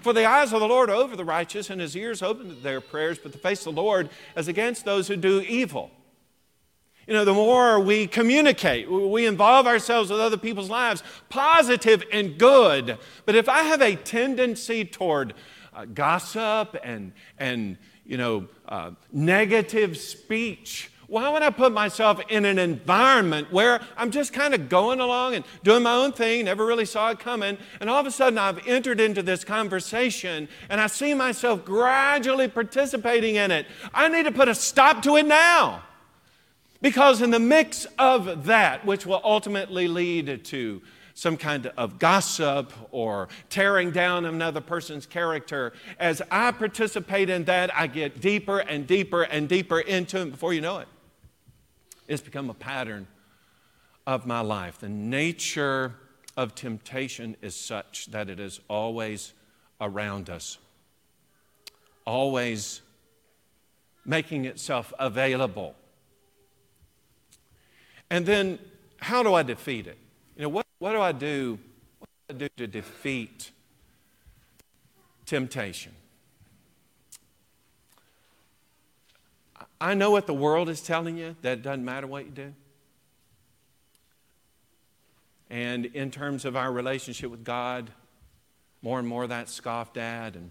For 0.00 0.12
the 0.12 0.24
eyes 0.24 0.52
of 0.52 0.60
the 0.60 0.68
Lord 0.68 0.88
are 0.88 0.94
over 0.94 1.14
the 1.14 1.24
righteous, 1.24 1.68
and 1.68 1.80
his 1.80 1.94
ears 1.94 2.22
open 2.22 2.48
to 2.48 2.54
their 2.54 2.80
prayers, 2.80 3.18
but 3.18 3.32
the 3.32 3.38
face 3.38 3.66
of 3.66 3.74
the 3.74 3.82
Lord 3.82 4.08
is 4.36 4.48
against 4.48 4.84
those 4.84 5.08
who 5.08 5.16
do 5.16 5.40
evil. 5.40 5.90
You 7.06 7.14
know, 7.14 7.24
the 7.24 7.34
more 7.34 7.80
we 7.80 8.06
communicate, 8.06 8.90
we 8.90 9.26
involve 9.26 9.66
ourselves 9.66 10.10
with 10.10 10.20
other 10.20 10.36
people's 10.36 10.70
lives, 10.70 11.02
positive 11.28 12.04
and 12.12 12.38
good. 12.38 12.98
But 13.26 13.34
if 13.34 13.48
I 13.48 13.62
have 13.64 13.82
a 13.82 13.96
tendency 13.96 14.84
toward 14.84 15.34
uh, 15.74 15.86
gossip 15.86 16.76
and, 16.84 17.12
and 17.38 17.78
you 18.04 18.16
know, 18.16 18.48
uh, 18.68 18.92
negative 19.12 19.96
speech, 19.96 20.89
why 21.10 21.28
would 21.28 21.42
I 21.42 21.50
put 21.50 21.72
myself 21.72 22.20
in 22.28 22.44
an 22.44 22.56
environment 22.56 23.52
where 23.52 23.80
I'm 23.96 24.12
just 24.12 24.32
kind 24.32 24.54
of 24.54 24.68
going 24.68 25.00
along 25.00 25.34
and 25.34 25.44
doing 25.64 25.82
my 25.82 25.92
own 25.92 26.12
thing, 26.12 26.44
never 26.44 26.64
really 26.64 26.84
saw 26.84 27.10
it 27.10 27.18
coming, 27.18 27.58
and 27.80 27.90
all 27.90 27.98
of 27.98 28.06
a 28.06 28.12
sudden 28.12 28.38
I've 28.38 28.64
entered 28.64 29.00
into 29.00 29.20
this 29.20 29.42
conversation 29.42 30.48
and 30.68 30.80
I 30.80 30.86
see 30.86 31.12
myself 31.14 31.64
gradually 31.64 32.46
participating 32.46 33.34
in 33.34 33.50
it? 33.50 33.66
I 33.92 34.06
need 34.08 34.22
to 34.22 34.30
put 34.30 34.46
a 34.46 34.54
stop 34.54 35.02
to 35.02 35.16
it 35.16 35.26
now. 35.26 35.82
Because 36.80 37.20
in 37.22 37.32
the 37.32 37.40
mix 37.40 37.88
of 37.98 38.46
that, 38.46 38.86
which 38.86 39.04
will 39.04 39.20
ultimately 39.24 39.88
lead 39.88 40.44
to 40.44 40.80
some 41.14 41.36
kind 41.36 41.66
of 41.76 41.98
gossip 41.98 42.72
or 42.92 43.28
tearing 43.48 43.90
down 43.90 44.26
another 44.26 44.60
person's 44.60 45.06
character, 45.06 45.72
as 45.98 46.22
I 46.30 46.52
participate 46.52 47.28
in 47.30 47.44
that, 47.46 47.76
I 47.76 47.88
get 47.88 48.20
deeper 48.20 48.60
and 48.60 48.86
deeper 48.86 49.22
and 49.22 49.48
deeper 49.48 49.80
into 49.80 50.20
it 50.20 50.30
before 50.30 50.54
you 50.54 50.60
know 50.60 50.78
it. 50.78 50.86
It's 52.10 52.20
become 52.20 52.50
a 52.50 52.54
pattern 52.54 53.06
of 54.04 54.26
my 54.26 54.40
life. 54.40 54.78
The 54.78 54.88
nature 54.88 55.94
of 56.36 56.56
temptation 56.56 57.36
is 57.40 57.54
such 57.54 58.06
that 58.06 58.28
it 58.28 58.40
is 58.40 58.58
always 58.66 59.32
around 59.80 60.28
us, 60.28 60.58
always 62.04 62.82
making 64.04 64.44
itself 64.44 64.92
available. 64.98 65.76
And 68.10 68.26
then, 68.26 68.58
how 68.96 69.22
do 69.22 69.32
I 69.32 69.44
defeat 69.44 69.86
it? 69.86 69.96
You 70.34 70.42
know, 70.42 70.48
what, 70.48 70.66
what 70.80 70.90
do 70.90 71.00
I 71.00 71.12
do? 71.12 71.60
What 72.00 72.08
do 72.28 72.34
I 72.34 72.38
do 72.38 72.48
to 72.56 72.66
defeat 72.66 73.52
temptation? 75.26 75.92
I 79.80 79.94
know 79.94 80.10
what 80.10 80.26
the 80.26 80.34
world 80.34 80.68
is 80.68 80.80
telling 80.80 81.16
you, 81.16 81.36
that 81.42 81.58
it 81.58 81.62
doesn't 81.62 81.84
matter 81.84 82.06
what 82.06 82.26
you 82.26 82.30
do. 82.30 82.54
And 85.48 85.86
in 85.86 86.10
terms 86.10 86.44
of 86.44 86.54
our 86.54 86.70
relationship 86.70 87.30
with 87.30 87.44
God, 87.44 87.90
more 88.82 88.98
and 88.98 89.08
more 89.08 89.26
that's 89.26 89.52
scoffed 89.52 89.96
at. 89.96 90.36
And 90.36 90.50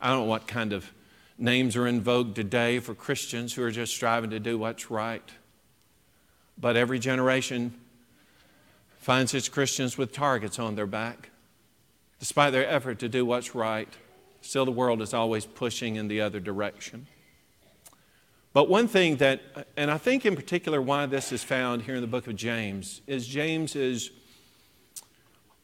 I 0.00 0.10
don't 0.10 0.20
know 0.20 0.24
what 0.24 0.46
kind 0.46 0.72
of 0.72 0.90
names 1.38 1.76
are 1.76 1.86
in 1.86 2.00
vogue 2.00 2.34
today 2.34 2.78
for 2.78 2.94
Christians 2.94 3.54
who 3.54 3.62
are 3.62 3.70
just 3.70 3.94
striving 3.94 4.30
to 4.30 4.40
do 4.40 4.58
what's 4.58 4.90
right. 4.90 5.28
But 6.58 6.76
every 6.76 6.98
generation 6.98 7.74
finds 9.00 9.34
its 9.34 9.48
Christians 9.48 9.98
with 9.98 10.12
targets 10.12 10.58
on 10.58 10.76
their 10.76 10.86
back. 10.86 11.30
Despite 12.20 12.52
their 12.52 12.68
effort 12.68 13.00
to 13.00 13.08
do 13.08 13.26
what's 13.26 13.54
right, 13.54 13.88
still 14.42 14.64
the 14.64 14.70
world 14.70 15.02
is 15.02 15.12
always 15.12 15.44
pushing 15.44 15.96
in 15.96 16.06
the 16.06 16.20
other 16.20 16.38
direction. 16.38 17.06
But 18.52 18.68
one 18.68 18.86
thing 18.86 19.16
that, 19.16 19.40
and 19.76 19.90
I 19.90 19.96
think 19.96 20.26
in 20.26 20.36
particular 20.36 20.80
why 20.82 21.06
this 21.06 21.32
is 21.32 21.42
found 21.42 21.82
here 21.82 21.94
in 21.94 22.02
the 22.02 22.06
book 22.06 22.26
of 22.26 22.36
James, 22.36 23.00
is 23.06 23.26
James's 23.26 24.10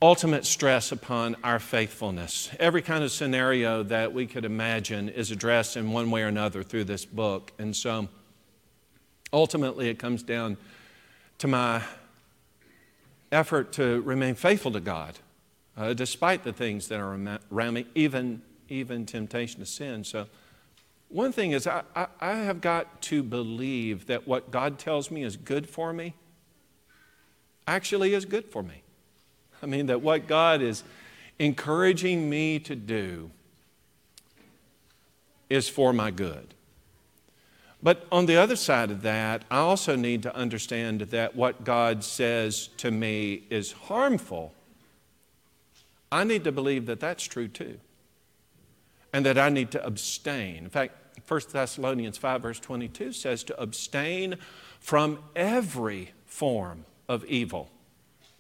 ultimate 0.00 0.46
stress 0.46 0.90
upon 0.92 1.36
our 1.42 1.58
faithfulness. 1.58 2.50
Every 2.58 2.80
kind 2.80 3.04
of 3.04 3.10
scenario 3.10 3.82
that 3.82 4.14
we 4.14 4.26
could 4.26 4.44
imagine 4.44 5.08
is 5.08 5.30
addressed 5.30 5.76
in 5.76 5.92
one 5.92 6.10
way 6.10 6.22
or 6.22 6.28
another 6.28 6.62
through 6.62 6.84
this 6.84 7.04
book. 7.04 7.52
And 7.58 7.76
so 7.76 8.08
ultimately 9.32 9.88
it 9.88 9.98
comes 9.98 10.22
down 10.22 10.56
to 11.38 11.48
my 11.48 11.82
effort 13.30 13.72
to 13.72 14.00
remain 14.02 14.34
faithful 14.34 14.70
to 14.72 14.80
God, 14.80 15.18
uh, 15.76 15.92
despite 15.92 16.42
the 16.42 16.52
things 16.52 16.88
that 16.88 17.00
are 17.00 17.38
around 17.50 17.74
me, 17.74 17.86
even, 17.94 18.40
even 18.68 19.04
temptation 19.04 19.60
to 19.60 19.66
sin. 19.66 20.04
So 20.04 20.26
one 21.08 21.32
thing 21.32 21.52
is, 21.52 21.66
I, 21.66 21.82
I, 21.96 22.06
I, 22.20 22.32
have 22.32 22.60
got 22.60 23.00
to 23.02 23.22
believe 23.22 24.06
that 24.06 24.28
what 24.28 24.50
God 24.50 24.78
tells 24.78 25.10
me 25.10 25.22
is 25.22 25.36
good 25.36 25.68
for 25.68 25.92
me 25.92 26.14
actually 27.68 28.14
is 28.14 28.24
good 28.24 28.46
for 28.46 28.62
me. 28.62 28.82
I 29.62 29.66
mean, 29.66 29.86
that 29.86 30.00
what 30.00 30.26
God 30.26 30.62
is, 30.62 30.82
encouraging 31.38 32.28
me 32.28 32.58
to 32.60 32.74
do 32.74 33.30
is 35.48 35.68
for 35.68 35.92
my 35.92 36.10
good. 36.10 36.54
But 37.80 38.06
on 38.10 38.26
the 38.26 38.36
other 38.36 38.56
side 38.56 38.90
of 38.90 39.02
that, 39.02 39.44
I 39.50 39.58
also 39.58 39.94
need 39.94 40.24
to 40.24 40.34
understand 40.34 41.00
that 41.02 41.36
what 41.36 41.62
God 41.62 42.02
says 42.02 42.68
to 42.78 42.90
me 42.90 43.44
is 43.50 43.70
harmful. 43.70 44.52
I 46.10 46.24
need 46.24 46.42
to 46.44 46.52
believe 46.52 46.86
that 46.86 46.98
that's 46.98 47.22
true 47.24 47.46
too. 47.46 47.78
And 49.12 49.24
that 49.24 49.38
I 49.38 49.48
need 49.48 49.70
to 49.72 49.84
abstain. 49.84 50.64
In 50.64 50.70
fact, 50.70 50.94
1 51.26 51.40
Thessalonians 51.52 52.18
5, 52.18 52.42
verse 52.42 52.60
22 52.60 53.12
says 53.12 53.44
to 53.44 53.60
abstain 53.60 54.36
from 54.80 55.18
every 55.34 56.12
form 56.26 56.84
of 57.08 57.24
evil. 57.24 57.70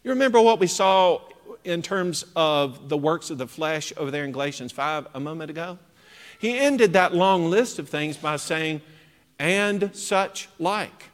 You 0.04 0.10
remember 0.10 0.40
what 0.40 0.60
we 0.60 0.66
saw 0.66 1.20
in 1.64 1.82
terms 1.82 2.24
of 2.36 2.88
the 2.88 2.96
works 2.96 3.30
of 3.30 3.38
the 3.38 3.46
flesh 3.46 3.92
over 3.96 4.10
there 4.10 4.24
in 4.24 4.32
Galatians 4.32 4.72
5 4.72 5.08
a 5.14 5.20
moment 5.20 5.50
ago? 5.50 5.78
He 6.38 6.56
ended 6.56 6.92
that 6.92 7.14
long 7.14 7.50
list 7.50 7.78
of 7.78 7.88
things 7.88 8.16
by 8.16 8.36
saying, 8.36 8.80
and 9.38 9.94
such 9.94 10.48
like. 10.58 11.04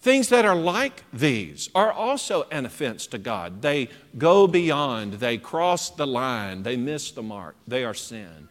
Things 0.00 0.28
that 0.28 0.44
are 0.44 0.56
like 0.56 1.04
these 1.12 1.70
are 1.74 1.92
also 1.92 2.46
an 2.50 2.66
offense 2.66 3.06
to 3.08 3.18
God. 3.18 3.62
They 3.62 3.88
go 4.16 4.46
beyond, 4.46 5.14
they 5.14 5.38
cross 5.38 5.90
the 5.90 6.06
line, 6.06 6.62
they 6.62 6.76
miss 6.76 7.10
the 7.10 7.22
mark, 7.22 7.56
they 7.66 7.84
are 7.84 7.94
sin. 7.94 8.48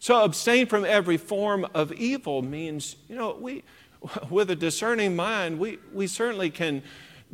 So 0.00 0.24
abstain 0.24 0.66
from 0.66 0.84
every 0.84 1.16
form 1.16 1.66
of 1.74 1.92
evil 1.92 2.42
means, 2.42 2.96
you 3.08 3.16
know, 3.16 3.36
we, 3.40 3.64
with 4.30 4.50
a 4.50 4.56
discerning 4.56 5.16
mind, 5.16 5.58
we, 5.58 5.78
we 5.92 6.06
certainly 6.06 6.50
can 6.50 6.82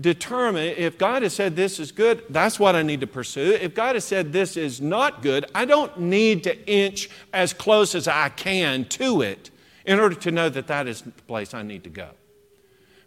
determine 0.01 0.75
if 0.77 0.99
God 0.99 1.23
has 1.23 1.35
said 1.35 1.55
this 1.55 1.79
is 1.79 1.93
good, 1.93 2.25
that's 2.29 2.59
what 2.59 2.75
I 2.75 2.83
need 2.83 3.01
to 3.01 3.07
pursue. 3.07 3.53
If 3.61 3.75
God 3.75 3.95
has 3.95 4.05
said 4.05 4.33
this 4.33 4.57
is 4.57 4.81
not 4.81 5.23
good, 5.23 5.47
I 5.55 5.65
don't 5.65 6.01
need 6.01 6.45
to 6.45 6.69
inch 6.69 7.09
as 7.33 7.53
close 7.53 7.95
as 7.95 8.09
I 8.09 8.29
can 8.31 8.87
to 8.87 9.23
it 9.23 9.51
in 9.85 10.01
order 10.01 10.15
to 10.17 10.31
know 10.31 10.49
that 10.49 10.67
that 10.67 10.89
is 10.89 11.03
the 11.03 11.11
place 11.11 11.55
I 11.55 11.63
need 11.63 11.85
to 11.85 11.91
go. 11.91 12.09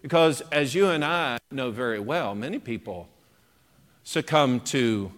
Because 0.02 0.42
as 0.52 0.74
you 0.76 0.88
and 0.90 1.04
I 1.04 1.40
know 1.52 1.72
very 1.72 2.00
well, 2.00 2.36
many 2.36 2.60
people 2.60 3.10
succumb 4.04 4.62
to 4.62 5.12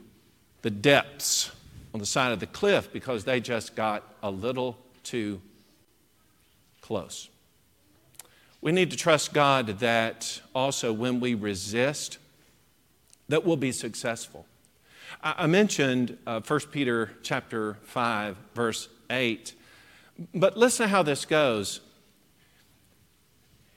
the 0.61 0.71
depths 0.71 1.51
on 1.93 1.99
the 1.99 2.05
side 2.05 2.31
of 2.31 2.39
the 2.39 2.47
cliff 2.47 2.91
because 2.91 3.23
they 3.23 3.39
just 3.39 3.75
got 3.75 4.03
a 4.21 4.29
little 4.29 4.77
too 5.03 5.41
close. 6.81 7.29
We 8.61 8.71
need 8.71 8.91
to 8.91 8.97
trust 8.97 9.33
God 9.33 9.79
that 9.79 10.41
also 10.53 10.91
when 10.91 11.19
we 11.19 11.33
resist, 11.33 12.17
that 13.29 13.45
we'll 13.45 13.57
be 13.57 13.71
successful. 13.71 14.45
I 15.23 15.47
mentioned 15.47 16.17
uh, 16.27 16.41
1 16.41 16.59
Peter 16.71 17.11
chapter 17.23 17.75
5, 17.83 18.37
verse 18.53 18.89
8. 19.09 19.53
But 20.33 20.57
listen 20.57 20.85
to 20.85 20.89
how 20.89 21.03
this 21.03 21.25
goes. 21.25 21.81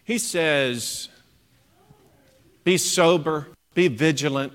He 0.05 0.19
says, 0.19 1.09
Be 2.65 2.77
sober, 2.77 3.49
be 3.75 3.89
vigilant, 3.89 4.53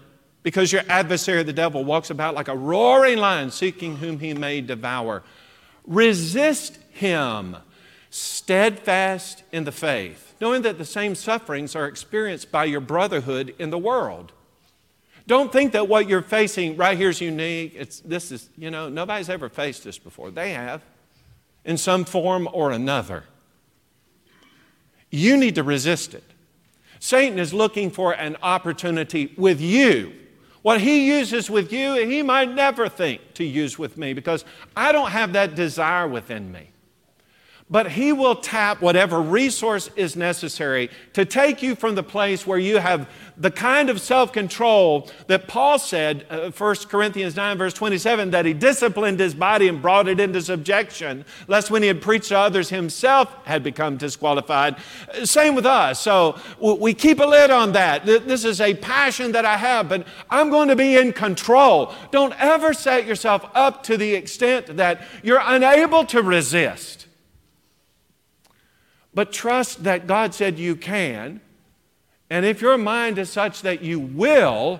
because 0.47 0.71
your 0.71 0.83
adversary, 0.87 1.43
the 1.43 1.51
devil, 1.51 1.83
walks 1.83 2.09
about 2.09 2.33
like 2.33 2.47
a 2.47 2.55
roaring 2.55 3.17
lion 3.17 3.51
seeking 3.51 3.97
whom 3.97 4.17
he 4.17 4.33
may 4.33 4.61
devour. 4.61 5.21
Resist 5.85 6.79
him 6.89 7.57
steadfast 8.09 9.43
in 9.51 9.65
the 9.65 9.73
faith, 9.73 10.35
knowing 10.39 10.61
that 10.61 10.77
the 10.77 10.85
same 10.85 11.15
sufferings 11.15 11.75
are 11.75 11.85
experienced 11.85 12.49
by 12.49 12.63
your 12.63 12.79
brotherhood 12.79 13.53
in 13.59 13.71
the 13.71 13.77
world. 13.77 14.31
Don't 15.27 15.51
think 15.51 15.73
that 15.73 15.89
what 15.89 16.07
you're 16.07 16.21
facing 16.21 16.77
right 16.77 16.97
here 16.97 17.09
is 17.09 17.19
unique. 17.19 17.73
It's, 17.75 17.99
this 17.99 18.31
is, 18.31 18.49
you 18.57 18.71
know, 18.71 18.87
nobody's 18.87 19.29
ever 19.29 19.49
faced 19.49 19.83
this 19.83 19.99
before. 19.99 20.31
They 20.31 20.51
have, 20.51 20.81
in 21.65 21.75
some 21.75 22.05
form 22.05 22.47
or 22.53 22.71
another. 22.71 23.25
You 25.11 25.35
need 25.35 25.55
to 25.55 25.63
resist 25.63 26.13
it. 26.13 26.23
Satan 26.99 27.37
is 27.37 27.53
looking 27.53 27.91
for 27.91 28.13
an 28.13 28.37
opportunity 28.41 29.33
with 29.35 29.59
you. 29.59 30.13
What 30.67 30.81
he 30.81 31.07
uses 31.07 31.49
with 31.49 31.71
you, 31.71 31.93
he 31.93 32.21
might 32.21 32.53
never 32.53 32.89
think 32.89 33.21
to 33.35 33.45
use 33.45 33.79
with 33.79 33.97
me 33.97 34.11
because 34.11 34.43
I 34.75 34.91
don't 34.91 35.11
have 35.11 35.31
that 35.31 35.55
desire 35.55 36.09
within 36.09 36.51
me 36.51 36.71
but 37.69 37.91
He 37.91 38.13
will 38.13 38.35
tap 38.35 38.81
whatever 38.81 39.21
resource 39.21 39.89
is 39.95 40.15
necessary 40.15 40.89
to 41.13 41.25
take 41.25 41.61
you 41.61 41.75
from 41.75 41.95
the 41.95 42.03
place 42.03 42.47
where 42.47 42.57
you 42.57 42.77
have 42.77 43.09
the 43.35 43.51
kind 43.51 43.89
of 43.89 44.01
self 44.01 44.31
control 44.31 45.09
that 45.27 45.47
Paul 45.47 45.77
said, 45.77 46.25
uh, 46.29 46.49
1 46.49 46.75
Corinthians 46.87 47.35
9, 47.35 47.57
verse 47.57 47.73
27, 47.73 48.31
that 48.31 48.45
he 48.45 48.53
disciplined 48.53 49.19
his 49.19 49.35
body 49.35 49.67
and 49.67 49.81
brought 49.81 50.07
it 50.07 50.19
into 50.19 50.41
subjection, 50.41 51.25
lest 51.47 51.69
when 51.69 51.81
he 51.81 51.87
had 51.87 52.01
preached 52.01 52.29
to 52.29 52.37
others, 52.37 52.69
himself 52.69 53.33
had 53.45 53.63
become 53.63 53.97
disqualified. 53.97 54.77
Same 55.23 55.53
with 55.53 55.65
us. 55.65 55.99
So 55.99 56.39
we 56.59 56.93
keep 56.93 57.19
a 57.19 57.25
lid 57.25 57.51
on 57.51 57.73
that. 57.73 58.05
This 58.05 58.45
is 58.45 58.61
a 58.61 58.73
passion 58.75 59.33
that 59.33 59.45
I 59.45 59.57
have, 59.57 59.89
but 59.89 60.07
I'm 60.29 60.49
going 60.49 60.69
to 60.69 60.75
be 60.75 60.97
in 60.97 61.13
control. 61.13 61.93
Don't 62.11 62.33
ever 62.39 62.73
set 62.73 63.05
yourself 63.05 63.45
up 63.53 63.83
to 63.83 63.97
the 63.97 64.15
extent 64.15 64.77
that 64.77 65.01
you're 65.21 65.41
unable 65.43 66.05
to 66.05 66.21
resist. 66.21 67.06
But 69.17 69.31
trust 69.31 69.83
that 69.85 70.05
God 70.05 70.35
said 70.35 70.59
you 70.59 70.75
can. 70.75 71.41
And 72.29 72.45
if 72.45 72.61
your 72.61 72.77
mind 72.77 73.17
is 73.17 73.31
such 73.31 73.63
that 73.63 73.81
you 73.81 73.99
will, 73.99 74.79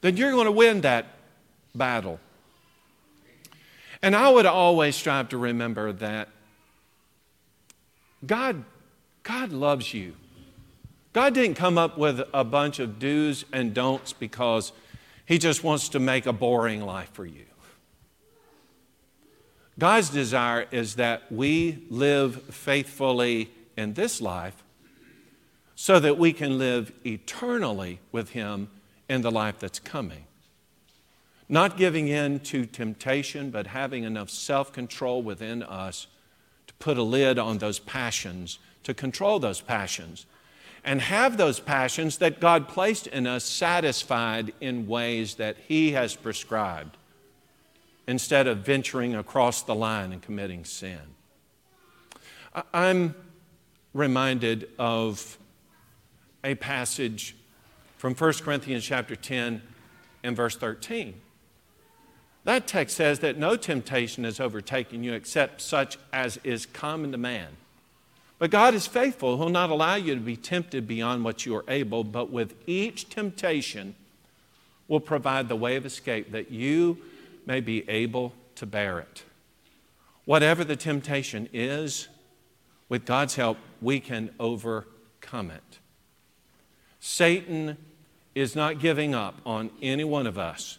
then 0.00 0.16
you're 0.16 0.30
going 0.30 0.46
to 0.46 0.50
win 0.50 0.80
that 0.80 1.04
battle. 1.74 2.18
And 4.00 4.16
I 4.16 4.30
would 4.30 4.46
always 4.46 4.96
strive 4.96 5.28
to 5.28 5.36
remember 5.36 5.92
that 5.92 6.30
God, 8.24 8.64
God 9.22 9.52
loves 9.52 9.92
you. 9.92 10.14
God 11.12 11.34
didn't 11.34 11.56
come 11.56 11.76
up 11.76 11.98
with 11.98 12.22
a 12.32 12.44
bunch 12.44 12.78
of 12.78 12.98
do's 12.98 13.44
and 13.52 13.74
don'ts 13.74 14.14
because 14.14 14.72
He 15.26 15.36
just 15.36 15.62
wants 15.62 15.90
to 15.90 15.98
make 15.98 16.24
a 16.24 16.32
boring 16.32 16.80
life 16.80 17.10
for 17.12 17.26
you. 17.26 17.44
God's 19.82 20.10
desire 20.10 20.68
is 20.70 20.94
that 20.94 21.24
we 21.28 21.84
live 21.90 22.40
faithfully 22.54 23.50
in 23.76 23.94
this 23.94 24.20
life 24.20 24.62
so 25.74 25.98
that 25.98 26.16
we 26.16 26.32
can 26.32 26.56
live 26.56 26.92
eternally 27.04 27.98
with 28.12 28.30
Him 28.30 28.70
in 29.08 29.22
the 29.22 29.30
life 29.32 29.58
that's 29.58 29.80
coming. 29.80 30.22
Not 31.48 31.76
giving 31.76 32.06
in 32.06 32.38
to 32.44 32.64
temptation, 32.64 33.50
but 33.50 33.66
having 33.66 34.04
enough 34.04 34.30
self 34.30 34.72
control 34.72 35.20
within 35.20 35.64
us 35.64 36.06
to 36.68 36.74
put 36.74 36.96
a 36.96 37.02
lid 37.02 37.36
on 37.36 37.58
those 37.58 37.80
passions, 37.80 38.60
to 38.84 38.94
control 38.94 39.40
those 39.40 39.60
passions, 39.60 40.26
and 40.84 41.00
have 41.00 41.36
those 41.36 41.58
passions 41.58 42.18
that 42.18 42.38
God 42.38 42.68
placed 42.68 43.08
in 43.08 43.26
us 43.26 43.42
satisfied 43.42 44.52
in 44.60 44.86
ways 44.86 45.34
that 45.34 45.56
He 45.66 45.90
has 45.90 46.14
prescribed 46.14 46.96
instead 48.12 48.46
of 48.46 48.58
venturing 48.58 49.14
across 49.14 49.62
the 49.62 49.74
line 49.74 50.12
and 50.12 50.20
committing 50.20 50.66
sin. 50.66 51.00
I'm 52.74 53.14
reminded 53.94 54.68
of 54.78 55.38
a 56.44 56.54
passage 56.56 57.34
from 57.96 58.14
1 58.14 58.32
Corinthians 58.34 58.84
chapter 58.84 59.16
10 59.16 59.62
and 60.22 60.36
verse 60.36 60.54
13. 60.56 61.22
That 62.44 62.66
text 62.66 62.98
says 62.98 63.20
that 63.20 63.38
no 63.38 63.56
temptation 63.56 64.24
has 64.24 64.40
overtaken 64.40 65.02
you 65.02 65.14
except 65.14 65.62
such 65.62 65.96
as 66.12 66.38
is 66.44 66.66
common 66.66 67.12
to 67.12 67.18
man. 67.18 67.48
But 68.38 68.50
God 68.50 68.74
is 68.74 68.86
faithful. 68.86 69.38
He'll 69.38 69.48
not 69.48 69.70
allow 69.70 69.94
you 69.94 70.14
to 70.14 70.20
be 70.20 70.36
tempted 70.36 70.86
beyond 70.86 71.24
what 71.24 71.46
you 71.46 71.56
are 71.56 71.64
able, 71.66 72.04
but 72.04 72.30
with 72.30 72.56
each 72.66 73.08
temptation 73.08 73.94
will 74.86 75.00
provide 75.00 75.48
the 75.48 75.56
way 75.56 75.76
of 75.76 75.86
escape 75.86 76.32
that 76.32 76.50
you 76.50 76.98
may 77.46 77.60
be 77.60 77.88
able 77.88 78.32
to 78.56 78.66
bear 78.66 78.98
it. 78.98 79.24
Whatever 80.24 80.64
the 80.64 80.76
temptation 80.76 81.48
is, 81.52 82.08
with 82.88 83.06
God's 83.06 83.36
help, 83.36 83.56
we 83.80 84.00
can 84.00 84.30
overcome 84.38 85.50
it. 85.50 85.78
Satan 87.00 87.76
is 88.34 88.54
not 88.54 88.78
giving 88.78 89.14
up 89.14 89.40
on 89.44 89.70
any 89.80 90.04
one 90.04 90.26
of 90.26 90.38
us. 90.38 90.78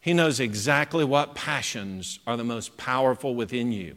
He 0.00 0.14
knows 0.14 0.40
exactly 0.40 1.04
what 1.04 1.34
passions 1.34 2.20
are 2.26 2.36
the 2.36 2.44
most 2.44 2.76
powerful 2.76 3.34
within 3.34 3.70
you, 3.70 3.96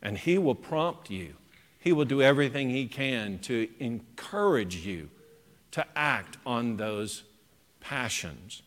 and 0.00 0.16
he 0.16 0.38
will 0.38 0.54
prompt 0.54 1.10
you. 1.10 1.34
He 1.80 1.92
will 1.92 2.04
do 2.04 2.22
everything 2.22 2.70
he 2.70 2.86
can 2.86 3.38
to 3.40 3.68
encourage 3.80 4.76
you 4.86 5.10
to 5.72 5.84
act 5.96 6.38
on 6.46 6.76
those 6.76 7.24
passions. 7.80 8.62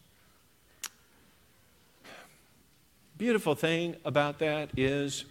Beautiful 3.17 3.55
thing 3.55 3.95
about 4.05 4.37
that 4.39 4.69
is 4.77 5.25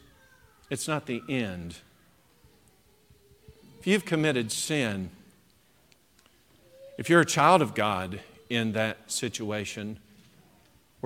it's 0.70 0.89
not 0.89 1.07
the 1.07 1.22
end. 1.28 1.76
If 3.78 3.87
you've 3.87 4.05
committed 4.05 4.51
sin, 4.51 5.11
if 6.99 7.09
you're 7.09 7.20
a 7.20 7.26
child 7.26 7.62
of 7.62 7.74
God 7.74 8.20
in 8.51 8.72
that 8.72 9.11
situation, 9.11 10.01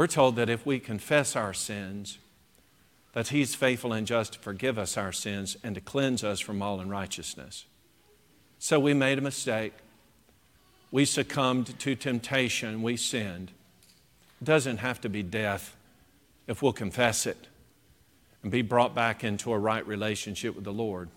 We're 0.00 0.06
told 0.06 0.36
that 0.36 0.48
if 0.48 0.64
we 0.64 0.78
confess 0.78 1.36
our 1.36 1.52
sins, 1.52 2.18
that 3.12 3.28
He's 3.28 3.54
faithful 3.54 3.92
and 3.92 4.06
just 4.06 4.34
to 4.34 4.38
forgive 4.38 4.78
us 4.78 4.96
our 4.96 5.12
sins 5.12 5.56
and 5.62 5.74
to 5.74 5.80
cleanse 5.80 6.24
us 6.24 6.40
from 6.40 6.62
all 6.62 6.80
unrighteousness. 6.80 7.66
So 8.58 8.78
we 8.80 8.94
made 8.94 9.18
a 9.18 9.20
mistake. 9.20 9.74
We 10.90 11.04
succumbed 11.04 11.78
to 11.78 11.94
temptation. 11.94 12.82
We 12.82 12.96
sinned. 12.96 13.50
It 14.40 14.44
doesn't 14.44 14.78
have 14.78 15.00
to 15.02 15.08
be 15.08 15.22
death 15.22 15.76
if 16.50 16.62
we'll 16.62 16.72
confess 16.72 17.26
it 17.26 17.46
and 18.42 18.50
be 18.50 18.60
brought 18.60 18.92
back 18.92 19.22
into 19.22 19.52
a 19.52 19.58
right 19.58 19.86
relationship 19.86 20.56
with 20.56 20.64
the 20.64 20.72
Lord. 20.72 21.08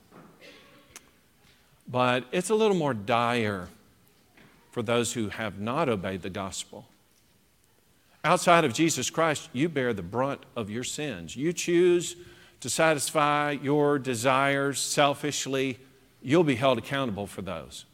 But 1.87 2.25
it's 2.31 2.51
a 2.51 2.55
little 2.55 2.77
more 2.77 2.93
dire 2.93 3.67
for 4.69 4.83
those 4.83 5.13
who 5.13 5.29
have 5.29 5.59
not 5.59 5.89
obeyed 5.89 6.21
the 6.21 6.29
gospel. 6.29 6.85
Outside 8.23 8.63
of 8.63 8.75
Jesus 8.75 9.09
Christ, 9.09 9.49
you 9.53 9.69
bear 9.69 9.91
the 9.91 10.03
brunt 10.03 10.41
of 10.55 10.69
your 10.69 10.83
sins. 10.83 11.35
You 11.35 11.51
choose 11.51 12.15
to 12.59 12.69
satisfy 12.69 13.57
your 13.59 13.97
desires 13.97 14.79
selfishly, 14.79 15.79
you'll 16.21 16.43
be 16.43 16.55
held 16.55 16.77
accountable 16.77 17.25
for 17.25 17.41
those. 17.41 17.85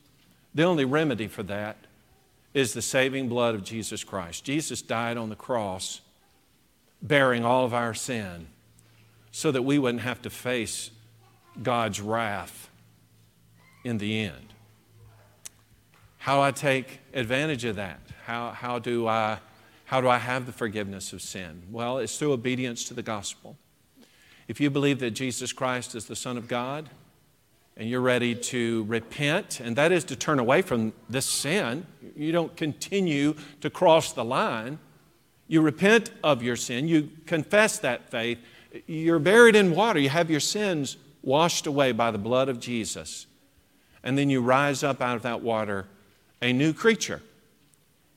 The 0.53 0.63
only 0.63 0.83
remedy 0.83 1.29
for 1.29 1.43
that 1.43 1.77
is 2.53 2.73
the 2.73 2.81
saving 2.81 3.29
blood 3.29 3.55
of 3.55 3.63
Jesus 3.63 4.03
Christ. 4.03 4.43
Jesus 4.43 4.81
died 4.81 5.15
on 5.15 5.29
the 5.29 5.37
cross 5.37 6.01
bearing 7.01 7.45
all 7.45 7.65
of 7.65 7.73
our 7.73 7.93
sin 7.93 8.47
so 9.31 9.51
that 9.51 9.61
we 9.61 9.79
wouldn't 9.79 10.03
have 10.03 10.21
to 10.23 10.29
face 10.29 10.91
God's 11.61 12.01
wrath 12.01 12.69
in 13.83 13.97
the 13.97 14.19
end. 14.19 14.53
How 16.17 16.37
do 16.37 16.41
I 16.41 16.51
take 16.51 16.99
advantage 17.13 17.63
of 17.65 17.77
that? 17.77 17.99
How, 18.25 18.51
how, 18.51 18.79
do 18.79 19.07
I, 19.07 19.39
how 19.85 20.01
do 20.01 20.09
I 20.09 20.17
have 20.17 20.45
the 20.45 20.51
forgiveness 20.51 21.13
of 21.13 21.21
sin? 21.21 21.63
Well, 21.71 21.97
it's 21.99 22.17
through 22.17 22.33
obedience 22.33 22.83
to 22.85 22.93
the 22.93 23.01
gospel. 23.01 23.57
If 24.47 24.59
you 24.59 24.69
believe 24.69 24.99
that 24.99 25.11
Jesus 25.11 25.53
Christ 25.53 25.95
is 25.95 26.05
the 26.05 26.15
Son 26.15 26.37
of 26.37 26.47
God, 26.47 26.89
and 27.77 27.89
you're 27.89 28.01
ready 28.01 28.35
to 28.35 28.83
repent, 28.89 29.61
and 29.61 29.75
that 29.77 29.93
is 29.93 30.03
to 30.05 30.15
turn 30.15 30.37
away 30.37 30.61
from 30.61 30.91
this 31.09 31.25
sin, 31.25 31.85
you 32.13 32.33
don't 32.33 32.55
continue 32.57 33.35
to 33.61 33.69
cross 33.69 34.11
the 34.11 34.25
line. 34.25 34.79
You 35.49 35.61
repent 35.61 36.11
of 36.23 36.41
your 36.41 36.55
sin, 36.55 36.87
you 36.87 37.09
confess 37.25 37.79
that 37.79 38.09
faith, 38.09 38.37
you're 38.87 39.19
buried 39.19 39.55
in 39.55 39.75
water, 39.75 39.99
you 39.99 40.09
have 40.09 40.29
your 40.29 40.39
sins 40.39 40.95
washed 41.21 41.67
away 41.67 41.91
by 41.91 42.11
the 42.11 42.17
blood 42.17 42.47
of 42.47 42.59
Jesus, 42.59 43.25
and 44.03 44.17
then 44.17 44.29
you 44.29 44.41
rise 44.41 44.83
up 44.83 45.01
out 45.01 45.17
of 45.17 45.23
that 45.23 45.41
water 45.41 45.87
a 46.41 46.53
new 46.53 46.71
creature, 46.71 47.21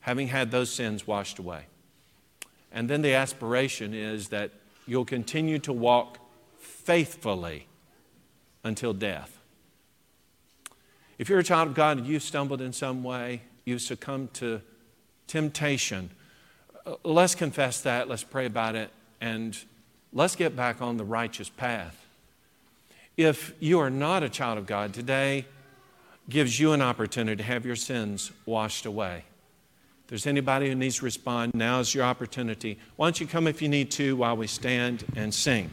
having 0.00 0.28
had 0.28 0.50
those 0.50 0.70
sins 0.70 1.06
washed 1.06 1.38
away. 1.38 1.64
And 2.70 2.88
then 2.88 3.02
the 3.02 3.14
aspiration 3.14 3.94
is 3.94 4.28
that 4.28 4.50
you'll 4.86 5.04
continue 5.04 5.58
to 5.60 5.72
walk 5.72 6.18
faithfully 6.58 7.66
until 8.62 8.92
death. 8.92 9.38
If 11.18 11.28
you're 11.28 11.38
a 11.38 11.44
child 11.44 11.68
of 11.68 11.74
God 11.74 11.98
and 11.98 12.06
you've 12.06 12.22
stumbled 12.22 12.60
in 12.60 12.72
some 12.72 13.02
way, 13.02 13.42
you've 13.64 13.82
succumbed 13.82 14.34
to 14.34 14.60
temptation, 15.26 16.10
Uh, 16.84 16.94
let's 17.04 17.34
confess 17.34 17.80
that, 17.82 18.08
let's 18.08 18.24
pray 18.24 18.46
about 18.46 18.74
it, 18.74 18.90
and 19.20 19.56
let's 20.12 20.34
get 20.34 20.56
back 20.56 20.82
on 20.82 20.96
the 20.96 21.04
righteous 21.04 21.48
path. 21.48 22.06
If 23.16 23.54
you 23.60 23.78
are 23.78 23.90
not 23.90 24.22
a 24.22 24.28
child 24.28 24.58
of 24.58 24.66
God, 24.66 24.92
today 24.92 25.46
gives 26.28 26.58
you 26.58 26.72
an 26.72 26.82
opportunity 26.82 27.36
to 27.36 27.42
have 27.42 27.64
your 27.64 27.76
sins 27.76 28.32
washed 28.46 28.86
away. 28.86 29.24
If 30.04 30.08
there's 30.08 30.26
anybody 30.26 30.68
who 30.68 30.74
needs 30.74 30.96
to 30.96 31.04
respond, 31.04 31.54
now 31.54 31.78
is 31.78 31.94
your 31.94 32.04
opportunity. 32.04 32.78
Why 32.96 33.06
don't 33.06 33.20
you 33.20 33.26
come 33.26 33.46
if 33.46 33.62
you 33.62 33.68
need 33.68 33.90
to 33.92 34.16
while 34.16 34.36
we 34.36 34.46
stand 34.46 35.04
and 35.14 35.32
sing? 35.32 35.70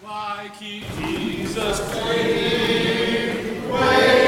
Why 0.00 0.50
keep 0.58 0.84
Jesus 0.96 1.80
waiting, 1.94 3.70
waiting 3.70 4.27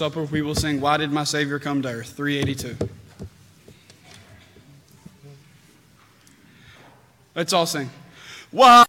Supper, 0.00 0.24
we 0.24 0.40
will 0.40 0.54
sing 0.54 0.80
Why 0.80 0.96
Did 0.96 1.12
My 1.12 1.24
Savior 1.24 1.58
Come 1.58 1.82
to 1.82 1.88
Earth? 1.90 2.14
382. 2.16 2.74
Let's 7.34 7.52
all 7.52 7.66
sing. 7.66 7.90
Why 8.50 8.86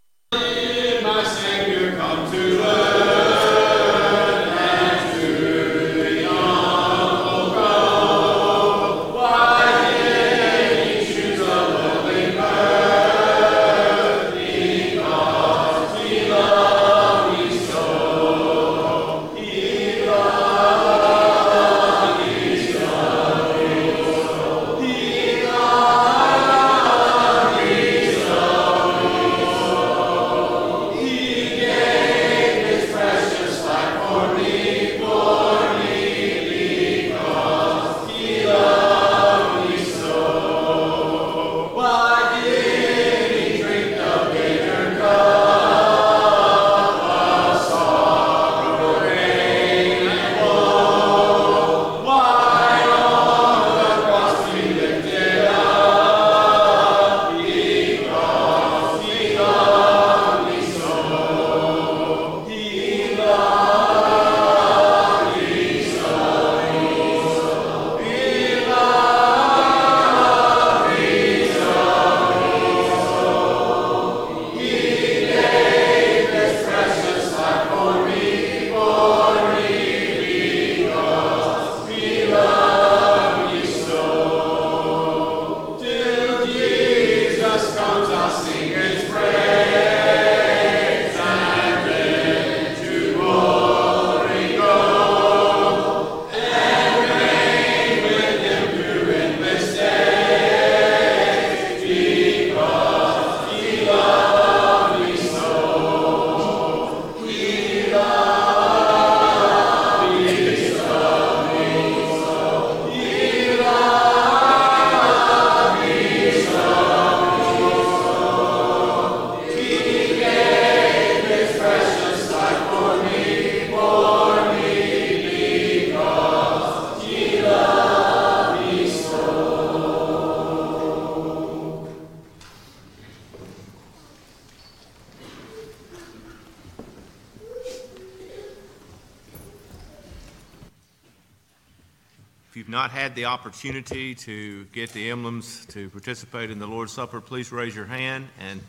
opportunity 143.51 144.15
to 144.15 144.63
get 144.71 144.93
the 144.93 145.09
emblems 145.11 145.65
to 145.65 145.89
participate 145.89 146.49
in 146.49 146.57
the 146.57 146.65
Lord's 146.65 146.93
Supper, 146.93 147.19
please 147.19 147.51
raise 147.51 147.75
your 147.75 147.83
hand, 147.83 148.29
and 148.39 148.61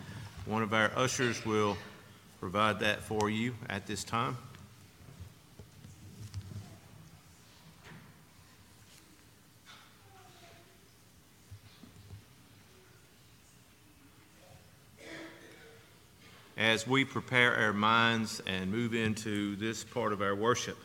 one 0.44 0.64
of 0.64 0.74
our 0.74 0.90
ushers 0.96 1.46
will 1.46 1.76
provide 2.40 2.80
that 2.80 3.00
for 3.04 3.30
you 3.30 3.54
at 3.68 3.86
this 3.86 4.02
time. 4.02 4.36
As 16.56 16.88
we 16.88 17.04
prepare 17.04 17.54
our 17.54 17.72
minds 17.72 18.42
and 18.48 18.72
move 18.72 18.94
into 18.94 19.54
this 19.54 19.84
part 19.84 20.12
of 20.12 20.20
our 20.20 20.34
worship, 20.34 20.76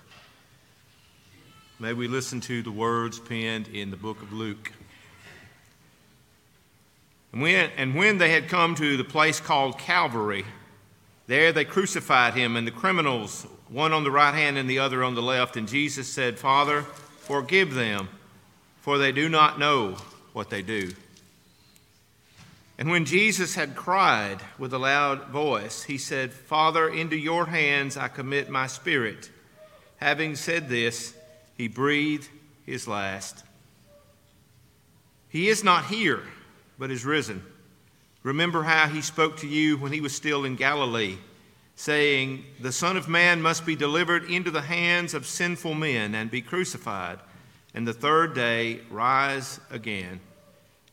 may 1.88 1.94
we 1.94 2.10
listen 2.10 2.42
to 2.42 2.62
the 2.62 2.70
words 2.70 3.18
penned 3.18 3.70
in 3.70 3.92
the 3.92 3.96
book 3.96 4.22
of 4.22 4.34
Luke. 4.34 4.74
And 7.32 7.42
when, 7.42 7.70
and 7.78 7.96
when 7.96 8.18
they 8.18 8.30
had 8.32 8.50
come 8.50 8.76
to 8.76 8.98
the 8.98 9.06
place 9.06 9.40
called 9.40 9.80
Calvary, 9.80 10.44
there 11.28 11.54
they 11.54 11.64
crucified 11.64 12.34
him 12.34 12.58
and 12.58 12.68
the 12.68 12.72
criminals, 12.72 13.48
one 13.70 13.94
on 13.94 14.04
the 14.04 14.12
right 14.12 14.34
hand 14.34 14.58
and 14.58 14.70
the 14.70 14.80
other 14.80 15.02
on 15.02 15.16
the 15.16 15.22
left. 15.22 15.56
And 15.56 15.66
Jesus 15.66 16.10
said, 16.10 16.38
Father, 16.38 16.82
forgive 16.82 17.74
them, 17.74 18.10
for 18.82 18.98
they 18.98 19.14
do 19.14 19.30
not 19.30 19.58
know 19.58 19.96
what 20.34 20.50
they 20.50 20.62
do. 20.62 20.92
And 22.78 22.90
when 22.90 23.06
Jesus 23.06 23.56
had 23.56 23.78
cried 23.78 24.42
with 24.60 24.74
a 24.74 24.78
loud 24.78 25.28
voice, 25.28 25.84
he 25.84 25.98
said, 25.98 26.34
Father, 26.34 26.90
into 26.90 27.16
your 27.16 27.46
hands 27.46 27.96
I 27.96 28.10
commit 28.10 28.50
my 28.50 28.68
spirit. 28.68 29.32
Having 30.02 30.36
said 30.36 30.68
this, 30.68 31.14
he 31.58 31.68
breathed 31.68 32.30
his 32.66 32.88
last. 32.88 33.44
He 35.30 35.50
is 35.50 35.64
not 35.64 35.86
here, 35.86 36.22
but 36.78 36.92
is 36.92 37.06
risen. 37.06 37.44
Remember 38.24 38.64
how 38.64 38.88
he 38.88 39.02
spoke 39.02 39.38
to 39.38 39.48
you 39.48 39.78
when 39.78 39.92
he 39.92 40.02
was 40.02 40.16
still 40.16 40.46
in 40.46 40.56
Galilee, 40.56 41.18
saying, 41.76 42.46
The 42.60 42.72
Son 42.72 42.98
of 42.98 43.08
Man 43.08 43.42
must 43.42 43.66
be 43.66 43.76
delivered 43.76 44.30
into 44.30 44.52
the 44.52 44.62
hands 44.62 45.14
of 45.14 45.26
sinful 45.26 45.74
men 45.74 46.14
and 46.16 46.30
be 46.30 46.42
crucified, 46.42 47.20
and 47.74 47.88
the 47.88 47.94
third 47.94 48.34
day 48.34 48.82
rise 48.90 49.60
again. 49.72 50.20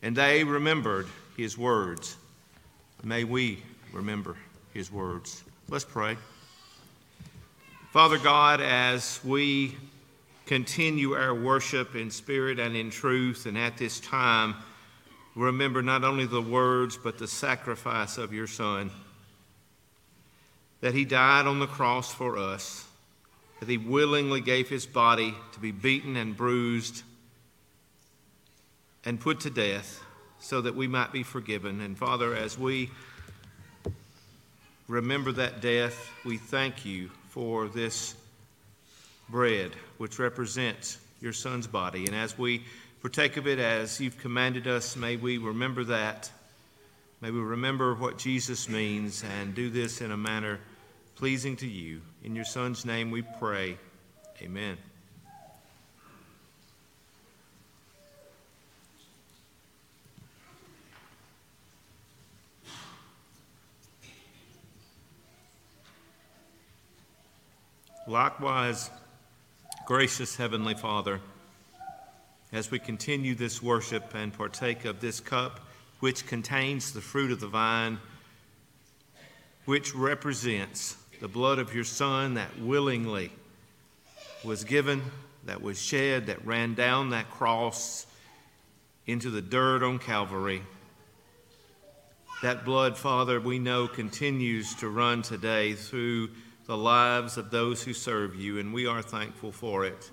And 0.01 0.15
they 0.15 0.43
remembered 0.43 1.07
his 1.35 1.57
words. 1.57 2.17
May 3.03 3.23
we 3.23 3.61
remember 3.91 4.35
his 4.73 4.91
words. 4.91 5.43
Let's 5.69 5.85
pray. 5.85 6.17
Father 7.91 8.17
God, 8.17 8.61
as 8.61 9.19
we 9.23 9.75
continue 10.45 11.13
our 11.13 11.33
worship 11.33 11.95
in 11.95 12.11
spirit 12.11 12.59
and 12.59 12.75
in 12.75 12.89
truth, 12.89 13.45
and 13.45 13.57
at 13.57 13.77
this 13.77 13.99
time, 13.99 14.55
remember 15.35 15.81
not 15.81 16.03
only 16.03 16.25
the 16.25 16.41
words, 16.41 16.97
but 16.97 17.17
the 17.17 17.27
sacrifice 17.27 18.17
of 18.17 18.33
your 18.33 18.47
Son. 18.47 18.91
That 20.81 20.93
he 20.93 21.05
died 21.05 21.47
on 21.47 21.59
the 21.59 21.67
cross 21.67 22.13
for 22.13 22.37
us, 22.37 22.85
that 23.59 23.69
he 23.69 23.77
willingly 23.77 24.41
gave 24.41 24.69
his 24.69 24.85
body 24.85 25.33
to 25.53 25.59
be 25.59 25.71
beaten 25.71 26.15
and 26.15 26.37
bruised 26.37 27.03
and 29.03 29.19
put 29.19 29.39
to 29.41 29.49
death 29.49 30.01
so 30.39 30.61
that 30.61 30.75
we 30.75 30.87
might 30.87 31.11
be 31.11 31.23
forgiven. 31.23 31.81
And 31.81 31.97
Father, 31.97 32.35
as 32.35 32.57
we 32.57 32.91
remember 34.87 35.31
that 35.31 35.61
death, 35.61 36.11
we 36.23 36.37
thank 36.37 36.85
you 36.85 37.09
for 37.29 37.67
this 37.67 38.15
bread, 39.29 39.71
which 39.97 40.19
represents 40.19 40.97
your 41.21 41.33
Son's 41.33 41.67
body. 41.67 42.05
And 42.05 42.15
as 42.15 42.37
we 42.37 42.63
partake 43.01 43.37
of 43.37 43.47
it 43.47 43.59
as 43.59 43.99
you've 43.99 44.17
commanded 44.17 44.67
us, 44.67 44.95
may 44.95 45.15
we 45.15 45.37
remember 45.37 45.83
that. 45.85 46.29
May 47.21 47.31
we 47.31 47.39
remember 47.39 47.95
what 47.95 48.17
Jesus 48.17 48.69
means 48.69 49.23
and 49.39 49.55
do 49.55 49.69
this 49.69 50.01
in 50.01 50.11
a 50.11 50.17
manner 50.17 50.59
pleasing 51.15 51.55
to 51.57 51.67
you. 51.67 52.01
In 52.23 52.35
your 52.35 52.45
Son's 52.45 52.85
name 52.85 53.09
we 53.09 53.21
pray. 53.39 53.77
Amen. 54.41 54.77
Likewise, 68.07 68.91
gracious 69.85 70.35
Heavenly 70.35 70.73
Father, 70.73 71.21
as 72.51 72.71
we 72.71 72.79
continue 72.79 73.35
this 73.35 73.61
worship 73.61 74.15
and 74.15 74.33
partake 74.33 74.83
of 74.83 74.99
this 74.99 75.19
cup, 75.19 75.59
which 75.99 76.25
contains 76.25 76.91
the 76.91 77.01
fruit 77.01 77.31
of 77.31 77.39
the 77.39 77.45
vine, 77.45 77.99
which 79.65 79.93
represents 79.93 80.97
the 81.21 81.27
blood 81.27 81.59
of 81.59 81.75
your 81.75 81.83
Son 81.83 82.33
that 82.33 82.59
willingly 82.59 83.31
was 84.43 84.63
given, 84.63 85.03
that 85.45 85.61
was 85.61 85.79
shed, 85.79 86.25
that 86.25 86.43
ran 86.47 86.73
down 86.73 87.11
that 87.11 87.29
cross 87.29 88.07
into 89.05 89.29
the 89.29 89.41
dirt 89.41 89.83
on 89.83 89.99
Calvary. 89.99 90.63
That 92.41 92.65
blood, 92.65 92.97
Father, 92.97 93.39
we 93.39 93.59
know 93.59 93.87
continues 93.87 94.73
to 94.77 94.89
run 94.89 95.21
today 95.21 95.73
through 95.73 96.29
the 96.67 96.77
lives 96.77 97.37
of 97.37 97.51
those 97.51 97.83
who 97.83 97.93
serve 97.93 98.35
you, 98.35 98.59
and 98.59 98.73
we 98.73 98.87
are 98.87 99.01
thankful 99.01 99.51
for 99.51 99.85
it. 99.85 100.11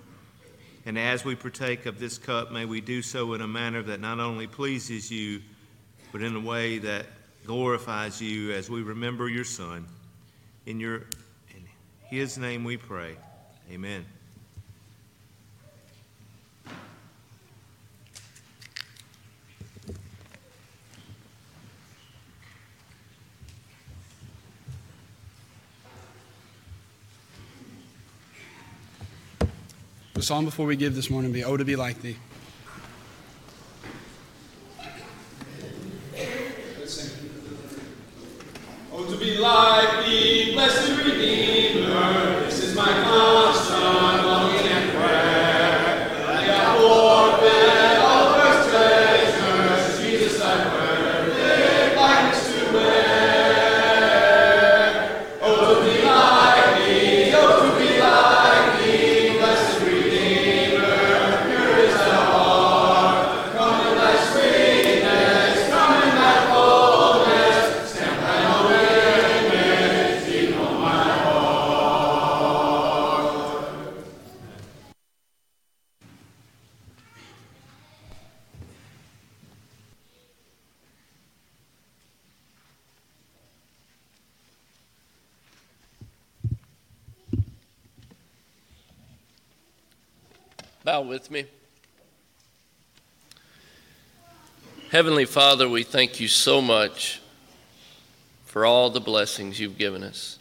And 0.85 0.99
as 0.99 1.23
we 1.23 1.35
partake 1.35 1.85
of 1.85 1.99
this 1.99 2.17
cup, 2.17 2.51
may 2.51 2.65
we 2.65 2.81
do 2.81 3.01
so 3.01 3.33
in 3.33 3.41
a 3.41 3.47
manner 3.47 3.81
that 3.83 3.99
not 3.99 4.19
only 4.19 4.47
pleases 4.47 5.09
you, 5.09 5.41
but 6.11 6.21
in 6.21 6.35
a 6.35 6.39
way 6.39 6.77
that 6.79 7.05
glorifies 7.45 8.21
you 8.21 8.51
as 8.51 8.69
we 8.69 8.81
remember 8.81 9.27
your 9.27 9.45
Son. 9.45 9.85
In, 10.65 10.79
your, 10.79 10.97
in 11.49 11.63
his 12.09 12.37
name 12.37 12.63
we 12.63 12.77
pray. 12.77 13.15
Amen. 13.71 14.05
The 30.13 30.21
song 30.21 30.45
before 30.45 30.67
we 30.67 30.75
give 30.75 30.93
this 30.93 31.09
morning 31.09 31.31
be 31.31 31.43
Oh 31.43 31.57
to 31.57 31.65
Be 31.65 31.75
Like 31.75 31.99
Thee. 32.03 32.17
Father, 95.33 95.67
we 95.67 95.81
thank 95.81 96.19
you 96.19 96.27
so 96.27 96.61
much 96.61 97.19
for 98.45 98.67
all 98.67 98.91
the 98.91 99.01
blessings 99.01 99.59
you've 99.59 99.79
given 99.79 100.03
us. 100.03 100.37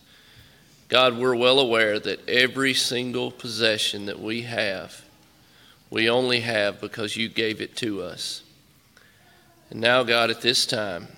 God, 0.90 1.16
we're 1.16 1.35
well 1.35 1.60
aware 1.60 1.98
that 1.98 2.28
every 2.28 2.74
single 2.74 3.31
possession 3.31 4.05
that 4.05 4.20
we 4.20 4.43
have, 4.43 5.01
we 5.89 6.10
only 6.10 6.40
have 6.40 6.78
because 6.78 7.16
you 7.16 7.31
gave 7.31 7.62
it 7.62 7.74
to 7.77 8.02
us. 8.02 8.43
And 9.70 9.81
now, 9.81 10.02
God, 10.02 10.28
at 10.28 10.43
this 10.43 10.66
time, 10.66 11.09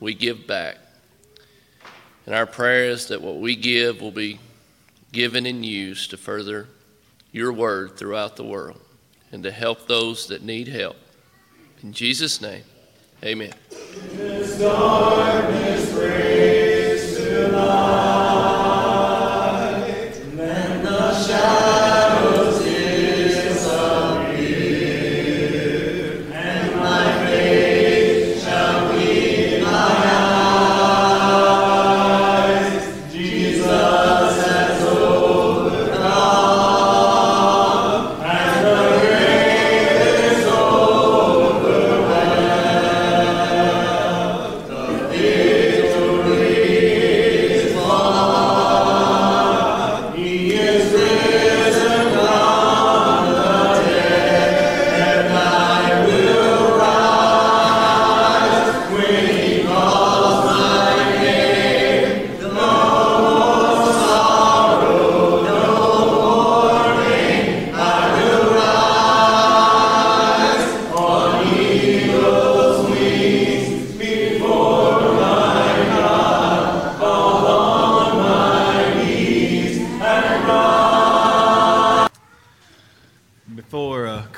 we 0.00 0.12
give 0.12 0.46
back. 0.46 0.76
And 2.26 2.34
our 2.34 2.44
prayer 2.44 2.90
is 2.90 3.06
that 3.06 3.22
what 3.22 3.38
we 3.38 3.56
give 3.56 4.02
will 4.02 4.10
be 4.10 4.38
given 5.12 5.46
and 5.46 5.64
used 5.64 6.10
to 6.10 6.18
further 6.18 6.68
your 7.32 7.54
word 7.54 7.96
throughout 7.96 8.36
the 8.36 8.44
world. 8.44 8.82
and 9.32 9.42
to 9.44 9.50
help 9.50 9.86
those 9.86 10.26
that 10.26 10.42
need 10.42 10.68
help. 10.68 10.96
In 11.82 11.94
Jesus' 11.94 12.42
name, 12.42 12.64
amen. 13.24 13.52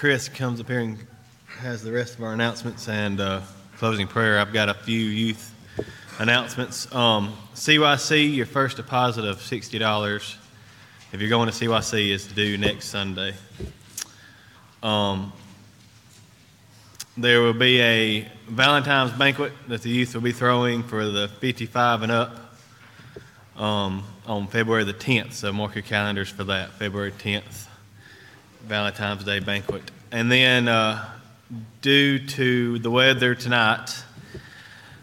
Chris 0.01 0.31
comes 0.31 0.63
up 0.63 0.67
here 0.67 0.81
and 0.81 0.97
has 1.59 1.83
the 1.83 1.93
rest 1.93 2.15
of 2.15 2.25
our 2.25 2.33
announcements 2.33 2.89
and 2.89 3.21
uh, 3.21 3.43
closing 3.77 4.07
prayer, 4.07 4.39
I've 4.39 4.51
got 4.51 4.71
a 4.71 4.73
few 4.73 4.99
youth 4.99 5.55
announcements. 6.19 6.91
Um, 6.95 7.37
CYC, 7.55 8.35
your 8.35 8.47
first 8.47 8.79
deposit 8.79 9.27
of 9.27 9.41
$60, 9.41 10.37
if 11.13 11.21
you're 11.21 11.29
going 11.29 11.51
to 11.51 11.55
CYC, 11.55 12.13
is 12.13 12.27
due 12.27 12.57
next 12.57 12.87
Sunday. 12.87 13.35
Um, 14.83 15.35
there 17.19 17.43
will 17.43 17.53
be 17.53 17.83
a 17.83 18.33
Valentine's 18.49 19.13
banquet 19.13 19.53
that 19.69 19.83
the 19.83 19.91
youth 19.91 20.15
will 20.15 20.23
be 20.23 20.33
throwing 20.33 20.83
for 20.83 21.05
the 21.05 21.29
55 21.29 22.05
and 22.05 22.13
up 22.13 22.55
um, 23.55 24.03
on 24.25 24.47
February 24.47 24.85
the 24.85 24.95
10th. 24.95 25.35
So 25.35 25.53
mark 25.53 25.75
your 25.75 25.83
calendars 25.83 26.31
for 26.31 26.45
that, 26.45 26.71
February 26.71 27.13
10th. 27.13 27.67
Valentine's 28.67 29.25
Day 29.25 29.41
banquet. 29.41 29.91
And 30.13 30.31
then, 30.31 30.69
uh, 30.69 31.09
due 31.83 32.19
to 32.19 32.79
the 32.79 32.91
weather 32.91 33.35
tonight, 33.35 34.05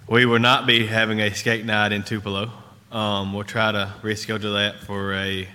we 0.07 0.25
will 0.25 0.39
not 0.39 0.65
be 0.65 0.85
having 0.85 1.19
a 1.19 1.33
skate 1.33 1.65
night 1.65 1.91
in 1.91 2.03
Tupelo. 2.03 2.51
Um, 2.91 3.33
we'll 3.33 3.43
try 3.43 3.71
to 3.71 3.93
reschedule 4.01 4.53
that 4.53 4.85
for 4.85 5.13
a 5.13 5.47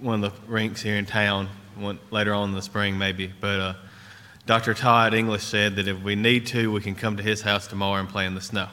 one 0.00 0.22
of 0.22 0.32
the 0.32 0.52
rinks 0.52 0.80
here 0.82 0.96
in 0.96 1.06
town 1.06 1.48
one, 1.76 1.98
later 2.10 2.32
on 2.32 2.50
in 2.50 2.54
the 2.54 2.62
spring, 2.62 2.98
maybe. 2.98 3.32
But 3.40 3.60
uh, 3.60 3.74
Dr. 4.46 4.74
Todd 4.74 5.14
English 5.14 5.42
said 5.42 5.76
that 5.76 5.88
if 5.88 6.02
we 6.02 6.14
need 6.14 6.46
to, 6.48 6.72
we 6.72 6.80
can 6.80 6.94
come 6.94 7.16
to 7.16 7.22
his 7.22 7.42
house 7.42 7.66
tomorrow 7.66 8.00
and 8.00 8.08
play 8.08 8.26
in 8.26 8.34
the 8.34 8.40
snow. 8.40 8.68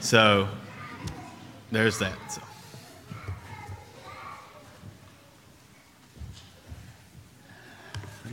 So 0.00 0.48
there's 1.70 1.98
that. 1.98 2.16
So. 2.30 2.42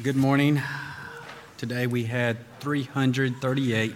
Good 0.01 0.15
morning. 0.15 0.61
Today 1.57 1.85
we 1.85 2.05
had 2.05 2.37
338 2.61 3.93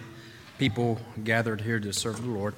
people 0.56 0.98
gathered 1.24 1.60
here 1.60 1.80
to 1.80 1.92
serve 1.92 2.22
the 2.22 2.28
Lord. 2.28 2.54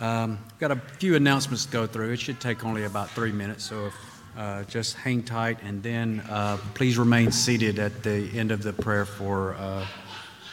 Um, 0.00 0.38
got 0.58 0.72
a 0.72 0.76
few 0.76 1.14
announcements 1.14 1.66
to 1.66 1.70
go 1.70 1.86
through. 1.86 2.10
It 2.12 2.20
should 2.20 2.40
take 2.40 2.64
only 2.64 2.84
about 2.84 3.10
three 3.10 3.30
minutes, 3.30 3.64
so 3.64 3.86
if, 3.86 3.94
uh, 4.36 4.64
just 4.64 4.96
hang 4.96 5.22
tight 5.22 5.58
and 5.62 5.82
then 5.82 6.20
uh, 6.28 6.58
please 6.74 6.98
remain 6.98 7.30
seated 7.30 7.78
at 7.78 8.02
the 8.02 8.28
end 8.36 8.50
of 8.50 8.62
the 8.62 8.72
prayer 8.72 9.04
for 9.04 9.54
uh, 9.54 9.86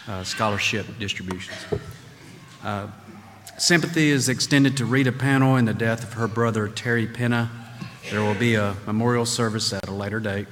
uh, 0.08 0.24
scholarship 0.24 0.86
distributions. 1.00 1.58
Uh, 2.64 2.88
sympathy 3.58 4.12
is 4.12 4.30
extended 4.30 4.78
to 4.78 4.86
Rita 4.86 5.12
Panel 5.12 5.56
in 5.56 5.66
the 5.66 5.74
death 5.74 6.04
of 6.04 6.14
her 6.14 6.28
brother 6.28 6.68
Terry 6.68 7.08
Penna. 7.08 7.50
There 8.12 8.22
will 8.22 8.36
be 8.36 8.56
a 8.56 8.76
memorial 8.86 9.26
service 9.26 9.74
at 9.74 9.88
a 9.88 9.92
later 9.92 10.20
date. 10.20 10.48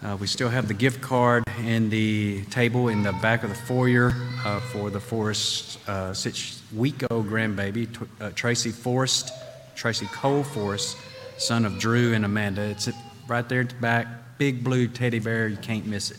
Uh, 0.00 0.16
we 0.20 0.28
still 0.28 0.48
have 0.48 0.68
the 0.68 0.74
gift 0.74 1.00
card 1.00 1.42
in 1.64 1.90
the 1.90 2.44
table 2.44 2.88
in 2.88 3.02
the 3.02 3.12
back 3.14 3.42
of 3.42 3.48
the 3.48 3.56
foyer 3.56 4.12
uh, 4.44 4.60
for 4.60 4.90
the 4.90 5.00
Forrest 5.00 5.78
uh, 5.88 6.14
six 6.14 6.62
week 6.72 7.02
old 7.10 7.28
grandbaby, 7.28 7.92
Tw- 7.92 8.22
uh, 8.22 8.30
Tracy 8.36 8.70
Forrest, 8.70 9.32
Tracy 9.74 10.06
Cole 10.06 10.44
Forrest, 10.44 10.96
son 11.36 11.64
of 11.64 11.80
Drew 11.80 12.14
and 12.14 12.24
Amanda. 12.24 12.62
It's 12.62 12.88
right 13.26 13.48
there 13.48 13.62
at 13.62 13.70
the 13.70 13.74
back, 13.76 14.06
big 14.38 14.62
blue 14.62 14.86
teddy 14.86 15.18
bear, 15.18 15.48
you 15.48 15.56
can't 15.56 15.84
miss 15.84 16.12
it. 16.12 16.18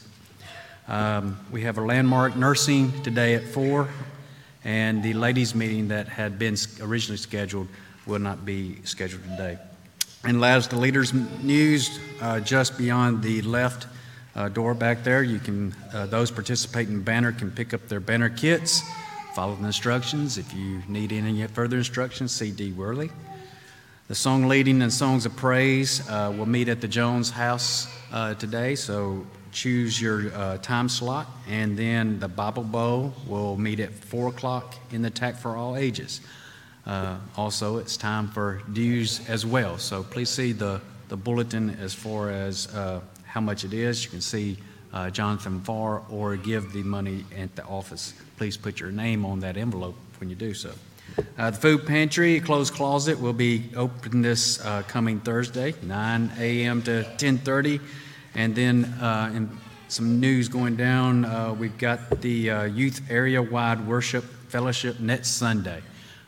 Um, 0.89 1.39
we 1.49 1.61
have 1.61 1.77
a 1.77 1.81
landmark 1.81 2.35
nursing 2.35 2.91
today 3.03 3.35
at 3.35 3.45
4, 3.45 3.87
and 4.65 5.01
the 5.01 5.13
ladies' 5.13 5.55
meeting 5.55 5.87
that 5.87 6.09
had 6.09 6.37
been 6.37 6.57
originally 6.81 7.17
scheduled 7.17 7.69
will 8.05 8.19
not 8.19 8.43
be 8.43 8.81
scheduled 8.83 9.23
today. 9.23 9.57
And 10.25 10.41
last, 10.41 10.69
the 10.69 10.75
leaders' 10.75 11.13
news, 11.13 11.97
uh, 12.21 12.41
just 12.41 12.77
beyond 12.77 13.23
the 13.23 13.41
left 13.41 13.87
uh, 14.35 14.49
door 14.49 14.73
back 14.73 15.03
there, 15.03 15.23
you 15.23 15.39
can, 15.39 15.73
uh, 15.93 16.07
those 16.07 16.29
participating 16.29 16.95
in 16.95 17.03
banner 17.03 17.31
can 17.31 17.51
pick 17.51 17.73
up 17.73 17.87
their 17.87 18.01
banner 18.01 18.29
kits, 18.29 18.83
follow 19.33 19.55
the 19.55 19.65
instructions. 19.65 20.37
If 20.37 20.53
you 20.53 20.83
need 20.89 21.13
any 21.13 21.47
further 21.47 21.77
instructions, 21.77 22.33
see 22.33 22.51
Dee 22.51 22.73
Worley. 22.73 23.11
The 24.09 24.15
song 24.15 24.47
leading 24.47 24.81
and 24.81 24.91
songs 24.91 25.25
of 25.25 25.35
praise 25.37 26.07
uh, 26.09 26.33
will 26.35 26.47
meet 26.47 26.67
at 26.67 26.81
the 26.81 26.87
Jones 26.87 27.29
House 27.29 27.87
uh, 28.11 28.33
today, 28.33 28.75
so 28.75 29.25
choose 29.53 30.01
your 30.01 30.33
uh, 30.35 30.57
time 30.57 30.89
slot. 30.89 31.27
And 31.47 31.77
then 31.77 32.19
the 32.19 32.27
Bible 32.27 32.63
Bowl 32.63 33.13
will 33.25 33.55
meet 33.55 33.79
at 33.79 33.93
4 33.93 34.29
o'clock 34.29 34.75
in 34.91 35.01
the 35.01 35.09
TAC 35.09 35.37
for 35.37 35.55
all 35.55 35.77
ages. 35.77 36.19
Uh, 36.89 37.15
also, 37.37 37.77
it's 37.77 37.95
time 37.95 38.27
for 38.27 38.63
dues 38.73 39.21
as 39.29 39.45
well. 39.45 39.77
So 39.77 40.01
please 40.01 40.27
see 40.27 40.53
the, 40.53 40.81
the 41.09 41.15
bulletin 41.15 41.77
as 41.79 41.93
far 41.93 42.31
as 42.31 42.65
uh, 42.73 42.99
how 43.25 43.41
much 43.41 43.63
it 43.63 43.73
is. 43.73 44.03
You 44.03 44.09
can 44.09 44.21
see 44.21 44.57
uh, 44.91 45.11
Jonathan 45.11 45.61
Farr 45.61 46.01
or 46.09 46.35
give 46.35 46.73
the 46.73 46.81
money 46.81 47.25
at 47.37 47.55
the 47.55 47.63
office. 47.65 48.15
Please 48.37 48.57
put 48.57 48.79
your 48.79 48.91
name 48.91 49.23
on 49.23 49.39
that 49.41 49.55
envelope 49.55 49.95
when 50.19 50.31
you 50.31 50.35
do 50.35 50.55
so. 50.55 50.71
Uh, 51.37 51.51
the 51.51 51.57
food 51.57 51.85
pantry, 51.85 52.39
closed 52.39 52.73
closet, 52.73 53.19
will 53.19 53.33
be 53.33 53.65
open 53.75 54.23
this 54.23 54.59
uh, 54.65 54.81
coming 54.87 55.19
Thursday, 55.19 55.75
9 55.83 56.31
a.m. 56.39 56.81
to 56.83 57.03
10:30, 57.17 57.81
and 58.33 58.55
then 58.55 58.85
uh, 58.99 59.31
in 59.35 59.55
some 59.89 60.19
news 60.19 60.49
going 60.49 60.75
down. 60.75 61.57
We've 61.59 61.77
got 61.77 62.21
the 62.21 62.69
youth 62.73 63.01
area-wide 63.11 63.87
worship 63.87 64.23
fellowship 64.23 64.99
next 64.99 65.29
Sunday. 65.29 65.83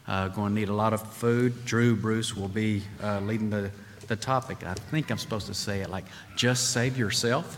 Uh, 0.08 0.28
going 0.30 0.54
to 0.54 0.60
need 0.60 0.70
a 0.70 0.74
lot 0.74 0.94
of 0.94 1.02
food. 1.14 1.66
Drew 1.66 1.96
Bruce 1.96 2.36
will 2.36 2.48
be 2.48 2.84
uh, 3.04 3.20
leading 3.22 3.50
the, 3.50 3.72
the 4.08 4.16
topic. 4.16 4.66
I 4.66 4.74
think 4.74 5.12
I'm 5.12 5.18
supposed 5.18 5.48
to 5.48 5.54
say 5.54 5.82
it 5.82 5.90
like, 5.90 6.06
just 6.36 6.72
save 6.72 6.98
yourself. 6.98 7.58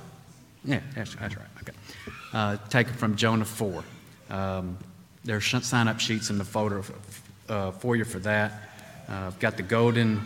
Yeah, 0.65 0.81
that's, 0.95 1.15
that's 1.15 1.35
right. 1.35 1.47
Okay. 1.61 1.73
Uh, 2.33 2.57
it 2.73 2.95
from 2.95 3.15
Jonah 3.15 3.45
4. 3.45 3.83
Um, 4.29 4.77
there 5.23 5.37
are 5.37 5.41
sign 5.41 5.87
up 5.87 5.99
sheets 5.99 6.29
in 6.29 6.37
the 6.37 6.43
folder 6.43 6.83
uh, 7.49 7.71
for 7.71 7.95
you 7.95 8.03
for 8.03 8.19
that. 8.19 8.51
Uh, 9.09 9.27
I've 9.27 9.39
got 9.39 9.57
the 9.57 9.63
Golden 9.63 10.21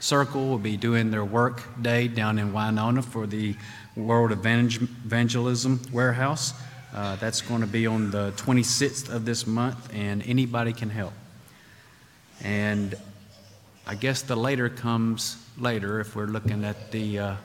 Circle 0.00 0.48
will 0.48 0.58
be 0.58 0.76
doing 0.76 1.10
their 1.10 1.24
work 1.24 1.62
day 1.80 2.08
down 2.08 2.38
in 2.38 2.52
Winona 2.52 3.00
for 3.00 3.26
the 3.26 3.56
World 3.96 4.32
Evangel- 4.32 4.88
Evangelism 5.04 5.80
Warehouse. 5.92 6.52
Uh, 6.94 7.16
that's 7.16 7.40
going 7.40 7.62
to 7.62 7.66
be 7.66 7.86
on 7.86 8.10
the 8.10 8.32
26th 8.36 9.08
of 9.08 9.24
this 9.24 9.46
month, 9.46 9.92
and 9.94 10.22
anybody 10.26 10.72
can 10.72 10.90
help. 10.90 11.12
And 12.44 12.94
I 13.86 13.94
guess 13.94 14.22
the 14.22 14.36
later 14.36 14.68
comes 14.68 15.42
later 15.58 16.00
if 16.00 16.14
we're 16.14 16.26
looking 16.26 16.64
at 16.64 16.90
the, 16.92 17.18
uh, 17.18 17.36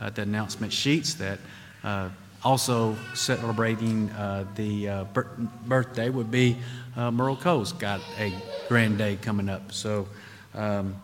at 0.00 0.16
the 0.16 0.22
announcement 0.22 0.72
sheets 0.72 1.14
that 1.14 1.38
uh, 1.84 2.08
also 2.44 2.96
celebrating 3.14 4.10
uh, 4.10 4.44
the 4.56 4.88
uh, 4.88 5.04
bir- 5.04 5.30
birthday 5.66 6.10
would 6.10 6.30
be 6.30 6.56
uh, 6.96 7.10
Merle 7.10 7.36
Cole's 7.36 7.72
got 7.72 8.00
a 8.18 8.32
grand 8.68 8.98
day 8.98 9.16
coming 9.22 9.48
up. 9.48 9.72
So 9.72 10.08
um, 10.54 10.96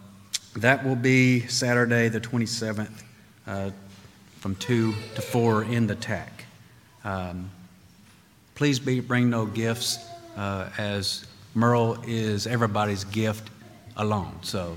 that 0.56 0.85
will 0.85 0.97
be 0.97 1.47
Saturday, 1.47 2.09
the 2.09 2.20
27th, 2.20 3.02
uh, 3.47 3.70
from 4.40 4.56
2 4.56 4.94
to 5.14 5.22
4 5.22 5.64
in 5.64 5.86
the 5.86 5.94
TAC. 5.94 6.44
Um, 7.05 7.51
Please 8.55 8.78
be, 8.78 9.01
bring 9.01 9.31
no 9.31 9.47
gifts, 9.47 9.98
as 10.36 11.26
Merle 11.55 11.98
is 12.05 12.48
everybody's 12.48 13.05
gift 13.05 13.48
alone, 13.97 14.39
so. 14.43 14.76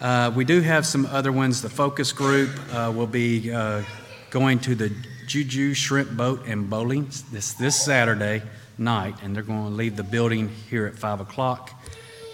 Uh, 0.00 0.32
We 0.34 0.44
do 0.44 0.60
have 0.60 0.86
some 0.86 1.06
other 1.06 1.32
ones. 1.32 1.60
The 1.60 1.68
focus 1.68 2.12
group 2.12 2.50
uh, 2.72 2.90
will 2.94 3.06
be 3.06 3.52
uh, 3.52 3.82
going 4.30 4.58
to 4.60 4.74
the 4.74 4.90
Juju 5.26 5.74
Shrimp 5.74 6.16
Boat 6.16 6.46
and 6.46 6.70
Bowling 6.70 7.10
this, 7.30 7.52
this 7.52 7.76
Saturday 7.76 8.42
night, 8.78 9.16
and 9.22 9.36
they're 9.36 9.42
going 9.42 9.64
to 9.64 9.74
leave 9.74 9.96
the 9.96 10.02
building 10.02 10.48
here 10.70 10.86
at 10.86 10.94
5 10.94 11.20
o'clock. 11.20 11.72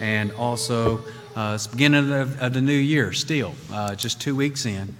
And 0.00 0.30
also, 0.32 0.98
uh, 1.34 1.52
it's 1.54 1.66
beginning 1.66 2.12
of, 2.12 2.40
of 2.40 2.52
the 2.52 2.60
new 2.60 2.72
year 2.72 3.12
still, 3.12 3.54
uh, 3.72 3.96
just 3.96 4.20
two 4.20 4.36
weeks 4.36 4.66
in. 4.66 4.94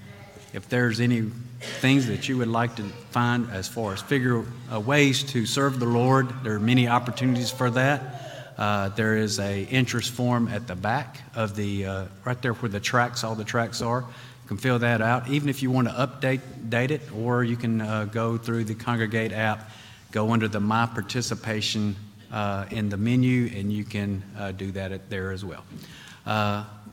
If 0.52 0.68
there's 0.68 0.98
any 1.00 1.30
things 1.64 2.06
that 2.06 2.28
you 2.28 2.38
would 2.38 2.48
like 2.48 2.76
to 2.76 2.82
find 3.10 3.50
as 3.50 3.68
far 3.68 3.92
as 3.92 4.02
figure 4.02 4.44
uh, 4.72 4.80
ways 4.80 5.22
to 5.22 5.46
serve 5.46 5.78
the 5.78 5.86
Lord, 5.86 6.28
there 6.42 6.54
are 6.54 6.60
many 6.60 6.88
opportunities 6.88 7.50
for 7.50 7.70
that. 7.70 8.54
Uh, 8.56 8.88
there 8.90 9.16
is 9.16 9.40
a 9.40 9.64
interest 9.64 10.12
form 10.12 10.48
at 10.48 10.66
the 10.66 10.76
back 10.76 11.18
of 11.34 11.56
the, 11.56 11.86
uh, 11.86 12.04
right 12.24 12.40
there 12.40 12.54
where 12.54 12.68
the 12.68 12.80
tracks, 12.80 13.24
all 13.24 13.34
the 13.34 13.44
tracks 13.44 13.82
are. 13.82 14.00
You 14.00 14.48
can 14.48 14.56
fill 14.58 14.78
that 14.78 15.00
out, 15.00 15.28
even 15.28 15.48
if 15.48 15.62
you 15.62 15.70
want 15.70 15.88
to 15.88 15.94
update 15.94 16.40
date 16.68 16.90
it, 16.90 17.00
or 17.16 17.42
you 17.42 17.56
can 17.56 17.80
uh, 17.80 18.04
go 18.04 18.36
through 18.36 18.64
the 18.64 18.74
Congregate 18.74 19.32
app, 19.32 19.70
go 20.12 20.32
under 20.32 20.48
the 20.48 20.60
My 20.60 20.86
Participation 20.86 21.96
uh, 22.30 22.66
in 22.70 22.88
the 22.88 22.96
menu, 22.96 23.50
and 23.54 23.72
you 23.72 23.84
can 23.84 24.22
uh, 24.38 24.52
do 24.52 24.70
that 24.72 24.92
at 24.92 25.10
there 25.10 25.32
as 25.32 25.44
well. 25.44 25.64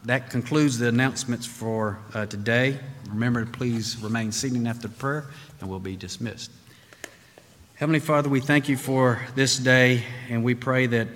That 0.05 0.31
concludes 0.31 0.79
the 0.79 0.87
announcements 0.87 1.45
for 1.45 1.99
today. 2.29 2.79
Remember, 3.11 3.43
to 3.43 3.51
please 3.51 3.97
remain 3.97 4.31
seated 4.31 4.65
after 4.65 4.87
prayer, 4.87 5.25
and 5.59 5.69
we'll 5.69 5.79
be 5.79 5.97
dismissed. 5.97 6.49
Heavenly 7.75 7.99
Father, 7.99 8.29
we 8.29 8.39
thank 8.39 8.69
you 8.69 8.77
for 8.77 9.21
this 9.35 9.57
day, 9.57 10.03
and 10.29 10.43
we 10.43 10.55
pray 10.55 10.85
that 10.85 11.07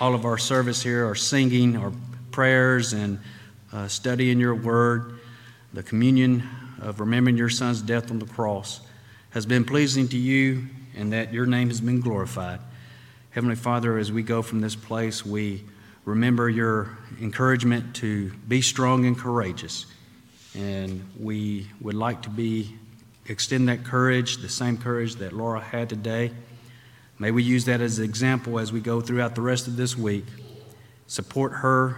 all 0.00 0.14
of 0.14 0.24
our 0.24 0.38
service 0.38 0.80
here, 0.80 1.04
our 1.04 1.16
singing, 1.16 1.76
our 1.76 1.92
prayers, 2.30 2.92
and 2.92 3.18
uh, 3.72 3.88
studying 3.88 4.38
your 4.38 4.54
word, 4.54 5.18
the 5.72 5.82
communion 5.82 6.48
of 6.80 7.00
remembering 7.00 7.36
your 7.36 7.48
Son's 7.48 7.82
death 7.82 8.12
on 8.12 8.20
the 8.20 8.26
cross, 8.26 8.80
has 9.30 9.44
been 9.44 9.64
pleasing 9.64 10.06
to 10.08 10.18
you, 10.18 10.66
and 10.94 11.12
that 11.12 11.32
your 11.32 11.46
name 11.46 11.68
has 11.68 11.80
been 11.80 12.00
glorified. 12.00 12.60
Heavenly 13.30 13.56
Father, 13.56 13.98
as 13.98 14.12
we 14.12 14.22
go 14.22 14.42
from 14.42 14.60
this 14.60 14.76
place, 14.76 15.26
we 15.26 15.64
remember 16.04 16.48
your 16.48 16.96
encouragement 17.20 17.96
to 17.96 18.30
be 18.46 18.62
strong 18.62 19.04
and 19.04 19.18
courageous. 19.18 19.86
And 20.54 21.08
we 21.18 21.68
would 21.80 21.94
like 21.94 22.22
to 22.22 22.30
be 22.30 22.76
extend 23.26 23.68
that 23.68 23.84
courage, 23.84 24.38
the 24.38 24.48
same 24.48 24.76
courage 24.76 25.16
that 25.16 25.32
Laura 25.32 25.60
had 25.60 25.88
today. 25.88 26.32
May 27.18 27.30
we 27.30 27.42
use 27.42 27.64
that 27.66 27.80
as 27.80 27.98
an 27.98 28.04
example 28.04 28.58
as 28.58 28.72
we 28.72 28.80
go 28.80 29.00
throughout 29.00 29.34
the 29.34 29.42
rest 29.42 29.68
of 29.68 29.76
this 29.76 29.96
week. 29.96 30.24
Support 31.06 31.52
her 31.52 31.96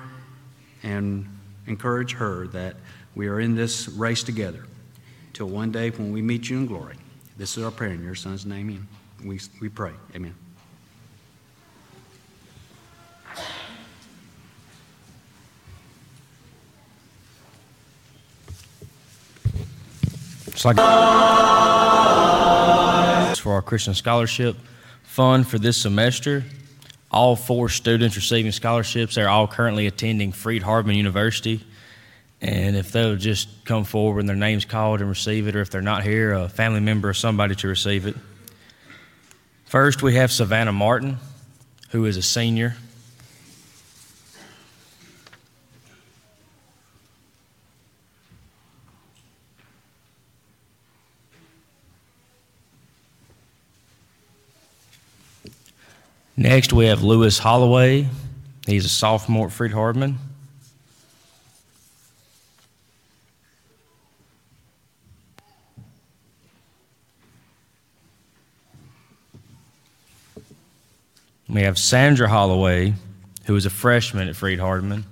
and 0.83 1.29
encourage 1.66 2.12
her 2.12 2.49
that 2.49 2.77
we 3.15 3.29
are 3.29 3.41
in 3.41 3.55
this 3.55 3.89
race 3.89 4.23
together 4.23 4.65
till 5.33 5.47
one 5.47 5.70
day 5.70 5.91
when 5.91 6.12
we 6.12 6.23
meet 6.23 6.51
you 6.51 6.59
in 6.59 6.66
glory. 6.66 6.97
This 7.37 7.57
is 7.57 7.65
our 7.65 7.70
prayer 7.70 7.93
in 7.93 8.03
your 8.03 8.15
son's 8.15 8.45
name. 8.45 8.87
We, 9.24 9.41
we 9.61 9.69
pray. 9.69 9.93
Amen. 10.15 10.35
It's 20.53 20.65
like 20.65 20.77
for 23.39 23.55
our 23.55 23.62
Christian 23.62 23.95
Scholarship 23.95 24.57
Fund 25.03 25.49
for 25.49 25.59
this 25.59 25.77
semester. 25.77 26.45
All 27.11 27.37
four 27.37 27.69
students 27.69 28.16
receiving 28.16 28.53
scholarships, 28.53 29.15
they're 29.15 29.29
all 29.29 29.47
currently 29.47 29.87
attending 29.87 30.33
Freed-Hardeman 30.33 30.97
University. 30.97 31.62
And 32.41 32.77
if 32.77 32.93
they'll 32.93 33.16
just 33.16 33.65
come 33.65 33.85
forward 33.85 34.20
and 34.20 34.29
their 34.29 34.37
name's 34.37 34.65
called 34.65 35.01
and 35.01 35.09
receive 35.09 35.49
it, 35.49 35.57
or 35.57 35.61
if 35.61 35.70
they're 35.70 35.83
not 35.83 36.03
here, 36.03 36.33
a 36.33 36.49
family 36.49 36.81
member 36.81 37.11
or 37.11 37.15
somebody 37.15 37.55
to 37.57 37.69
receive 37.69 38.07
it. 38.07 38.16
First, 39.66 40.03
we 40.03 40.15
have 40.15 40.33
Savannah 40.33 40.73
Martin, 40.73 41.19
who 41.91 42.07
is 42.07 42.16
a 42.16 42.23
senior. 42.23 42.77
Next, 56.37 56.73
we 56.73 56.87
have 56.87 57.03
Lewis 57.03 57.39
Holloway. 57.39 58.09
He's 58.67 58.87
a 58.87 58.89
sophomore 58.89 59.47
at 59.47 59.53
Freed-Hardeman. 59.53 60.17
We 71.49 71.63
have 71.63 71.79
Sandra 71.79 72.29
Holloway, 72.29 72.95
who 73.45 73.55
is 73.55 73.67
a 73.67 73.71
freshman 73.71 74.29
at 74.29 74.35
Freed-Hardeman. 74.35 75.05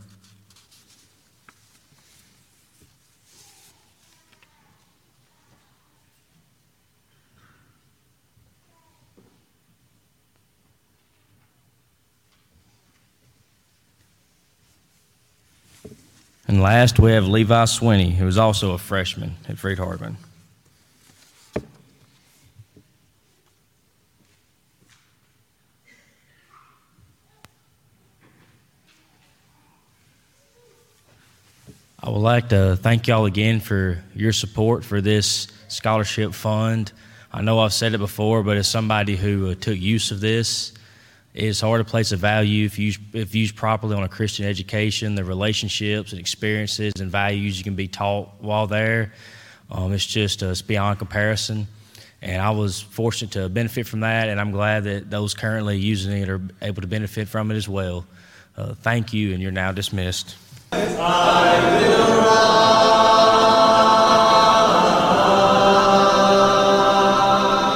And 16.51 16.61
last, 16.61 16.99
we 16.99 17.13
have 17.13 17.29
Levi 17.29 17.63
Swinney, 17.67 18.13
who 18.13 18.27
is 18.27 18.37
also 18.37 18.73
a 18.73 18.79
freshman 18.79 19.37
at 19.49 19.57
Freed-Hardeman. 19.57 20.17
I 32.03 32.11
would 32.11 32.19
like 32.19 32.49
to 32.49 32.75
thank 32.75 33.07
y'all 33.07 33.27
again 33.27 33.61
for 33.61 34.03
your 34.17 34.33
support 34.33 34.85
for 34.85 35.01
this 35.01 35.47
scholarship 35.69 36.35
fund. 36.35 36.91
I 37.33 37.43
know 37.43 37.61
I've 37.61 37.73
said 37.73 37.95
it 37.95 37.99
before, 37.99 38.43
but 38.43 38.57
as 38.57 38.67
somebody 38.67 39.15
who 39.15 39.53
uh, 39.53 39.55
took 39.55 39.79
use 39.79 40.11
of 40.11 40.19
this, 40.19 40.73
it's 41.35 41.61
hard 41.61 41.85
to 41.85 41.89
place 41.89 42.13
a 42.13 42.17
value 42.17 42.67
if 42.67 42.79
used, 42.79 43.01
if 43.15 43.35
used 43.35 43.55
properly 43.55 43.97
on 43.97 44.03
a 44.03 44.09
Christian 44.09 44.47
education, 44.47 45.15
the 45.15 45.25
relationships 45.25 46.13
and 46.13 46.21
experiences 46.21 46.95
and 46.99 47.11
values 47.11 47.57
you 47.57 47.65
can 47.65 47.77
be 47.77 47.87
taught 47.87 48.29
while 48.41 48.67
there. 48.67 49.13
Um, 49.71 49.93
it's 49.93 50.07
just 50.07 50.43
uh, 50.43 50.47
it's 50.47 50.63
beyond 50.63 50.99
comparison. 50.99 51.69
And 52.23 52.43
I 52.43 52.51
was 52.51 52.81
fortunate 52.81 53.33
to 53.33 53.49
benefit 53.49 53.87
from 53.87 54.01
that, 54.01 54.29
and 54.29 54.39
I'm 54.41 54.51
glad 54.51 54.85
that 54.85 55.09
those 55.09 55.33
currently 55.33 55.79
using 55.79 56.13
it 56.13 56.29
are 56.29 56.43
able 56.61 56.83
to 56.83 56.89
benefit 56.89 57.29
from 57.29 57.51
it 57.51 57.55
as 57.55 57.67
well. 57.69 58.05
Uh, 58.57 58.75
thank 58.75 59.15
you, 59.15 59.33
and 59.33 59.41
you're 59.41 59.53
now 59.53 59.73
dismissed. 59.73 60.37